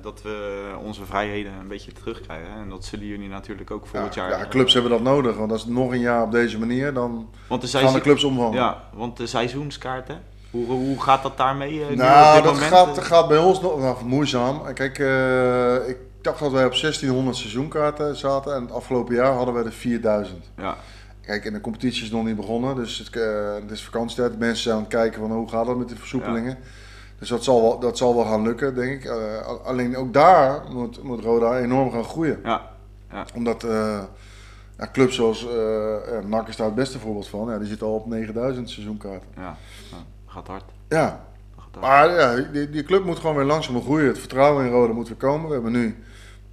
dat 0.01 0.21
we 0.21 0.63
onze 0.83 1.05
vrijheden 1.05 1.53
een 1.53 1.67
beetje 1.67 1.91
terugkrijgen. 1.91 2.53
En 2.53 2.69
dat 2.69 2.85
zullen 2.85 3.05
jullie 3.05 3.29
natuurlijk 3.29 3.71
ook 3.71 3.83
Ja, 3.83 3.89
volgend 3.89 4.13
jaar. 4.13 4.29
ja, 4.29 4.47
clubs 4.47 4.73
hebben 4.73 4.91
dat 4.91 5.01
nodig, 5.01 5.37
want 5.37 5.51
als 5.51 5.61
het 5.61 5.71
nog 5.71 5.91
een 5.91 5.99
jaar 5.99 6.23
op 6.23 6.31
deze 6.31 6.59
manier, 6.59 6.93
dan 6.93 7.29
want 7.47 7.61
de 7.61 7.67
gaan 7.67 7.93
de 7.93 8.01
clubs 8.01 8.23
omvallen. 8.23 8.55
Ja, 8.55 8.83
want 8.93 9.17
de 9.17 9.27
seizoenskaarten. 9.27 10.21
Hoe, 10.51 10.65
hoe 10.65 11.01
gaat 11.01 11.23
dat 11.23 11.37
daarmee? 11.37 11.85
eh, 11.85 11.95
Nou, 11.95 12.41
dat 12.43 12.57
gaat, 12.57 12.97
gaat 12.97 13.27
bij 13.27 13.37
ons 13.37 13.61
nog 13.61 13.79
nou, 13.79 14.05
moeizaam. 14.05 14.73
Kijk, 14.73 14.99
eh, 14.99 15.89
ik 15.89 15.97
dacht 16.21 16.39
dat 16.39 16.51
wij 16.51 16.65
op 16.65 16.75
1600 16.75 17.37
seizoenkaarten 17.37 18.15
zaten 18.15 18.55
en 18.55 18.61
het 18.61 18.71
afgelopen 18.71 19.15
jaar 19.15 19.33
hadden 19.33 19.53
we 19.53 19.63
er 19.63 19.71
4000. 19.71 20.49
Ja, 20.57 20.75
Kijk, 21.21 21.45
en 21.45 21.53
de 21.53 21.61
competitie 21.61 22.03
is 22.03 22.11
nog 22.11 22.25
niet 22.25 22.35
begonnen, 22.35 22.75
dus 22.75 22.97
het, 22.97 23.15
eh, 23.15 23.53
het 23.53 23.71
is 23.71 23.83
vakantietijd. 23.83 24.39
Mensen 24.39 24.63
zijn 24.63 24.75
aan 24.75 24.81
het 24.81 24.91
kijken 24.91 25.19
van 25.19 25.31
hoe 25.31 25.49
gaat 25.49 25.67
het 25.67 25.77
met 25.77 25.89
de 25.89 25.95
versoepelingen. 25.95 26.57
Dus 27.19 27.29
dat 27.29 27.43
zal, 27.43 27.61
wel, 27.61 27.79
dat 27.79 27.97
zal 27.97 28.15
wel 28.15 28.25
gaan 28.25 28.41
lukken, 28.41 28.75
denk 28.75 29.03
ik. 29.03 29.11
Alleen 29.65 29.97
ook 29.97 30.13
daar 30.13 30.61
moet, 30.71 31.03
moet 31.03 31.23
Roda 31.23 31.57
enorm 31.57 31.91
gaan 31.91 32.03
groeien. 32.03 32.39
ja, 32.43 32.61
Omdat 33.35 33.63
eh, 33.63 33.99
ja, 34.77 34.89
clubs 34.91 35.15
zoals 35.15 35.47
NAC 36.25 36.47
is 36.47 36.55
daar 36.55 36.65
het 36.65 36.75
beste 36.75 36.99
voorbeeld 36.99 37.27
van. 37.27 37.49
Ja, 37.49 37.57
die 37.57 37.67
zitten 37.67 37.87
al 37.87 37.93
op 37.93 38.05
9000 38.05 38.69
seizoenkaarten. 38.69 39.27
ja. 39.35 39.57
Gaat 40.29 40.47
hard. 40.47 40.63
Ja, 40.89 41.25
Gaat 41.57 41.67
hard. 41.71 41.85
maar 41.85 42.19
ja, 42.19 42.35
die, 42.51 42.69
die 42.69 42.83
club 42.83 43.03
moet 43.05 43.19
gewoon 43.19 43.35
weer 43.35 43.45
langzaam 43.45 43.81
groeien. 43.81 44.07
Het 44.07 44.19
vertrouwen 44.19 44.65
in 44.65 44.71
Roda 44.71 44.93
moet 44.93 45.07
weer 45.07 45.17
komen. 45.17 45.47
We 45.47 45.53
hebben 45.53 45.71
nu 45.71 46.03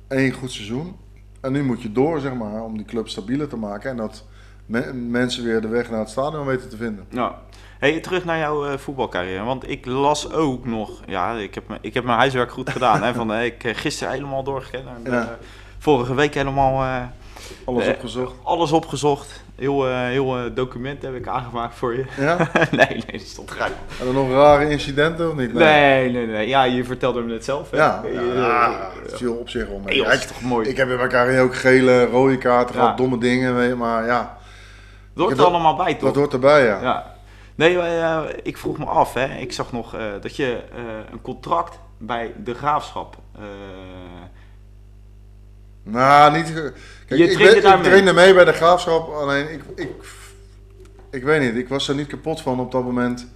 één 0.08 0.32
goed 0.32 0.50
seizoen. 0.52 0.96
En 1.40 1.52
nu 1.52 1.62
moet 1.64 1.82
je 1.82 1.92
door, 1.92 2.20
zeg 2.20 2.34
maar, 2.34 2.62
om 2.62 2.76
die 2.76 2.86
club 2.86 3.08
stabieler 3.08 3.48
te 3.48 3.56
maken. 3.56 3.90
En 3.90 3.96
dat 3.96 4.24
me- 4.66 4.92
mensen 4.92 5.44
weer 5.44 5.60
de 5.60 5.68
weg 5.68 5.90
naar 5.90 5.98
het 6.00 6.08
stadion 6.10 6.46
weten 6.46 6.68
te 6.68 6.76
vinden. 6.76 7.06
Ja. 7.08 7.38
Hey, 7.78 8.00
terug 8.00 8.24
naar 8.24 8.38
jouw 8.38 8.66
eh, 8.66 8.78
voetbalcarrière. 8.78 9.44
Want 9.44 9.68
ik 9.68 9.86
las 9.86 10.32
ook 10.32 10.66
nog, 10.66 10.90
ja, 11.06 11.32
ik 11.32 11.54
heb, 11.54 11.68
me- 11.68 11.78
ik 11.80 11.94
heb 11.94 12.04
mijn 12.04 12.18
huiswerk 12.18 12.50
goed 12.52 12.70
gedaan. 12.70 13.02
hè, 13.02 13.14
van, 13.20 13.32
eh, 13.32 13.44
ik 13.44 13.62
heb 13.62 13.76
gisteren 13.76 14.12
helemaal 14.12 14.42
doorgekend. 14.42 14.84
En, 15.04 15.12
Ja. 15.12 15.22
eh, 15.22 15.28
vorige 15.78 16.14
week 16.14 16.34
helemaal 16.34 16.82
eh, 16.84 17.02
Alles 17.64 17.84
Eh, 17.86 17.92
opgezocht. 17.92 18.34
alles 18.42 18.72
opgezocht. 18.72 19.44
Heel, 19.56 19.86
eh, 19.88 19.98
heel 19.98 20.36
eh, 20.36 20.42
document 20.54 21.02
heb 21.02 21.14
ik 21.14 21.26
aangemaakt 21.26 21.74
voor 21.74 21.94
je. 21.94 22.04
Ja? 22.16 22.36
nee, 22.70 22.86
nee, 22.88 23.04
dat 23.12 23.20
stond 23.20 23.50
eruit. 23.50 23.72
En 24.00 24.06
er 24.06 24.12
nog 24.12 24.30
rare 24.30 24.70
incidenten 24.70 25.30
of 25.30 25.36
niet? 25.36 25.52
Nee, 25.52 26.10
nee, 26.10 26.26
nee. 26.26 26.48
Ja, 26.48 26.62
je 26.64 26.84
vertelde 26.84 27.20
me 27.20 27.32
net 27.32 27.44
zelf. 27.44 27.70
hè? 27.70 27.76
Ja, 27.76 28.02
ja, 28.34 28.90
het 29.02 29.16
viel 29.16 29.34
op 29.34 29.48
zich 29.48 29.68
om. 29.68 29.82
Nee, 29.84 29.96
Ja, 29.96 30.04
dat 30.04 30.12
is 30.12 30.22
ik, 30.22 30.28
toch 30.28 30.42
mooi. 30.42 30.68
ik 30.68 30.76
heb 30.76 30.88
mijn 30.88 31.08
carrière 31.08 31.42
ook 31.42 31.54
gele, 31.54 32.04
rode 32.04 32.38
kaarten 32.38 32.74
gehad, 32.74 32.96
domme 32.96 33.18
dingen. 33.18 33.78
Maar 33.78 34.06
ja, 34.06 34.38
dat 35.14 35.26
hoort 35.26 35.38
er 35.38 35.44
allemaal 35.44 35.76
bij, 35.76 35.94
toch? 35.94 36.02
dat 36.02 36.16
hoort 36.16 36.32
erbij, 36.32 36.64
ja. 36.64 36.80
Ja. 36.82 37.14
Nee, 37.54 37.78
eh, 37.78 38.20
ik 38.42 38.56
vroeg 38.56 38.78
me 38.78 38.84
af, 38.84 39.14
hè. 39.14 39.34
Ik 39.36 39.52
zag 39.52 39.72
nog 39.72 39.96
dat 40.20 40.36
je 40.36 40.58
een 41.12 41.20
contract 41.20 41.78
bij 41.98 42.32
de 42.44 42.54
Graafschap... 42.54 43.16
Nou, 45.90 46.32
niet. 46.36 46.52
Kijk, 46.52 46.72
Je 47.20 47.30
ik, 47.30 47.38
ben- 47.38 47.56
ik 47.56 47.62
mee? 47.64 47.80
trainde 47.82 48.12
mee 48.12 48.34
bij 48.34 48.44
de 48.44 48.52
graafschap. 48.52 49.08
Alleen 49.08 49.52
ik, 49.52 49.60
ik, 49.74 49.88
ik 51.10 51.22
weet 51.22 51.40
niet, 51.40 51.54
ik 51.62 51.68
was 51.68 51.88
er 51.88 51.94
niet 51.94 52.06
kapot 52.06 52.40
van 52.40 52.60
op 52.60 52.72
dat 52.72 52.84
moment. 52.84 53.26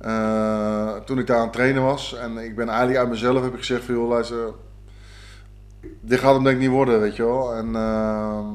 eh, 0.00 0.94
toen 0.96 1.18
ik 1.18 1.26
daar 1.26 1.36
aan 1.36 1.42
het 1.42 1.52
trainen 1.52 1.82
was. 1.82 2.14
En 2.16 2.38
ik 2.38 2.56
ben 2.56 2.68
eigenlijk 2.68 2.98
uit 2.98 3.08
mezelf 3.08 3.42
heb 3.42 3.52
ik 3.52 3.58
gezegd 3.58 3.84
van 3.84 3.94
joh, 3.94 4.08
luister. 4.08 4.52
Dit 6.00 6.18
gaat 6.18 6.34
hem 6.34 6.42
denk 6.44 6.56
ik 6.56 6.62
niet 6.62 6.70
worden, 6.70 7.00
weet 7.00 7.16
je 7.16 7.24
wel. 7.24 7.54
En 7.54 7.76
ehm, 7.76 8.46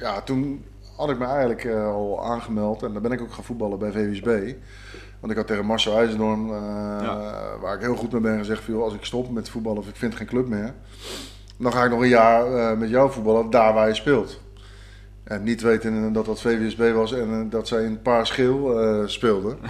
ja, 0.00 0.20
toen 0.22 0.64
had 0.96 1.10
ik 1.10 1.18
me 1.18 1.24
eigenlijk 1.24 1.64
eh, 1.64 1.86
al 1.86 2.24
aangemeld. 2.24 2.82
En 2.82 2.92
dan 2.92 3.02
ben 3.02 3.12
ik 3.12 3.20
ook 3.20 3.32
gaan 3.32 3.44
voetballen 3.44 3.78
bij 3.78 3.92
VWSB. 3.92 4.52
Want 5.20 5.32
ik 5.32 5.38
had 5.38 5.46
tegen 5.46 5.66
Marcel 5.66 5.96
IJzendorm, 5.98 6.48
eh, 6.48 6.56
Ja. 7.02 7.32
waar 7.60 7.74
ik 7.74 7.80
heel 7.80 7.96
goed 7.96 8.12
mee 8.12 8.20
ben, 8.20 8.38
gezegd 8.38 8.62
van 8.64 8.74
joh, 8.74 8.82
als 8.82 8.94
ik 8.94 9.04
stop 9.04 9.30
met 9.30 9.48
voetballen 9.48 9.78
of 9.78 9.88
ik 9.88 9.96
vind 9.96 10.14
geen 10.14 10.26
club 10.26 10.46
meer. 10.48 10.74
Dan 11.58 11.72
ga 11.72 11.84
ik 11.84 11.90
nog 11.90 12.00
een 12.00 12.08
jaar 12.08 12.54
eh, 12.54 12.76
met 12.76 12.88
jou 12.88 13.10
voetballen, 13.12 13.50
daar 13.50 13.74
waar 13.74 13.88
je 13.88 13.94
speelt. 13.94 14.40
En 15.24 15.42
niet 15.42 15.62
weten 15.62 16.12
dat 16.12 16.24
dat 16.26 16.40
VWSB 16.40 16.92
was 16.94 17.12
en 17.12 17.30
eh, 17.30 17.50
dat 17.50 17.68
zij 17.68 17.82
in 17.82 18.02
Paars 18.02 18.30
Geel 18.30 18.80
eh 18.80 19.06
speelden. 19.06 19.58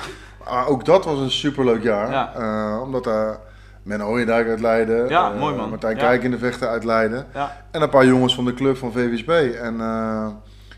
Maar 0.49 0.67
ook 0.67 0.85
dat 0.85 1.05
was 1.05 1.19
een 1.19 1.31
superleuk 1.31 1.83
jaar. 1.83 2.11
Ja. 2.11 2.81
omdat 2.81 3.05
daar 3.05 3.39
Menno 3.83 4.07
Ooyendijk 4.07 4.49
uit 4.49 4.61
Leiden, 4.61 5.09
Ja, 5.09 5.31
mooi 5.31 5.55
man. 5.55 5.69
Martijn. 5.69 5.97
Kijk 5.97 6.23
in 6.23 6.31
de 6.31 6.39
Vechten 6.39 6.69
uit 6.69 6.85
Leiden. 6.85 7.27
ja, 7.35 7.65
En 7.71 7.83
een 7.83 7.89
paar 7.89 8.07
jongens 8.07 8.35
van 8.35 8.45
de 8.45 8.55
club 8.55 8.77
van 8.77 8.93
VWSB. 8.93 9.29
En 9.61 9.81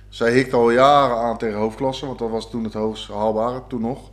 zij 0.09 0.33
hikte 0.33 0.57
al 0.57 0.71
jaren 0.71 1.17
aan 1.17 1.39
tegen 1.39 1.59
hoofdklasse, 1.59 2.07
want 2.07 2.19
dat 2.19 2.31
was 2.31 2.51
toen 2.51 2.65
het 2.65 2.73
hoogst 2.75 3.09
haalbare, 3.09 3.63
toen 3.69 3.81
nog. 3.81 4.11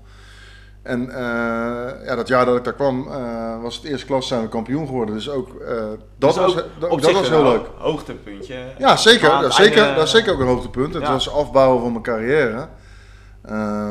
En 0.84 1.10
eh, 1.10 2.06
ja, 2.06 2.16
dat 2.16 2.28
jaar 2.28 2.46
dat 2.46 2.56
ik 2.58 2.64
daar 2.64 2.74
kwam, 2.74 3.08
eh, 3.08 3.62
was 3.62 3.76
het 3.76 3.84
eerste 3.86 4.06
klas 4.06 4.28
zijn 4.28 4.42
we 4.42 4.48
kampioen 4.48 4.86
geworden. 4.88 5.16
Dus 5.16 5.30
ook 5.30 5.60
eh, 5.62 5.76
dat 6.18 6.34
Dus 6.34 6.36
was, 6.36 6.56
ook 6.90 7.02
dat, 7.02 7.12
was 7.12 7.30
heel 7.30 7.44
leuk. 7.44 7.66
Hoogtepuntje. 7.78 8.56
Ja, 8.78 8.96
zeker. 8.98 9.30
Aan 9.32 9.42
Dat 9.42 9.54
zeker, 9.54 9.82
einde- 9.82 9.96
dat 9.96 10.06
is 10.06 10.12
zeker 10.12 10.34
ook 10.34 10.40
een 10.40 10.48
hoogtepunt. 10.48 10.94
Het 10.94 11.04
Ja. 11.04 11.12
was 11.12 11.32
afbouwen 11.34 11.82
van 11.82 11.92
mijn 11.92 12.04
carrière. 12.04 12.68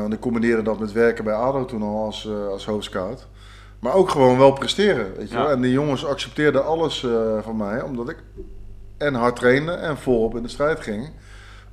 Want 0.01 0.13
ik 0.13 0.19
combineerde 0.19 0.61
dat 0.61 0.79
met 0.79 0.91
werken 0.91 1.23
bij 1.23 1.33
ADO 1.33 1.65
toen 1.65 1.81
al 1.81 2.03
als, 2.05 2.29
als 2.51 2.65
hoofdscout. 2.65 3.27
Maar 3.79 3.93
ook 3.93 4.09
gewoon 4.09 4.37
wel 4.37 4.51
presteren. 4.53 5.13
Weet 5.17 5.29
je 5.29 5.35
Ja. 5.35 5.41
wel? 5.41 5.51
En 5.51 5.61
die 5.61 5.71
jongens 5.71 6.05
accepteerden 6.05 6.65
alles 6.65 7.05
van 7.41 7.57
mij. 7.57 7.81
Omdat 7.81 8.09
ik 8.09 8.17
en 8.97 9.13
hard 9.13 9.35
trainde 9.35 9.71
en 9.71 9.97
volop 9.97 10.35
in 10.35 10.43
de 10.43 10.49
strijd 10.49 10.79
ging. 10.79 11.09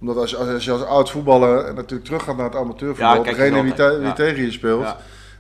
Omdat 0.01 0.17
als, 0.17 0.31
je- 0.31 0.37
als, 0.37 0.49
als 0.49 0.65
je 0.65 0.73
als 0.73 0.85
oud 0.85 1.11
voetballer 1.11 1.75
natuurlijk 1.75 2.05
teruggaat 2.05 2.37
naar 2.37 2.45
het 2.47 2.57
amateurvoetbal. 2.57 3.15
Ja, 3.15 3.23
degene 3.23 3.73
te- 3.73 3.99
Ja. 4.03 4.13
tegen 4.13 4.43
je 4.45 4.51
speelt, 4.53 4.95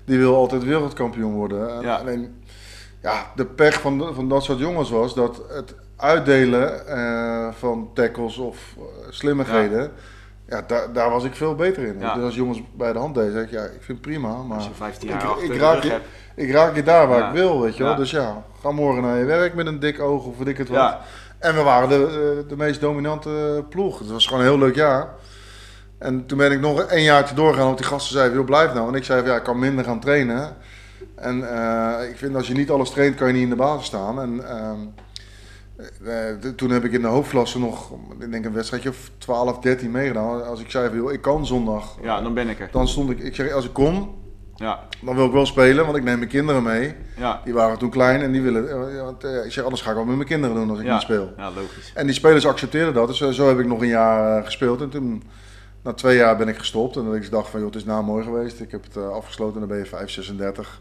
die 0.05 0.19
wil 0.19 0.35
altijd 0.37 0.65
wereldkampioen 0.65 1.33
worden. 1.33 1.75
En 1.77 1.83
Ja. 1.83 1.97
Alleen, 1.97 2.43
ja, 3.03 3.27
de 3.37 3.45
pech 3.47 3.81
van, 3.81 4.15
van 4.15 4.29
dat 4.29 4.45
soort 4.45 4.59
jongens 4.59 4.91
was 4.91 5.15
dat 5.15 5.43
het 5.49 5.75
uitdelen 5.97 6.87
eh, 6.87 7.49
van 7.59 7.91
tackles 7.95 8.39
of 8.39 8.57
eh, 8.79 8.83
slimmigheden, 9.11 9.91
ja. 10.49 10.63
daar, 10.67 10.93
daar 10.93 11.11
was 11.11 11.25
ik 11.25 11.35
veel 11.35 11.55
beter 11.55 11.83
in. 11.83 11.99
Ja. 11.99 12.15
Dus 12.15 12.25
als 12.25 12.35
jongens 12.35 12.63
bij 12.77 12.93
de 12.93 12.99
hand 12.99 13.15
deden, 13.15 13.33
zeg 13.33 13.43
ik, 13.43 13.51
ja, 13.51 13.63
ik 13.63 13.71
vind 13.81 13.87
het 13.99 14.01
prima, 14.01 14.43
maar 14.43 14.57
Als 14.57 14.67
je 14.67 14.75
15 14.75 15.09
jaar 15.09 15.23
ik, 15.43 15.51
ik 15.53 15.61
raak 15.61 15.83
je, 15.83 15.91
hebt. 15.91 16.07
ik 16.35 16.51
raak 16.51 16.75
je 16.75 16.83
daar 16.83 17.09
waar 17.09 17.19
Ja. 17.19 17.27
ik 17.29 17.33
wil, 17.35 17.61
weet 17.61 17.77
je 17.77 17.83
wel. 17.83 17.93
Ja. 17.93 17.99
Dus 17.99 18.11
ja, 18.11 18.43
ga 18.63 18.71
morgen 18.71 19.03
naar 19.03 19.19
je 19.19 19.25
werk 19.25 19.55
met 19.55 19.67
een 19.67 19.81
dik 19.81 20.01
oog 20.01 20.25
of 20.27 20.39
weet 20.39 20.49
ik 20.49 20.59
het 20.59 20.69
wat. 20.69 20.97
En 21.41 21.55
we 21.55 21.63
waren 21.63 21.89
de, 21.89 21.95
eh, 21.95 22.49
de 22.49 22.57
meest 22.57 22.81
dominante 22.81 23.65
ploeg. 23.69 23.99
Het 23.99 24.11
was 24.11 24.27
gewoon 24.27 24.43
een 24.43 24.49
heel 24.49 24.59
leuk 24.59 24.75
jaar. 24.75 25.09
En 25.99 26.27
toen 26.27 26.39
ben 26.39 26.53
ik 26.53 26.61
nog 26.61 26.91
een 26.91 27.03
jaartje 27.03 27.35
doorgaan, 27.35 27.65
want 27.65 27.79
die 27.79 27.87
gasten 27.87 28.13
zeiden, 28.13 28.37
joh, 28.37 28.47
blijf 28.47 28.75
nou. 28.75 28.89
En 28.89 28.95
ik 28.95 29.05
zei, 29.05 29.27
ja, 29.27 29.37
ik 29.37 29.43
kan 29.43 29.59
minder 29.59 29.85
gaan 29.85 30.01
trainen. 30.01 30.57
En 31.15 31.51
eh, 31.51 32.09
ik 32.09 32.17
vind 32.17 32.35
als 32.35 32.47
je 32.47 32.55
niet 32.55 32.71
alles 32.71 32.91
traint, 32.91 33.15
kan 33.15 33.27
je 33.27 33.33
niet 33.33 33.43
in 33.43 33.49
de 33.49 33.57
basis 33.57 33.87
staan. 33.87 34.21
En 34.21 34.49
ehm, 34.49 34.79
eh, 36.05 36.31
eh, 36.31 36.37
toen 36.57 36.71
heb 36.71 36.85
ik 36.85 36.93
in 36.93 37.01
de 37.01 37.07
hoofdklasse 37.07 37.59
nog, 37.59 37.93
ik 38.21 38.31
denk 38.31 38.45
een 38.45 38.53
wedstrijdje 38.53 38.89
of 38.89 39.11
12, 39.19 39.59
13 39.59 39.91
meegedaan. 39.91 40.47
Als 40.47 40.61
ik 40.61 40.71
zei, 40.71 40.97
joh, 40.97 41.13
ik 41.13 41.21
kan 41.21 41.47
zondag. 41.47 41.97
Ja, 42.03 42.21
dan 42.21 42.35
ben 42.35 42.49
ik 42.49 42.61
er. 42.61 42.69
Dan 42.73 42.89
stond 42.89 43.11
ik, 43.11 43.19
ik 43.19 43.35
zeg, 43.35 43.53
als 43.53 43.65
ik 43.65 43.73
kom, 43.73 44.20
Ja, 44.61 44.81
dan 45.01 45.15
wil 45.15 45.27
ik 45.27 45.33
wel 45.33 45.47
spelen, 45.47 45.85
want 45.85 45.97
ik 45.97 46.03
neem 46.03 46.19
mijn 46.19 46.31
kinderen 46.31 46.63
mee. 46.63 46.95
ja, 47.17 47.41
Die 47.45 47.55
waren 47.55 47.79
toen 47.79 47.91
klein 47.91 48.21
en 48.23 48.33
die 48.33 48.43
willen, 48.43 48.71
eh, 48.71 49.03
want, 49.03 49.25
eh, 49.25 49.45
ik 49.45 49.53
zeg, 49.53 49.65
anders 49.65 49.83
ga 49.83 49.89
ik 49.91 49.97
wel 49.97 50.05
met 50.05 50.17
mijn 50.17 50.29
kinderen 50.29 50.57
doen 50.57 50.71
als 50.71 50.79
ik 50.79 50.85
ja. 50.85 50.93
niet 50.93 51.03
speel. 51.03 51.33
Ja, 51.37 51.51
logisch. 51.51 51.93
En 51.95 52.07
die 52.07 52.15
spelers 52.15 52.47
accepteerden 52.47 52.95
dat. 52.95 53.07
Dus 53.09 53.21
eh, 53.21 53.29
zo 53.29 53.49
heb 53.49 53.59
ik 53.59 53.67
nog 53.67 53.81
een 53.81 53.89
jaar 53.89 54.45
gespeeld. 54.45 54.81
En 54.81 54.89
toen, 54.89 55.23
na 55.83 55.93
twee 55.93 56.17
jaar 56.17 56.37
ben 56.37 56.49
ik 56.49 56.59
gestopt. 56.59 56.97
En 56.97 57.05
dat 57.05 57.15
ik 57.15 57.31
dacht 57.31 57.49
van, 57.51 57.61
joh, 57.61 57.69
het 57.69 57.79
is 57.79 57.85
nou 57.85 58.05
mooi 58.05 58.25
geweest. 58.25 58.61
Ik 58.61 58.71
heb 58.71 58.85
het 58.85 58.97
afgesloten 58.97 59.55
en 59.55 59.61
dan 59.61 59.69
ben 59.69 59.79
je 59.79 59.85
5, 59.87 60.11
36. 60.11 60.81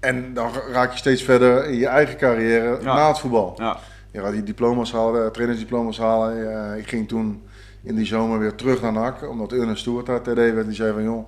En 0.00 0.34
dan 0.34 0.50
raak 0.72 0.92
je 0.92 0.98
steeds 0.98 1.22
verder 1.22 1.64
in 1.64 1.76
je 1.78 1.86
eigen 1.86 2.16
carrière 2.16 2.78
Ja. 2.82 2.94
na 2.94 3.08
het 3.08 3.18
voetbal. 3.18 3.54
Ja, 3.56 3.76
Je 4.10 4.20
gaat 4.20 4.32
die 4.32 4.42
diploma's 4.42 4.92
halen, 4.92 5.32
trainersdiploma's 5.32 5.98
halen. 5.98 6.78
Ik 6.78 6.88
ging 6.88 7.08
toen 7.08 7.42
in 7.82 7.94
die 7.94 8.06
zomer 8.06 8.38
weer 8.38 8.54
terug 8.54 8.82
naar 8.82 8.92
NAC. 8.92 9.28
Omdat 9.28 9.52
Ernest 9.52 9.80
Stewart 9.80 10.06
daar 10.06 10.22
TD 10.22 10.34
werd. 10.34 10.64
Die 10.66 10.74
zei 10.74 10.92
van, 10.92 11.02
joh, 11.02 11.26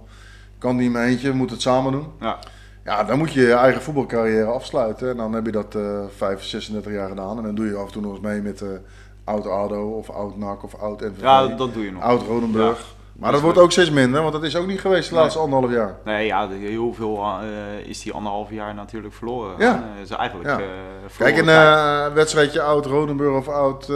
kan 0.67 0.77
niet 0.77 0.87
in 0.87 0.93
mijn 0.93 1.09
eentje, 1.09 1.31
we 1.31 1.37
moeten 1.37 1.57
het 1.57 1.64
samen 1.64 1.93
doen. 1.93 2.07
ja, 2.21 2.39
Ja, 2.85 3.05
dan 3.05 3.19
moet 3.19 3.33
je 3.33 3.41
je 3.41 3.53
eigen 3.53 3.83
voetbalcarrière 3.83 4.51
afsluiten. 4.51 5.11
En 5.11 5.17
dan 5.17 5.33
heb 5.33 5.47
je 5.47 5.53
dat 5.53 5.75
eh 5.75 6.05
5, 6.17 6.43
36 6.45 6.93
jaar 6.93 7.09
gedaan. 7.09 7.37
En 7.37 7.43
dan 7.43 7.55
doe 7.55 7.67
je 7.67 7.77
af 7.77 7.87
en 7.87 7.93
toe 7.93 8.03
nog 8.03 8.11
eens 8.12 8.21
mee 8.21 8.41
met 8.43 8.62
eh 8.62 8.69
oud 9.25 9.47
ADO 9.47 9.91
of 9.91 10.11
oud 10.11 10.37
NAC 10.37 10.62
of 10.62 10.75
oud 10.75 11.01
NVV. 11.01 11.21
ja 11.21 11.47
dat 11.47 11.75
doe 11.75 11.85
je 11.85 11.93
nog. 11.93 12.03
oud 12.03 12.23
Rodenburg. 12.23 12.95
Maar 13.19 13.33
dat 13.33 13.41
wordt 13.41 13.59
ook 13.59 13.73
steeds 13.73 13.91
minder, 13.91 14.21
want 14.21 14.33
dat 14.33 14.43
is 14.45 14.57
ook 14.57 14.67
niet 14.67 14.81
geweest 14.81 15.09
de 15.09 15.14
Nee. 15.14 15.23
laatste 15.23 15.41
anderhalf 15.41 15.73
jaar. 15.73 15.97
Nee, 16.05 16.27
ja, 16.27 16.49
heel 16.49 16.93
veel 16.95 17.17
eh, 17.25 17.89
is 17.89 18.03
die 18.03 18.12
anderhalf 18.12 18.51
jaar 18.51 18.75
natuurlijk 18.75 19.14
verloren. 19.14 19.55
Ja. 19.59 19.85
Eh, 19.97 20.03
is 20.03 20.11
eigenlijk 20.11 20.49
Ja. 20.51 20.59
eh, 20.59 20.64
Kijk, 21.19 21.37
een 21.37 22.14
wedstrijdje 22.14 22.62
oud 22.62 22.87
Rodenburg 22.87 23.37
of 23.37 23.49
oud 23.49 23.89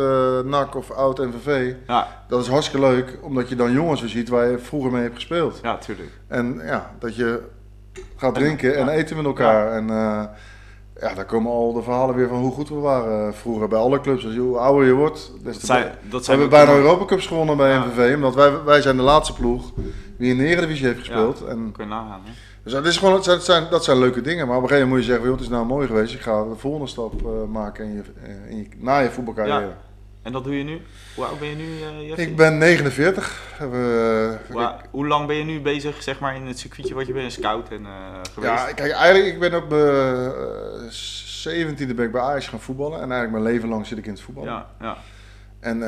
NAC 0.45 0.75
of 0.75 0.91
oud 0.91 1.19
NVV. 1.19 1.75
Ja, 1.87 2.07
Dat 2.29 2.41
is 2.43 2.49
hartstikke 2.49 2.87
leuk, 2.87 3.19
omdat 3.23 3.49
je 3.49 3.55
dan 3.57 3.73
jongens 3.73 4.01
weer 4.01 4.11
ziet 4.11 4.29
waar 4.29 4.51
je 4.51 4.59
vroeger 4.59 4.93
mee 4.93 5.03
hebt 5.03 5.15
gespeeld. 5.15 5.59
ja, 5.63 5.77
tuurlijk. 5.77 6.11
En 6.29 6.61
ja, 6.65 6.91
dat 6.99 7.17
je 7.17 7.43
gaat 8.17 8.35
drinken 8.35 8.77
en 8.77 8.85
ja. 8.87 8.93
eten 8.93 9.17
met 9.17 9.25
elkaar. 9.25 9.73
En 9.73 9.87
ja, 11.01 11.15
daar 11.15 11.25
komen 11.25 11.53
al 11.53 11.73
de 11.73 11.83
verhalen 11.83 12.15
weer 12.15 12.29
van 12.29 12.39
hoe 12.39 12.53
goed 12.53 12.69
we 12.69 12.75
waren 12.75 13.35
vroeger 13.35 13.69
bij 13.69 13.79
alle 13.79 14.01
clubs. 14.01 14.23
Dus 14.23 14.37
hoe 14.37 14.57
ouder 14.57 14.87
je 14.87 14.93
wordt, 14.93 15.33
des 15.43 15.55
Dat 15.55 15.67
zijn, 15.67 15.95
dat 16.11 16.27
We 16.27 16.31
hebben 16.31 16.51
bijna 16.51 16.73
Europa 16.73 17.05
Cups 17.05 17.27
gewonnen 17.27 17.57
bij 17.57 17.71
Ja. 17.71 17.85
MVV, 17.85 18.15
omdat 18.15 18.35
wij, 18.35 18.65
wij 18.65 18.81
zijn 18.83 18.97
de 18.97 19.03
laatste 19.03 19.35
ploeg 19.35 19.73
die 20.19 20.31
in 20.31 20.37
de 20.37 20.45
Eredivisie 20.45 20.87
heeft 20.87 20.99
gespeeld. 20.99 21.45
En, 21.45 21.73
Kun 21.73 21.85
je 21.85 21.91
nagaan, 21.91 22.21
hè? 22.25 22.31
dus 22.63 22.73
dat, 22.73 22.87
is 22.87 22.97
gewoon, 22.97 23.23
zijn, 23.23 23.37
het 23.37 23.45
zijn, 23.45 23.67
dat 23.71 23.85
zijn 23.85 23.99
leuke 23.99 24.21
dingen, 24.21 24.47
maar 24.47 24.57
op 24.57 24.63
een 24.63 24.69
gegeven 24.69 24.89
moment 24.89 25.07
moet 25.09 25.17
je 25.17 25.21
zeggen, 25.21 25.25
joh, 25.25 25.37
het 25.39 25.45
is 25.45 25.57
nou 25.57 25.67
mooi 25.67 25.87
geweest, 25.87 26.15
ik 26.15 26.21
ga 26.21 26.45
de 26.45 26.57
volgende 26.57 26.87
stap 26.87 27.27
eh, 27.27 27.31
maken 27.49 27.85
in 27.85 27.95
je, 27.95 28.03
eh, 28.23 28.51
in 28.51 28.57
je, 28.57 28.69
na 28.77 28.99
je 28.99 29.11
voetbalcarrière. 29.11 29.73
En 30.23 30.33
dat 30.33 30.45
doe 30.45 30.59
je 30.59 30.65
nu? 30.65 30.81
Hoe 31.15 31.25
oud 31.25 31.39
ben 31.39 31.49
je 31.49 31.55
nu, 31.55 31.65
uh? 32.09 32.19
Ik 32.19 32.37
ben 32.37 32.59
49. 32.59 33.59
Uh, 33.63 33.69
hoe, 34.51 34.75
hoe, 34.91 35.07
lang 35.07 35.27
ben 35.27 35.37
je 35.37 35.45
nu 35.45 35.61
bezig 35.61 36.03
zeg 36.03 36.21
maar, 36.21 36.35
in 36.35 36.47
het 36.47 36.59
circuitje 36.59 36.95
wat 36.95 37.07
je 37.07 37.13
bent, 37.13 37.33
scout 37.33 37.69
en, 37.69 37.83
uh, 37.83 37.89
geweest? 38.33 38.53
Ja, 38.53 38.73
kijk, 38.73 38.93
eigenlijk 38.93 39.35
ik 39.35 39.41
ben 39.41 39.55
op 39.55 39.69
mijn 39.69 41.79
17e 41.79 41.95
ben 41.95 42.07
ik 42.07 42.13
bij 42.13 42.21
Ajax 42.21 42.49
gaan 42.49 42.61
voetballen. 42.61 43.01
En 43.01 43.13
eigenlijk 43.13 43.43
mijn 43.43 43.55
leven 43.55 43.69
lang 43.69 43.87
zit 43.87 43.99
ik 43.99 44.07
in 44.07 44.13
het 44.13 44.21
voetballen. 44.21 44.53
Ja, 44.53 44.67
ja. 44.81 44.97
En 45.61 45.81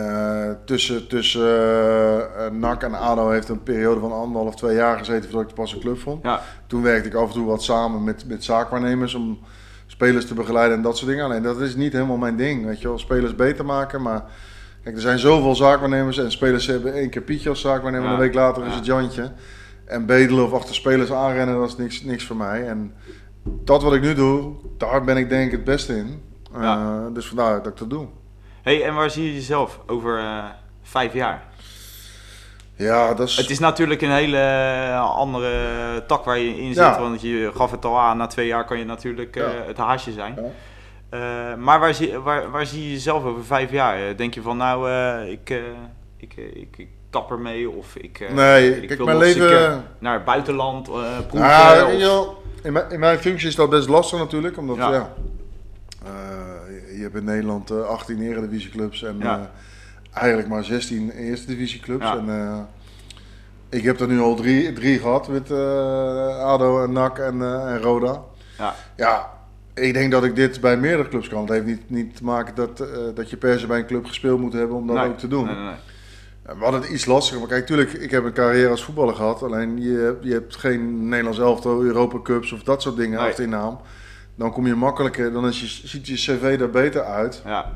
tussen, 0.64 1.08
tussen 1.08 2.58
NAC 2.58 2.82
en 2.82 2.94
ADO 2.94 3.30
heeft 3.30 3.48
een 3.48 3.62
periode 3.62 4.00
van 4.00 4.12
anderhalf, 4.12 4.54
twee 4.54 4.76
jaar 4.76 4.98
gezeten 4.98 5.30
voordat 5.30 5.50
ik 5.50 5.56
pas 5.56 5.72
een 5.72 5.80
club 5.80 5.98
vond. 5.98 6.22
Ja. 6.22 6.42
Toen 6.66 6.82
werkte 6.82 7.08
ik 7.08 7.14
af 7.14 7.28
en 7.28 7.34
toe 7.34 7.46
wat 7.46 7.62
samen 7.62 8.04
met, 8.04 8.26
met 8.26 8.44
zaakwaarnemers 8.44 9.14
om 9.14 9.38
spelers 10.02 10.26
te 10.26 10.34
begeleiden 10.34 10.76
en 10.76 10.82
dat 10.82 10.96
soort 10.96 11.10
dingen. 11.10 11.24
Alleen 11.24 11.42
dat 11.42 11.60
is 11.60 11.76
niet 11.76 11.92
helemaal 11.92 12.16
mijn 12.16 12.36
ding, 12.36 12.64
weet 12.64 12.80
je 12.80 12.88
wel. 12.88 12.98
Spelers 12.98 13.34
beter 13.34 13.64
maken, 13.64 14.02
maar... 14.02 14.24
Kijk, 14.82 14.94
er 14.94 15.00
zijn 15.00 15.18
zoveel 15.18 15.54
zaakwaarnemers 15.54 16.18
en 16.18 16.30
spelers 16.30 16.66
hebben 16.66 16.94
één 16.94 17.10
keer 17.10 17.22
Pietje 17.22 17.48
als 17.48 17.60
zaakwaarnemer. 17.60 18.08
Ja. 18.08 18.14
Een 18.14 18.20
week 18.20 18.34
later 18.34 18.66
is 18.66 18.74
het 18.74 18.84
Jantje. 18.84 19.32
En 19.84 20.06
bedelen 20.06 20.44
of 20.44 20.52
achter 20.52 20.74
spelers 20.74 21.12
aanrennen, 21.12 21.58
dat 21.58 21.68
is 21.68 21.76
niks, 21.76 22.02
niks 22.02 22.24
voor 22.24 22.36
mij. 22.36 22.68
En 22.68 22.94
dat 23.44 23.82
wat 23.82 23.94
ik 23.94 24.00
nu 24.00 24.14
doe, 24.14 24.54
daar 24.78 25.04
ben 25.04 25.16
ik 25.16 25.28
denk 25.28 25.46
ik 25.46 25.52
het 25.52 25.64
beste 25.64 25.96
in. 25.96 26.22
Ja. 26.52 26.76
Uh, 26.76 27.14
dus 27.14 27.26
vandaar 27.26 27.62
dat 27.62 27.72
ik 27.72 27.78
dat 27.78 27.90
doe. 27.90 28.06
hey, 28.62 28.84
en 28.84 28.94
waar 28.94 29.10
zie 29.10 29.24
je 29.24 29.34
jezelf 29.34 29.80
over 29.86 30.18
uh, 30.18 30.44
vijf 30.82 31.12
jaar? 31.12 31.42
Ja, 32.76 33.14
dat 33.14 33.28
is... 33.28 33.36
Het 33.36 33.50
is 33.50 33.58
natuurlijk 33.58 34.00
een 34.02 34.10
hele 34.10 34.94
andere 34.96 35.50
tak 36.06 36.24
waar 36.24 36.38
je 36.38 36.56
in 36.56 36.66
zit. 36.66 36.76
Ja. 36.76 37.00
Want 37.00 37.20
je 37.20 37.50
gaf 37.54 37.70
het 37.70 37.84
al 37.84 37.98
aan, 37.98 38.16
na 38.16 38.26
twee 38.26 38.46
jaar 38.46 38.64
kan 38.64 38.78
je 38.78 38.84
natuurlijk 38.84 39.36
uh, 39.36 39.44
het 39.66 39.76
haasje 39.76 40.12
zijn. 40.12 40.34
Ja. 40.34 40.42
Uh, 41.14 41.56
maar 41.56 41.80
waar 41.80 41.94
zie, 41.94 42.18
waar, 42.18 42.50
waar 42.50 42.66
zie 42.66 42.82
je 42.82 42.90
jezelf 42.90 43.24
over 43.24 43.44
vijf 43.44 43.70
jaar? 43.70 44.16
Denk 44.16 44.34
je 44.34 44.42
van 44.42 44.56
nou, 44.56 44.90
uh, 44.90 45.30
ik, 45.30 45.50
ik, 46.16 46.36
ik, 46.36 46.76
ik 46.76 46.88
kap 47.10 47.30
ermee 47.30 47.70
of 47.70 47.96
ik, 47.96 48.32
nee, 48.34 48.80
ik 48.80 48.86
kijk, 48.86 48.98
wil 48.98 49.06
mijn 49.06 49.18
leven... 49.18 49.84
naar 49.98 50.14
het 50.14 50.24
buitenland 50.24 50.90
proeven? 51.26 51.48
Ja, 51.48 51.86
of... 51.86 52.00
joh, 52.00 52.36
in, 52.62 52.72
mijn, 52.72 52.90
in 52.90 53.00
mijn 53.00 53.18
functie 53.18 53.48
is 53.48 53.54
dat 53.54 53.70
best 53.70 53.88
lastig 53.88 54.18
natuurlijk, 54.18 54.58
omdat 54.58 54.76
ja. 54.76 55.12
je 56.96 57.00
hebt 57.00 57.14
in 57.14 57.24
Nederland 57.24 57.70
18 57.70 58.22
eredivisieclubs 58.22 59.02
en. 59.02 59.22
Eigenlijk 60.12 60.48
maar 60.48 60.64
16 60.64 61.10
eerste 61.10 61.46
divisieclubs. 61.46 62.04
Ja. 62.04 62.16
En, 62.16 62.68
ik 63.68 63.82
heb 63.82 64.00
er 64.00 64.08
nu 64.08 64.20
al 64.20 64.34
drie, 64.34 64.72
drie 64.72 64.98
gehad 64.98 65.28
met 65.28 65.50
ADO 66.40 66.84
en 66.84 66.92
NAC 66.92 67.18
en, 67.18 67.42
en 67.42 67.78
Roda. 67.78 68.22
Ja. 68.58 68.74
ja, 68.96 69.30
ik 69.74 69.92
denk 69.94 70.10
dat 70.10 70.24
ik 70.24 70.36
dit 70.36 70.60
bij 70.60 70.76
meerdere 70.76 71.08
clubs 71.08 71.28
kan. 71.28 71.40
Het 71.40 71.50
heeft 71.50 71.66
niet, 71.66 71.90
niet 71.90 72.16
te 72.16 72.24
maken 72.24 72.54
dat, 72.54 72.84
dat 73.14 73.30
je 73.30 73.36
per 73.36 73.58
se 73.58 73.66
bij 73.66 73.78
een 73.78 73.86
club 73.86 74.06
gespeeld 74.06 74.40
moet 74.40 74.52
hebben 74.52 74.76
om 74.76 74.86
dat 74.86 74.96
nee. 74.96 75.08
ook 75.08 75.18
te 75.18 75.28
doen. 75.28 75.44
Nee, 75.44 75.54
nee, 75.54 75.64
nee. 75.64 75.74
We 76.42 76.62
hadden 76.62 76.80
het 76.80 76.90
iets 76.90 77.06
lastiger. 77.06 77.40
Maar 77.40 77.48
kijk, 77.48 77.66
tuurlijk, 77.66 77.92
ik 77.92 78.10
heb 78.10 78.24
een 78.24 78.32
carrière 78.32 78.68
als 78.68 78.84
voetballer 78.84 79.14
gehad. 79.14 79.42
Alleen 79.42 79.82
je, 79.82 80.18
je 80.20 80.32
hebt 80.32 80.56
geen 80.56 81.08
Nederlands 81.08 81.38
elftal, 81.38 81.82
Europa 81.82 82.20
Cups 82.22 82.52
of 82.52 82.62
dat 82.62 82.82
soort 82.82 82.96
dingen 82.96 83.18
Nee. 83.18 83.28
achter 83.28 83.44
in 83.44 83.50
naam. 83.50 83.80
Dan 84.34 84.52
kom 84.52 84.66
je 84.66 84.74
makkelijker, 84.74 85.32
dan 85.32 85.46
is 85.46 85.60
je, 85.60 85.88
ziet 85.88 86.06
je 86.06 86.14
cv 86.14 86.58
daar 86.58 86.70
beter 86.70 87.02
uit. 87.02 87.42
Ja. 87.44 87.72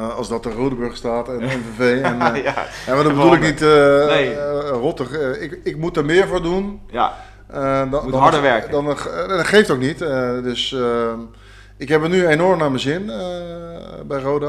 Uh, 0.00 0.16
als 0.16 0.28
dat 0.28 0.44
er 0.44 0.52
Rodeburg 0.52 0.96
staat 0.96 1.28
en 1.28 1.36
MVV. 1.44 2.02
En, 2.02 2.16
uh, 2.16 2.42
ja. 2.44 2.54
ja, 2.86 2.94
maar 2.94 3.04
dat 3.04 3.14
bedoel 3.14 3.34
ik 3.34 3.40
niet 3.40 3.62
uh, 3.62 4.06
Nee. 4.06 4.34
rottig. 4.70 5.10
ik, 5.40 5.60
ik 5.64 5.76
moet 5.76 5.96
er 5.96 6.04
meer 6.04 6.28
voor 6.28 6.42
doen. 6.42 6.80
ja. 6.90 7.12
Dan, 7.52 7.88
Moet 7.88 8.10
dan- 8.12 8.20
harder 8.20 8.42
werken. 8.42 8.70
Dan, 8.70 8.84
dat 8.84 8.98
geeft 9.46 9.70
ook 9.70 9.78
niet. 9.78 9.98
Dus 10.42 10.76
ik 11.76 11.88
heb 11.88 12.02
het 12.02 12.10
nu 12.10 12.26
enorm 12.26 12.58
naar 12.58 12.68
mijn 12.68 12.80
zin 12.80 13.06
bij 14.06 14.20
Roda. 14.20 14.46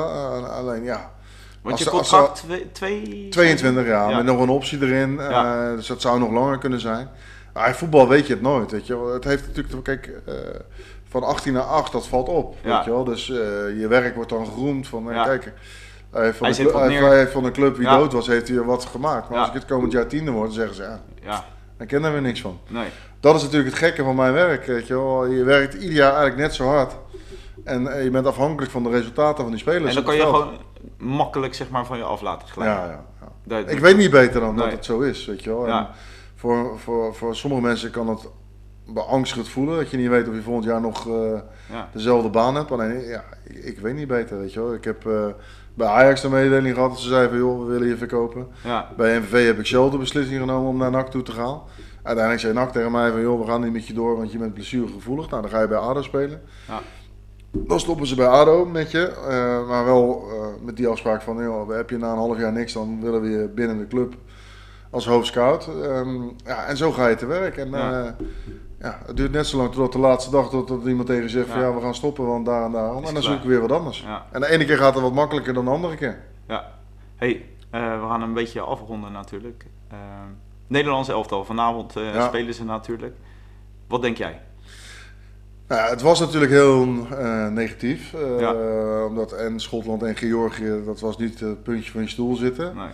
Alleen 0.48 0.84
ja, 0.84 1.12
Want 1.62 1.76
Als 1.76 1.84
je 1.84 1.90
contract 1.90 2.44
twee, 2.44 2.70
twee... 2.72 3.28
22 3.30 3.86
jaar 3.86 4.10
Ja. 4.10 4.16
met 4.16 4.26
nog 4.26 4.42
een 4.42 4.50
optie 4.50 4.82
erin. 4.82 5.16
Ja. 5.30 5.76
Dus 5.76 5.88
dat 5.88 6.02
zou 6.02 6.20
nog 6.20 6.32
langer 6.32 6.58
kunnen 6.58 6.80
zijn. 6.80 7.10
In 7.68 7.74
voetbal 7.74 8.08
weet 8.08 8.28
je 8.28 8.34
het 8.34 8.42
nooit. 8.42 8.72
Weet 8.72 8.88
je 8.88 8.98
wel. 8.98 9.14
Het 9.14 9.24
heeft 9.24 9.48
natuurlijk, 9.56 9.84
kijk, 9.84 10.12
uh, 10.28 10.34
van 11.10 11.24
18 11.24 11.54
naar 11.54 11.64
8, 11.64 11.92
dat 11.92 12.08
valt 12.08 12.28
op. 12.30 12.56
Ja. 12.64 12.76
Weet 12.76 12.86
je 12.86 12.92
wel. 12.92 13.04
Dus 13.04 13.30
uh, 13.30 13.38
je 13.80 13.86
werk 13.90 14.16
wordt 14.16 14.30
dan 14.30 14.46
geroemd 14.46 14.88
van, 14.88 15.06
Ja. 15.10 15.24
kijk, 15.26 15.54
hij 16.12 16.24
heeft 16.24 16.38
van, 16.38 16.48
Hij 16.48 16.64
de, 16.66 16.72
hij, 16.78 16.94
hij 16.94 17.18
heeft 17.18 17.32
van 17.32 17.46
een 17.46 17.52
club 17.52 17.76
wie 17.78 17.86
Ja. 17.88 17.98
dood 17.98 18.14
was, 18.14 18.28
heeft 18.28 18.48
hij 18.48 18.58
er 18.58 18.66
wat 18.66 18.86
gemaakt. 18.86 19.30
Maar 19.30 19.40
als 19.40 19.48
ik 19.48 19.54
het 19.54 19.66
komend 19.66 19.92
jaar 19.92 20.08
tiende 20.08 20.32
word, 20.32 20.46
dan 20.46 20.56
zeggen 20.56 20.76
ze, 20.76 20.82
ja, 20.82 21.00
Ja, 21.24 21.46
daar 21.78 21.88
kennen 21.88 22.14
we 22.14 22.20
niks 22.20 22.42
van. 22.42 22.60
nee. 22.68 22.88
Dat 23.20 23.36
is 23.36 23.42
natuurlijk 23.42 23.70
het 23.70 23.80
gekke 23.80 24.04
van 24.04 24.16
mijn 24.16 24.34
werk. 24.34 24.66
Weet 24.66 24.88
je, 24.88 24.94
wel. 24.94 25.26
je 25.26 25.44
werkt 25.44 25.74
ieder 25.74 25.96
jaar 25.96 26.10
eigenlijk 26.12 26.38
net 26.42 26.54
zo 26.56 26.66
hard. 26.68 26.94
En 27.64 27.88
eh, 27.88 28.04
je 28.04 28.10
bent 28.10 28.26
afhankelijk 28.26 28.72
van 28.72 28.84
de 28.84 28.90
resultaten 28.90 29.42
van 29.44 29.52
die 29.52 29.60
spelers. 29.60 29.90
En 29.90 29.94
dan 29.96 30.04
kan 30.04 30.16
je 30.16 30.22
gewoon 30.22 30.58
makkelijk 30.98 31.54
zeg 31.54 31.70
maar 31.70 31.86
van 31.86 31.98
je 31.98 32.04
af 32.04 32.22
laten 32.22 32.48
glijden. 32.48 32.76
Ja, 32.76 32.86
ja, 32.86 33.04
ja. 33.22 33.28
Dat- 33.62 33.72
Ik 33.72 33.80
weet 33.80 33.98
niet 33.98 34.12
beter 34.12 34.40
dan 34.40 34.56
dat 34.56 34.72
het 34.72 34.86
zo 34.86 35.00
is. 35.00 35.26
Weet 35.26 35.44
je 35.44 35.50
wel. 35.50 35.68
En. 35.68 35.88
Voor, 36.42 36.80
voor, 36.80 37.16
voor 37.16 37.36
sommige 37.36 37.62
mensen 37.62 37.92
kan 37.92 38.08
het 38.10 38.30
beangstigend 38.94 39.48
voelen. 39.50 39.76
Dat 39.76 39.90
je 39.92 39.98
niet 39.98 40.10
weet 40.10 40.28
of 40.28 40.36
je 40.36 40.42
volgend 40.42 40.66
jaar 40.66 40.82
nog 40.82 41.08
eh, 41.08 41.40
Ja. 41.72 41.90
dezelfde 41.94 42.30
baan 42.30 42.56
hebt. 42.56 42.72
Alleen, 42.72 43.00
ja, 43.08 43.24
ik, 43.44 43.56
ik 43.64 43.80
weet 43.80 43.96
niet 43.96 44.08
beter. 44.08 44.40
Weet 44.40 44.54
je 44.54 44.60
wel. 44.60 44.74
Ik 44.74 44.84
heb 44.84 45.06
eh, 45.08 45.26
bij 45.74 45.88
Ajax 45.88 46.22
de 46.22 46.30
mededeling 46.30 46.74
gehad 46.76 46.90
dat 46.90 47.00
ze 47.00 47.08
zeiden 47.08 47.30
van 47.30 47.40
joh, 47.40 47.60
we 47.60 47.66
willen 47.72 47.88
je 47.88 47.98
verkopen. 47.98 48.48
Ja. 48.64 48.90
Bij 48.98 49.20
MVV 49.20 49.46
heb 49.46 49.60
ik 49.60 49.66
zelf 49.66 49.92
de 49.92 49.98
beslissing 49.98 50.40
genomen 50.40 50.70
om 50.70 50.78
naar 50.78 50.92
NAC 50.92 51.10
toe 51.10 51.22
te 51.24 51.32
gaan. 51.32 51.62
Uiteindelijk 52.04 52.40
zei 52.46 52.54
NAC 52.54 52.72
tegen 52.72 52.92
mij 52.92 53.12
van, 53.12 53.22
joh, 53.22 53.40
we 53.40 53.46
gaan 53.48 53.62
niet 53.62 53.74
met 53.74 53.88
je 53.88 53.94
door, 53.94 54.18
want 54.18 54.32
je 54.32 54.38
bent 54.38 54.54
blessuregevoelig. 54.54 55.30
Nou, 55.30 55.42
dan 55.42 55.52
ga 55.52 55.62
je 55.62 55.68
bij 55.68 55.78
ADO 55.78 56.02
spelen. 56.02 56.42
Ja. 56.68 56.80
Dan 57.52 57.80
stoppen 57.80 58.08
ze 58.08 58.16
bij 58.16 58.28
ADO 58.28 58.66
met 58.66 58.92
je, 58.92 59.08
eh, 59.08 59.68
maar 59.68 59.86
wel 59.86 60.24
met 60.64 60.78
die 60.78 60.88
afspraak 60.88 61.22
van, 61.22 61.44
joh, 61.44 61.70
heb 61.70 61.90
je 61.90 61.98
na 61.98 62.12
een 62.12 62.18
half 62.18 62.38
jaar 62.40 62.52
niks, 62.52 62.74
dan 62.74 63.02
willen 63.02 63.22
we 63.22 63.30
je 63.30 63.48
binnen 63.56 63.78
de 63.78 63.88
club 63.88 64.14
als 64.92 65.06
hoofdscout. 65.06 65.68
Ehm, 65.84 66.22
ja, 66.46 66.66
en 66.66 66.78
zo 66.78 66.92
ga 66.92 67.08
je 67.08 67.16
te 67.16 67.26
werk. 67.26 67.58
En 67.58 67.70
Ja. 67.70 67.90
ja. 68.04 68.16
ja, 68.80 69.00
het 69.06 69.18
duurt 69.18 69.32
net 69.32 69.48
zo 69.48 69.58
lang 69.58 69.72
tot 69.72 69.92
de 69.92 70.00
laatste 70.00 70.32
dag 70.32 70.50
tot, 70.50 70.68
tot 70.68 70.86
iemand 70.86 71.08
tegen 71.08 71.24
je 71.24 71.30
zegt 71.30 71.48
van, 71.50 71.60
Ja. 71.60 71.74
we 71.74 71.82
gaan 71.82 71.96
stoppen, 71.96 72.26
want 72.26 72.46
daar 72.46 72.66
en 72.66 72.72
daarom. 72.72 73.02
Is 73.02 73.08
En 73.08 73.14
dan 73.14 73.24
klaar. 73.24 73.24
zoeken 73.34 73.50
we 73.50 73.58
weer 73.60 73.68
wat 73.68 73.78
anders. 73.78 74.02
Ja. 74.02 74.26
En 74.32 74.42
de 74.42 74.48
ene 74.50 74.66
keer 74.66 74.78
gaat 74.78 74.94
het 74.94 75.04
wat 75.04 75.14
makkelijker 75.14 75.54
dan 75.54 75.66
de 75.66 75.72
andere 75.72 75.96
keer. 75.96 76.20
Ja. 76.48 76.72
Hey, 77.16 77.46
eh, 77.70 78.02
we 78.02 78.08
gaan 78.08 78.22
een 78.22 78.34
beetje 78.34 78.62
afronden 78.62 79.12
natuurlijk. 79.12 79.66
Eh 79.90 79.98
Nederlands 80.68 81.10
elftal, 81.10 81.46
vanavond 81.46 81.96
eh, 81.96 82.14
Ja. 82.14 82.28
spelen 82.28 82.54
ze 82.54 82.66
natuurlijk. 82.66 83.16
Wat 83.88 84.02
denk 84.02 84.18
jij? 84.18 84.40
Nou, 85.68 85.82
ja, 85.82 85.90
het 85.90 86.02
was 86.02 86.20
natuurlijk 86.20 86.52
heel 86.52 86.88
eh, 87.18 87.48
negatief. 87.48 88.14
eh. 88.14 89.04
Omdat 89.08 89.32
en 89.32 89.60
Schotland 89.60 90.04
en 90.04 90.16
Georgië, 90.16 90.82
dat 90.86 91.00
was 91.00 91.18
niet 91.18 91.40
het 91.40 91.64
puntje 91.64 91.92
van 91.92 92.02
je 92.02 92.08
stoel 92.08 92.36
zitten. 92.36 92.76
Nee. 92.76 92.88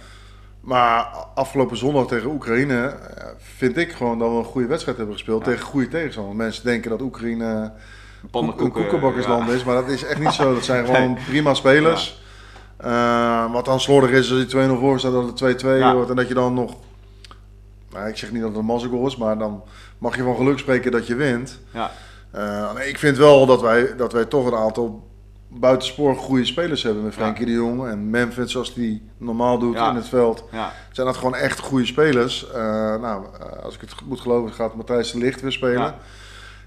Maar 0.68 1.08
afgelopen 1.36 1.78
zondag 1.78 2.08
tegen 2.08 2.30
Oekraïne 2.30 2.86
eh, 2.88 3.28
vind 3.38 3.78
ik 3.78 3.92
gewoon 3.92 4.20
dat 4.20 4.30
we 4.30 4.36
een 4.36 4.44
goede 4.44 4.68
wedstrijd 4.68 4.98
hebben 4.98 5.16
gespeeld 5.16 5.46
Ja. 5.46 5.52
tegen 5.52 5.66
goede 5.66 5.88
tegenstanders. 5.88 6.38
Mensen 6.38 6.64
denken 6.64 6.90
dat 6.90 7.02
Oekraïne 7.02 7.72
een 8.32 8.72
koekenbakkersland 8.72 9.48
ja. 9.48 9.54
is, 9.54 9.64
maar 9.64 9.76
dat 9.76 9.90
is 9.90 10.04
echt 10.04 10.20
niet 10.20 10.32
zo. 10.32 10.54
Dat 10.54 10.64
zijn 10.64 10.86
gewoon 10.96 11.18
prima 11.28 11.54
spelers. 11.54 12.22
Eh, 12.78 13.52
wat 13.52 13.66
dan 13.66 13.80
slordig 13.80 14.10
is 14.10 14.32
als 14.32 14.40
je 14.40 14.68
2-0 14.76 14.80
voor 14.80 15.00
staat 15.00 15.12
dat 15.12 15.40
het 15.40 15.62
2-2 15.64 15.68
Ja. 15.68 15.94
wordt 15.94 16.10
en 16.10 16.16
dat 16.16 16.28
je 16.28 16.34
dan 16.34 16.54
nog... 16.54 16.76
Nou, 17.92 18.08
ik 18.08 18.18
zeg 18.18 18.32
niet 18.32 18.42
dat 18.42 18.50
het 18.50 18.60
een 18.60 18.66
mazzelgoal 18.66 19.08
is, 19.08 19.18
maar 19.18 19.38
dan 19.38 19.64
mag 19.98 20.16
je 20.16 20.24
van 20.24 20.36
geluk 20.36 20.60
spreken 20.60 20.92
dat 20.92 21.08
je 21.08 21.16
wint. 21.16 21.60
Ja. 21.72 21.92
Eh, 22.32 22.88
ik 22.88 22.98
vind 22.98 23.18
wel 23.18 23.46
dat 23.46 23.62
wij, 23.62 23.96
dat 23.96 24.14
wij 24.14 24.26
toch 24.26 24.46
een 24.46 24.58
aantal 24.58 25.07
buitensporig 25.48 26.18
goede 26.18 26.46
spelers 26.46 26.84
hebben 26.84 27.04
met 27.04 27.14
Frenkie 27.14 27.46
de 27.46 27.52
Jong 27.52 27.88
en 27.88 28.10
Memphis 28.10 28.52
zoals 28.52 28.74
die 28.74 29.10
normaal 29.18 29.60
doet 29.60 29.76
in 29.76 29.96
het 29.96 30.08
veld. 30.08 30.44
Zijn 30.92 31.08
dat 31.08 31.18
gewoon 31.18 31.36
echt 31.36 31.60
goede 31.60 31.86
spelers. 31.86 32.52
Eh, 32.52 32.62
nou, 32.96 33.26
eh, 33.40 33.64
als 33.64 33.76
ik 33.76 33.82
het 33.82 33.94
moet 34.06 34.20
geloven 34.20 34.54
gaat 34.54 34.76
Matthijs 34.76 35.12
de 35.12 35.18
Licht 35.18 35.42
weer 35.42 35.52
spelen. 35.52 35.96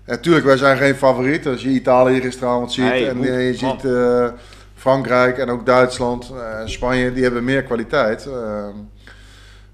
Natuurlijk, 0.07 0.45
wij 0.45 0.57
zijn 0.57 0.77
geen 0.77 0.95
favoriet. 0.95 1.47
Als 1.47 1.63
je 1.63 1.69
Italië 1.69 2.21
gisteravond 2.21 2.73
ziet 2.73 2.93
en 2.93 3.17
moet, 3.17 3.27
je 3.27 3.55
ziet 3.55 3.85
eh, 3.85 4.29
Frankrijk 4.75 5.39
en 5.39 5.51
ook 5.51 5.67
Duitsland 5.67 6.33
en 6.61 6.71
Spanje, 6.71 7.13
die 7.13 7.23
hebben 7.23 7.45
meer 7.45 7.63
kwaliteit. 7.63 8.27
Eh, 8.27 8.69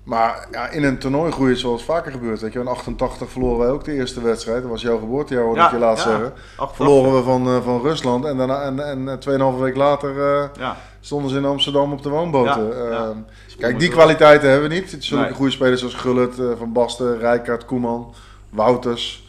maar 0.06 0.46
ja, 0.50 0.68
in 0.68 0.84
een 0.84 0.98
toernooi 0.98 1.32
groeien 1.32 1.56
zoals 1.56 1.84
vaker 1.84 2.12
gebeurt. 2.12 2.40
Weet 2.40 2.52
je. 2.52 2.58
In 2.58 2.66
88 2.66 3.30
verloren 3.30 3.58
wij 3.58 3.68
ook 3.68 3.84
de 3.84 3.92
eerste 3.92 4.20
wedstrijd. 4.22 4.62
Dat 4.62 4.70
was 4.70 4.82
jouw 4.82 4.98
geboortejaar, 4.98 5.44
hoorde 5.44 5.60
ik 5.60 5.70
je 5.70 5.78
laatst 5.78 6.04
ja. 6.04 6.10
zeggen. 6.10 6.32
Verloren 6.72 7.14
we 7.16 7.22
van, 7.22 7.46
eh, 7.46 7.62
van 7.62 7.82
Rusland 7.82 8.24
en, 8.24 8.36
daarna, 8.36 8.62
en, 8.62 8.80
en 8.86 9.08
eh, 9.08 9.52
2,5 9.54 9.58
week 9.60 9.76
later 9.76 10.10
eh, 10.10 10.48
Ja. 10.58 10.76
stonden 11.00 11.30
ze 11.30 11.36
in 11.36 11.44
Amsterdam 11.44 11.92
op 11.92 12.02
de 12.02 12.08
woonboten. 12.08 12.66
Ja, 12.66 12.88
ja. 12.90 13.04
Eh, 13.08 13.16
Kijk, 13.58 13.78
die 13.78 13.88
kwaliteiten 13.88 14.50
hebben 14.50 14.68
we 14.68 14.74
niet. 14.74 14.96
Zulke 14.98 15.24
Nee. 15.24 15.32
goede 15.32 15.50
spelers 15.52 15.84
als 15.84 15.94
Gullit, 15.94 16.38
eh, 16.38 16.46
Van 16.58 16.72
Basten, 16.72 17.18
Rijkaard, 17.18 17.64
Koeman, 17.64 18.14
Wouters, 18.50 19.28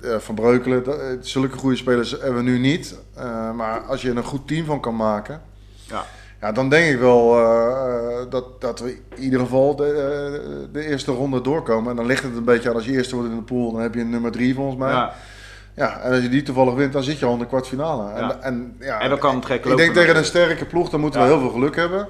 eh, 0.00 0.16
Van 0.18 0.34
Breukelen. 0.34 0.86
Eh, 0.86 1.16
Zulke 1.20 1.56
goede 1.58 1.76
spelers 1.76 2.10
hebben 2.10 2.34
we 2.34 2.42
nu 2.50 2.58
niet. 2.58 2.98
Eh, 3.14 3.52
maar 3.52 3.80
als 3.80 4.02
je 4.02 4.10
er 4.10 4.16
een 4.16 4.24
goed 4.24 4.48
team 4.48 4.64
van 4.64 4.80
kan 4.80 4.96
maken, 4.96 5.42
Ja. 5.86 6.04
Ja, 6.40 6.52
dan 6.52 6.68
denk 6.68 6.94
ik 6.94 6.98
wel 7.00 7.38
eh, 7.38 8.30
dat, 8.30 8.60
dat 8.60 8.80
we 8.80 8.90
in 9.14 9.22
ieder 9.22 9.40
geval 9.40 9.76
de, 9.76 9.84
eh, 9.84 10.72
de 10.72 10.86
eerste 10.86 11.12
ronde 11.12 11.40
doorkomen. 11.40 11.90
En 11.90 11.96
dan 11.96 12.06
ligt 12.06 12.22
het 12.22 12.36
een 12.36 12.44
beetje 12.44 12.68
aan 12.68 12.74
als 12.74 12.84
je 12.84 12.92
eerste 12.92 13.14
wordt 13.14 13.30
in 13.30 13.36
de 13.36 13.42
pool, 13.42 13.72
dan 13.72 13.80
heb 13.80 13.94
je 13.94 14.00
een 14.00 14.10
nummer 14.10 14.30
drie 14.32 14.54
volgens 14.54 14.76
mij. 14.76 14.92
Ja, 14.92 15.14
Ja, 15.74 16.00
en 16.00 16.12
als 16.12 16.22
je 16.22 16.28
die 16.28 16.42
toevallig 16.42 16.74
wint, 16.74 16.92
dan 16.92 17.02
zit 17.02 17.18
je 17.18 17.26
al 17.26 17.32
in 17.32 17.38
de 17.38 17.46
kwartfinale. 17.46 18.12
En, 18.12 18.22
Ja. 18.26 18.38
en, 18.40 18.76
ja, 18.80 19.00
En 19.00 19.08
dan 19.08 19.18
kan 19.18 19.34
het 19.34 19.46
gek 19.46 19.64
ik 19.64 19.76
denk 19.76 19.94
tegen 19.94 20.16
een 20.16 20.24
sterke 20.24 20.64
ploeg, 20.64 20.88
dan 20.90 21.00
moeten 21.00 21.20
we 21.20 21.26
heel 21.26 21.40
veel 21.40 21.50
geluk 21.50 21.76
hebben. 21.76 22.08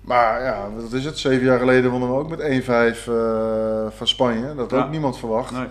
Maar 0.00 0.42
ja, 0.42 0.68
wat 0.76 0.92
is 0.92 1.04
het? 1.04 1.18
Zeven 1.18 1.44
jaar 1.46 1.58
geleden 1.58 1.90
wonnen 1.90 2.08
we 2.08 2.14
ook 2.14 2.28
met 2.28 2.40
1-5 2.40 3.08
eh, 3.08 3.86
van 3.90 4.08
Spanje. 4.08 4.54
Dat 4.54 4.70
had 4.70 4.80
ook 4.84 4.90
niemand 4.90 5.18
verwacht. 5.18 5.52
Nee. 5.52 5.66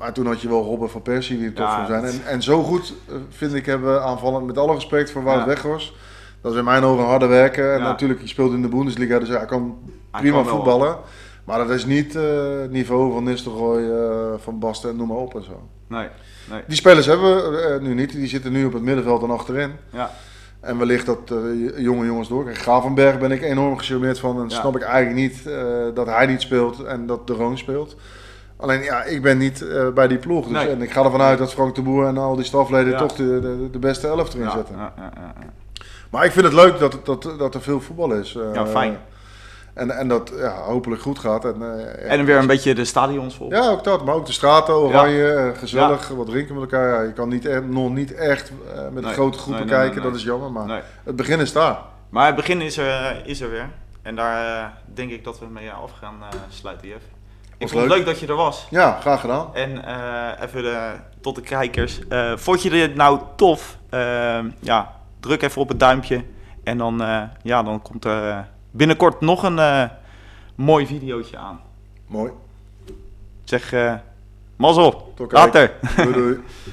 Eh, 0.00 0.04
maar 0.04 0.12
toen 0.12 0.26
had 0.26 0.40
je 0.40 0.48
wel 0.48 0.62
Robben 0.62 0.90
van 0.90 1.02
Persie 1.02 1.38
die 1.38 1.52
top 1.52 1.66
Ja, 1.66 1.86
zou 1.86 1.86
zijn. 1.86 2.04
En, 2.04 2.26
en 2.26 2.42
zo 2.42 2.62
goed 2.62 2.94
eh, 3.08 3.14
vind 3.28 3.54
ik 3.54 3.66
hebben 3.66 4.02
aanvallen, 4.02 4.44
met 4.44 4.58
alle 4.58 4.74
respect 4.74 5.10
voor 5.10 5.22
Wout 5.22 5.38
Ja. 5.40 5.46
Weghorst. 5.46 5.92
Dat 6.40 6.52
is 6.52 6.58
in 6.58 6.64
mijn 6.64 6.82
ogen 6.84 7.04
harde 7.04 7.26
werken. 7.26 7.74
En 7.74 7.80
natuurlijk, 7.80 8.20
je 8.20 8.28
speelt 8.28 8.52
in 8.52 8.62
de 8.62 8.68
Bundesliga, 8.68 9.18
dus 9.18 9.28
hij 9.28 9.44
kan 9.46 9.78
Hij 10.10 10.20
prima 10.20 10.36
kan 10.36 10.46
voetballen. 10.46 10.96
Maar 11.44 11.58
dat 11.58 11.70
is 11.70 11.84
niet 11.84 12.16
eh, 12.16 12.22
het 12.60 12.70
niveau 12.70 13.12
van 13.12 13.24
Nistelrooy, 13.24 13.90
eh, 13.90 14.32
van 14.38 14.58
Basten 14.58 14.90
en 14.90 14.96
noem 14.96 15.08
maar 15.08 15.16
op 15.16 15.34
en 15.34 15.44
zo. 15.44 15.68
Nee, 15.86 16.08
nee. 16.50 16.62
Die 16.66 16.76
spelers 16.76 17.06
hebben 17.06 17.50
we 17.52 17.58
eh, 17.58 17.80
nu 17.80 17.94
niet. 17.94 18.12
Die 18.12 18.26
zitten 18.28 18.52
nu 18.52 18.64
op 18.64 18.72
het 18.72 18.82
middenveld 18.82 19.22
en 19.22 19.30
achterin. 19.30 19.72
Ja. 19.92 20.10
En 20.60 20.78
wellicht 20.78 21.06
dat 21.06 21.18
eh, 21.30 21.78
jonge 21.78 22.06
jongens 22.06 22.28
door. 22.28 22.54
Gravenberg 22.54 23.18
ben 23.18 23.30
ik 23.30 23.42
enorm 23.42 23.78
gecharmeerd 23.78 24.18
van. 24.18 24.40
En 24.40 24.48
Ja. 24.48 24.60
snap 24.60 24.76
ik 24.76 24.82
eigenlijk 24.82 25.16
niet 25.16 25.46
eh, 25.46 25.62
dat 25.94 26.06
hij 26.06 26.26
niet 26.26 26.40
speelt 26.40 26.82
en 26.84 27.06
dat 27.06 27.26
de 27.26 27.32
Roon 27.32 27.58
speelt. 27.58 27.96
Alleen 28.60 28.82
ja, 28.82 29.02
ik 29.02 29.22
ben 29.22 29.38
niet 29.38 29.62
eh, 29.68 29.88
bij 29.88 30.08
die 30.08 30.18
ploeg. 30.18 30.44
Dus, 30.44 30.52
Nee. 30.52 30.68
En 30.68 30.82
ik 30.82 30.92
ga 30.92 31.04
ervan 31.04 31.20
uit 31.20 31.38
dat 31.38 31.52
Frank 31.52 31.74
de 31.74 31.82
Boer 31.82 32.06
en 32.06 32.18
al 32.18 32.36
die 32.36 32.44
stafleden 32.44 32.92
Ja. 32.92 32.98
toch 32.98 33.12
de, 33.12 33.40
de, 33.40 33.68
de 33.70 33.78
beste 33.78 34.06
elf 34.06 34.28
erin 34.34 34.46
Ja, 34.46 34.50
zetten. 34.50 34.76
ja, 34.76 34.92
ja, 34.96 35.10
ja, 35.14 35.32
ja. 35.40 35.46
Maar 36.10 36.24
ik 36.24 36.32
vind 36.32 36.44
het 36.44 36.54
leuk 36.54 36.78
dat, 36.78 36.98
dat, 37.04 37.34
dat 37.38 37.54
er 37.54 37.62
veel 37.62 37.80
voetbal 37.80 38.12
is. 38.12 38.34
eh, 38.34 38.54
Ja, 38.54 38.66
fijn. 38.66 38.98
En, 39.74 39.90
en 39.90 40.08
dat 40.08 40.32
ja, 40.36 40.52
hopelijk 40.62 41.02
goed 41.02 41.18
gaat. 41.18 41.44
En, 41.44 41.54
eh, 41.62 42.12
En 42.12 42.24
weer 42.24 42.36
een 42.36 42.46
beetje 42.46 42.74
de 42.74 42.84
stadions 42.84 43.34
vol. 43.36 43.50
Ja, 43.50 43.68
ook 43.68 43.84
dat. 43.84 44.04
Maar 44.04 44.14
ook 44.14 44.26
de 44.26 44.32
straten, 44.32 44.74
oranje, 44.74 45.52
gezellig, 45.56 46.08
wat 46.08 46.26
drinken 46.26 46.54
met 46.54 46.62
elkaar. 46.72 46.88
Ja, 46.94 47.00
je 47.02 47.12
kan 47.12 47.28
niet 47.28 47.46
echt, 47.46 47.66
nog 47.68 47.90
niet 47.94 48.14
echt 48.14 48.52
met 48.92 49.04
Nee. 49.04 49.12
grote 49.12 49.38
groepen 49.38 49.66
Nee, 49.66 49.74
kijken, 49.74 50.02
dat 50.02 50.14
is 50.14 50.22
jammer. 50.22 50.52
Maar 50.52 50.82
het 51.04 51.16
begin 51.16 51.38
is 51.40 51.52
daar. 51.52 51.78
Maar 52.08 52.26
het 52.26 52.36
begin 52.36 52.60
is 52.60 52.76
er, 52.76 53.22
is 53.24 53.40
er 53.40 53.50
weer. 53.50 53.68
En 54.02 54.16
daar 54.16 54.72
denk 54.94 55.10
ik 55.10 55.24
dat 55.24 55.38
we 55.38 55.46
mee 55.46 55.70
af 55.70 55.90
gaan 56.00 56.14
sluiten, 56.48 56.88
Jeff. 56.88 57.04
Ik 57.60 57.66
Was 57.66 57.74
vond 57.74 57.82
het 57.82 57.92
leuk. 57.92 58.06
leuk 58.06 58.14
dat 58.14 58.20
je 58.20 58.26
er 58.26 58.36
was. 58.36 58.66
Ja, 58.70 59.00
graag 59.00 59.20
gedaan. 59.20 59.54
En 59.54 59.84
eh, 59.84 60.46
even 60.46 60.62
de, 60.62 60.92
tot 61.20 61.34
de 61.34 61.40
kijkers. 61.40 62.08
Eh, 62.08 62.32
vond 62.36 62.62
je 62.62 62.70
dit 62.70 62.94
nou 62.94 63.20
tof? 63.36 63.76
Eh, 63.88 64.38
ja, 64.60 64.94
druk 65.20 65.42
even 65.42 65.60
op 65.60 65.68
het 65.68 65.80
duimpje. 65.80 66.24
En 66.64 66.78
dan, 66.78 67.02
ja, 67.42 67.62
dan 67.62 67.82
komt 67.82 68.04
er 68.04 68.48
binnenkort 68.70 69.20
nog 69.20 69.42
een 69.42 69.90
mooi 70.54 70.86
videootje 70.86 71.36
aan. 71.36 71.60
Mooi. 72.06 72.32
Zeg, 73.44 73.74
mazzel. 74.56 75.12
Tot. 75.16 75.32
Later. 75.32 75.72
Doei 75.96 76.12
doei. 76.12 76.38